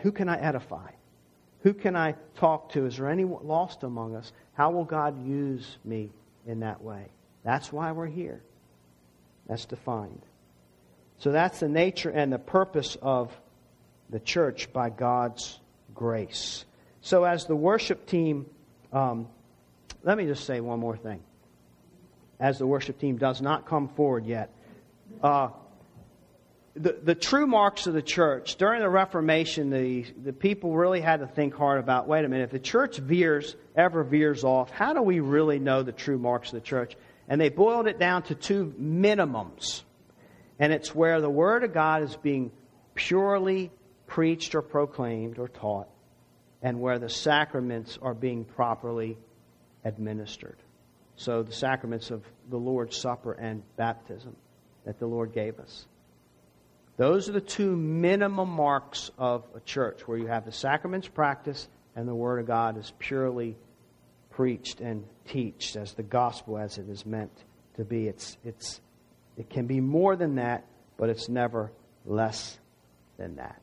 Who 0.02 0.10
can 0.10 0.28
I 0.28 0.40
edify? 0.40 0.90
Who 1.60 1.74
can 1.74 1.96
I 1.96 2.14
talk 2.36 2.72
to? 2.72 2.86
Is 2.86 2.96
there 2.96 3.08
any 3.08 3.24
lost 3.24 3.82
among 3.82 4.16
us? 4.16 4.32
How 4.54 4.70
will 4.70 4.84
God 4.84 5.26
use 5.26 5.78
me 5.84 6.10
in 6.46 6.60
that 6.60 6.82
way? 6.82 7.06
That's 7.44 7.72
why 7.72 7.92
we're 7.92 8.06
here. 8.06 8.42
That's 9.46 9.66
defined. 9.66 10.22
So 11.18 11.32
that's 11.32 11.60
the 11.60 11.68
nature 11.68 12.10
and 12.10 12.32
the 12.32 12.38
purpose 12.38 12.96
of 13.00 13.32
the 14.10 14.20
church 14.20 14.72
by 14.72 14.90
God's 14.90 15.58
grace. 15.94 16.64
So 17.00 17.24
as 17.24 17.46
the 17.46 17.56
worship 17.56 18.06
team, 18.06 18.46
um, 18.92 19.28
let 20.02 20.18
me 20.18 20.26
just 20.26 20.44
say 20.44 20.60
one 20.60 20.78
more 20.78 20.96
thing. 20.96 21.22
As 22.38 22.58
the 22.58 22.66
worship 22.66 22.98
team 22.98 23.16
does 23.16 23.40
not 23.40 23.66
come 23.66 23.88
forward 23.88 24.26
yet, 24.26 24.50
uh, 25.22 25.48
the, 26.74 26.98
the 27.02 27.14
true 27.14 27.46
marks 27.46 27.86
of 27.86 27.94
the 27.94 28.02
church 28.02 28.56
during 28.56 28.80
the 28.80 28.88
Reformation, 28.88 29.70
the, 29.70 30.04
the 30.22 30.32
people 30.32 30.76
really 30.76 31.00
had 31.00 31.20
to 31.20 31.26
think 31.26 31.54
hard 31.54 31.80
about 31.80 32.06
wait 32.06 32.24
a 32.24 32.28
minute, 32.28 32.44
if 32.44 32.50
the 32.50 32.58
church 32.58 32.98
veers, 32.98 33.56
ever 33.74 34.04
veers 34.04 34.44
off, 34.44 34.70
how 34.70 34.92
do 34.92 35.00
we 35.00 35.20
really 35.20 35.58
know 35.58 35.82
the 35.82 35.92
true 35.92 36.18
marks 36.18 36.48
of 36.48 36.54
the 36.54 36.60
church? 36.60 36.94
And 37.28 37.40
they 37.40 37.48
boiled 37.48 37.86
it 37.86 37.98
down 37.98 38.22
to 38.24 38.34
two 38.34 38.74
minimums. 38.78 39.82
And 40.58 40.72
it's 40.72 40.94
where 40.94 41.20
the 41.20 41.30
Word 41.30 41.64
of 41.64 41.72
God 41.72 42.02
is 42.02 42.16
being 42.16 42.50
purely 42.94 43.70
preached 44.06 44.54
or 44.54 44.62
proclaimed 44.62 45.38
or 45.38 45.48
taught, 45.48 45.88
and 46.62 46.80
where 46.80 46.98
the 46.98 47.08
sacraments 47.08 47.98
are 48.00 48.14
being 48.14 48.44
properly 48.44 49.18
administered. 49.84 50.56
So, 51.16 51.42
the 51.42 51.52
sacraments 51.52 52.10
of 52.10 52.22
the 52.48 52.58
Lord's 52.58 52.96
Supper 52.96 53.32
and 53.32 53.62
baptism 53.76 54.36
that 54.84 54.98
the 54.98 55.06
Lord 55.06 55.32
gave 55.32 55.58
us. 55.58 55.86
Those 56.96 57.28
are 57.28 57.32
the 57.32 57.40
two 57.40 57.76
minimum 57.76 58.48
marks 58.48 59.10
of 59.18 59.44
a 59.54 59.60
church 59.60 60.06
where 60.06 60.16
you 60.16 60.26
have 60.26 60.44
the 60.44 60.52
sacraments 60.52 61.08
practiced 61.08 61.68
and 61.94 62.08
the 62.08 62.14
Word 62.14 62.40
of 62.40 62.46
God 62.46 62.78
is 62.78 62.92
purely 62.98 63.56
preached 64.30 64.80
and 64.80 65.04
taught 65.24 65.76
as 65.76 65.94
the 65.94 66.02
gospel 66.02 66.58
as 66.58 66.78
it 66.78 66.88
is 66.88 67.04
meant 67.04 67.32
to 67.76 67.84
be. 67.84 68.06
It's, 68.06 68.36
it's 68.44 68.80
it 69.36 69.50
can 69.50 69.66
be 69.66 69.80
more 69.80 70.16
than 70.16 70.36
that, 70.36 70.64
but 70.96 71.08
it's 71.08 71.28
never 71.28 71.72
less 72.04 72.58
than 73.18 73.36
that. 73.36 73.62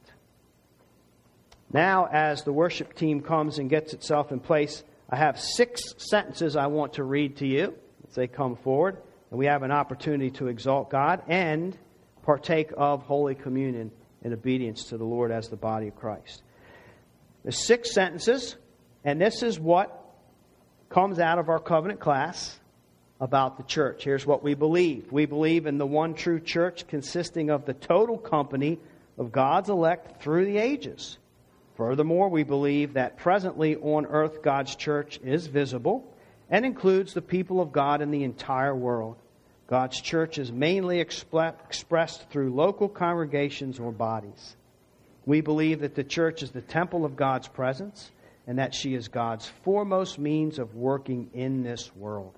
Now, 1.71 2.07
as 2.11 2.43
the 2.43 2.53
worship 2.53 2.93
team 2.93 3.21
comes 3.21 3.57
and 3.57 3.69
gets 3.69 3.93
itself 3.93 4.31
in 4.31 4.39
place, 4.39 4.83
I 5.09 5.15
have 5.15 5.39
six 5.39 5.81
sentences 5.97 6.55
I 6.55 6.67
want 6.67 6.93
to 6.93 7.03
read 7.03 7.37
to 7.37 7.47
you 7.47 7.73
as 8.07 8.15
they 8.15 8.27
come 8.27 8.55
forward. 8.55 8.97
And 9.31 9.39
we 9.39 9.47
have 9.47 9.63
an 9.63 9.71
opportunity 9.71 10.29
to 10.31 10.47
exalt 10.47 10.91
God 10.91 11.23
and 11.27 11.75
partake 12.21 12.71
of 12.77 13.01
Holy 13.03 13.33
Communion 13.33 13.91
in 14.21 14.33
obedience 14.33 14.85
to 14.85 14.97
the 14.97 15.03
Lord 15.03 15.31
as 15.31 15.49
the 15.49 15.55
body 15.55 15.87
of 15.87 15.95
Christ. 15.95 16.43
There's 17.41 17.65
six 17.65 17.93
sentences, 17.93 18.55
and 19.03 19.19
this 19.19 19.43
is 19.43 19.59
what 19.59 19.99
comes 20.89 21.19
out 21.19 21.39
of 21.39 21.49
our 21.49 21.59
covenant 21.59 21.99
class 21.99 22.57
about 23.19 23.57
the 23.57 23.63
church. 23.63 24.03
Here's 24.03 24.25
what 24.25 24.43
we 24.43 24.53
believe 24.53 25.11
we 25.11 25.25
believe 25.25 25.65
in 25.65 25.77
the 25.77 25.85
one 25.85 26.13
true 26.13 26.39
church 26.39 26.87
consisting 26.87 27.49
of 27.49 27.65
the 27.65 27.73
total 27.73 28.17
company 28.17 28.79
of 29.17 29.31
God's 29.31 29.69
elect 29.69 30.21
through 30.21 30.45
the 30.45 30.57
ages. 30.57 31.17
Furthermore, 31.75 32.29
we 32.29 32.43
believe 32.43 32.93
that 32.93 33.17
presently 33.17 33.75
on 33.75 34.05
earth 34.05 34.41
God's 34.41 34.75
church 34.75 35.19
is 35.23 35.47
visible 35.47 36.05
and 36.49 36.65
includes 36.65 37.13
the 37.13 37.21
people 37.21 37.61
of 37.61 37.71
God 37.71 38.01
in 38.01 38.11
the 38.11 38.23
entire 38.23 38.75
world. 38.75 39.17
God's 39.67 39.99
church 39.99 40.37
is 40.37 40.51
mainly 40.51 40.99
expressed 40.99 42.29
through 42.29 42.53
local 42.53 42.89
congregations 42.89 43.79
or 43.79 43.91
bodies. 43.91 44.55
We 45.25 45.41
believe 45.41 45.79
that 45.79 45.95
the 45.95 46.03
church 46.03 46.43
is 46.43 46.51
the 46.51 46.61
temple 46.61 47.05
of 47.05 47.15
God's 47.15 47.47
presence 47.47 48.11
and 48.45 48.59
that 48.59 48.75
she 48.75 48.93
is 48.93 49.07
God's 49.07 49.47
foremost 49.63 50.19
means 50.19 50.59
of 50.59 50.75
working 50.75 51.29
in 51.33 51.63
this 51.63 51.95
world. 51.95 52.37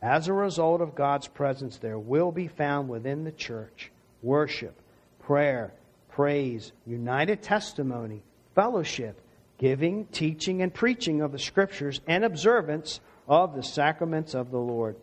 As 0.00 0.28
a 0.28 0.32
result 0.32 0.80
of 0.80 0.94
God's 0.94 1.26
presence, 1.26 1.78
there 1.78 1.98
will 1.98 2.30
be 2.30 2.46
found 2.46 2.88
within 2.88 3.24
the 3.24 3.32
church 3.32 3.90
worship, 4.22 4.80
prayer, 5.20 5.72
praise, 6.08 6.72
united 6.86 7.42
testimony, 7.42 8.22
fellowship, 8.54 9.20
giving, 9.58 10.06
teaching, 10.06 10.62
and 10.62 10.72
preaching 10.72 11.20
of 11.20 11.32
the 11.32 11.38
Scriptures, 11.38 12.00
and 12.06 12.24
observance 12.24 13.00
of 13.26 13.54
the 13.54 13.62
sacraments 13.62 14.34
of 14.34 14.50
the 14.50 14.58
Lord. 14.58 14.96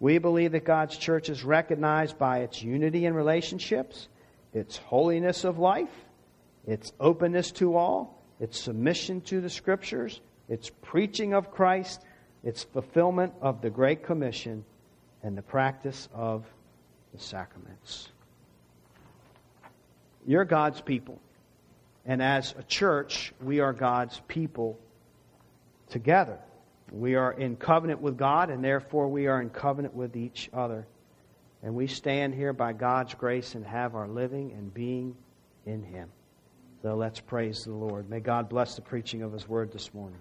We 0.00 0.18
believe 0.18 0.52
that 0.52 0.64
God's 0.64 0.96
church 0.96 1.28
is 1.28 1.44
recognized 1.44 2.18
by 2.18 2.40
its 2.40 2.62
unity 2.62 3.06
in 3.06 3.14
relationships, 3.14 4.08
its 4.52 4.78
holiness 4.78 5.44
of 5.44 5.58
life, 5.58 6.04
its 6.66 6.92
openness 6.98 7.52
to 7.52 7.76
all, 7.76 8.22
its 8.40 8.58
submission 8.58 9.20
to 9.22 9.40
the 9.40 9.50
Scriptures, 9.50 10.20
its 10.48 10.70
preaching 10.82 11.34
of 11.34 11.50
Christ, 11.50 12.02
its 12.44 12.62
fulfillment 12.62 13.32
of 13.40 13.62
the 13.62 13.70
Great 13.70 14.04
Commission, 14.04 14.64
and 15.22 15.36
the 15.36 15.42
practice 15.42 16.08
of 16.14 16.44
the 17.14 17.18
sacraments. 17.18 18.10
You're 20.26 20.44
God's 20.44 20.82
people. 20.82 21.18
And 22.04 22.22
as 22.22 22.54
a 22.58 22.62
church, 22.62 23.32
we 23.42 23.60
are 23.60 23.72
God's 23.72 24.20
people 24.28 24.78
together. 25.88 26.38
We 26.92 27.14
are 27.14 27.32
in 27.32 27.56
covenant 27.56 28.02
with 28.02 28.18
God, 28.18 28.50
and 28.50 28.62
therefore 28.62 29.08
we 29.08 29.26
are 29.26 29.40
in 29.40 29.48
covenant 29.48 29.94
with 29.94 30.14
each 30.14 30.50
other. 30.52 30.86
And 31.62 31.74
we 31.74 31.86
stand 31.86 32.34
here 32.34 32.52
by 32.52 32.74
God's 32.74 33.14
grace 33.14 33.54
and 33.54 33.64
have 33.64 33.94
our 33.94 34.06
living 34.06 34.52
and 34.52 34.72
being 34.72 35.16
in 35.64 35.82
Him. 35.82 36.10
So 36.82 36.94
let's 36.94 37.20
praise 37.20 37.64
the 37.64 37.72
Lord. 37.72 38.10
May 38.10 38.20
God 38.20 38.50
bless 38.50 38.76
the 38.76 38.82
preaching 38.82 39.22
of 39.22 39.32
His 39.32 39.48
word 39.48 39.72
this 39.72 39.94
morning. 39.94 40.18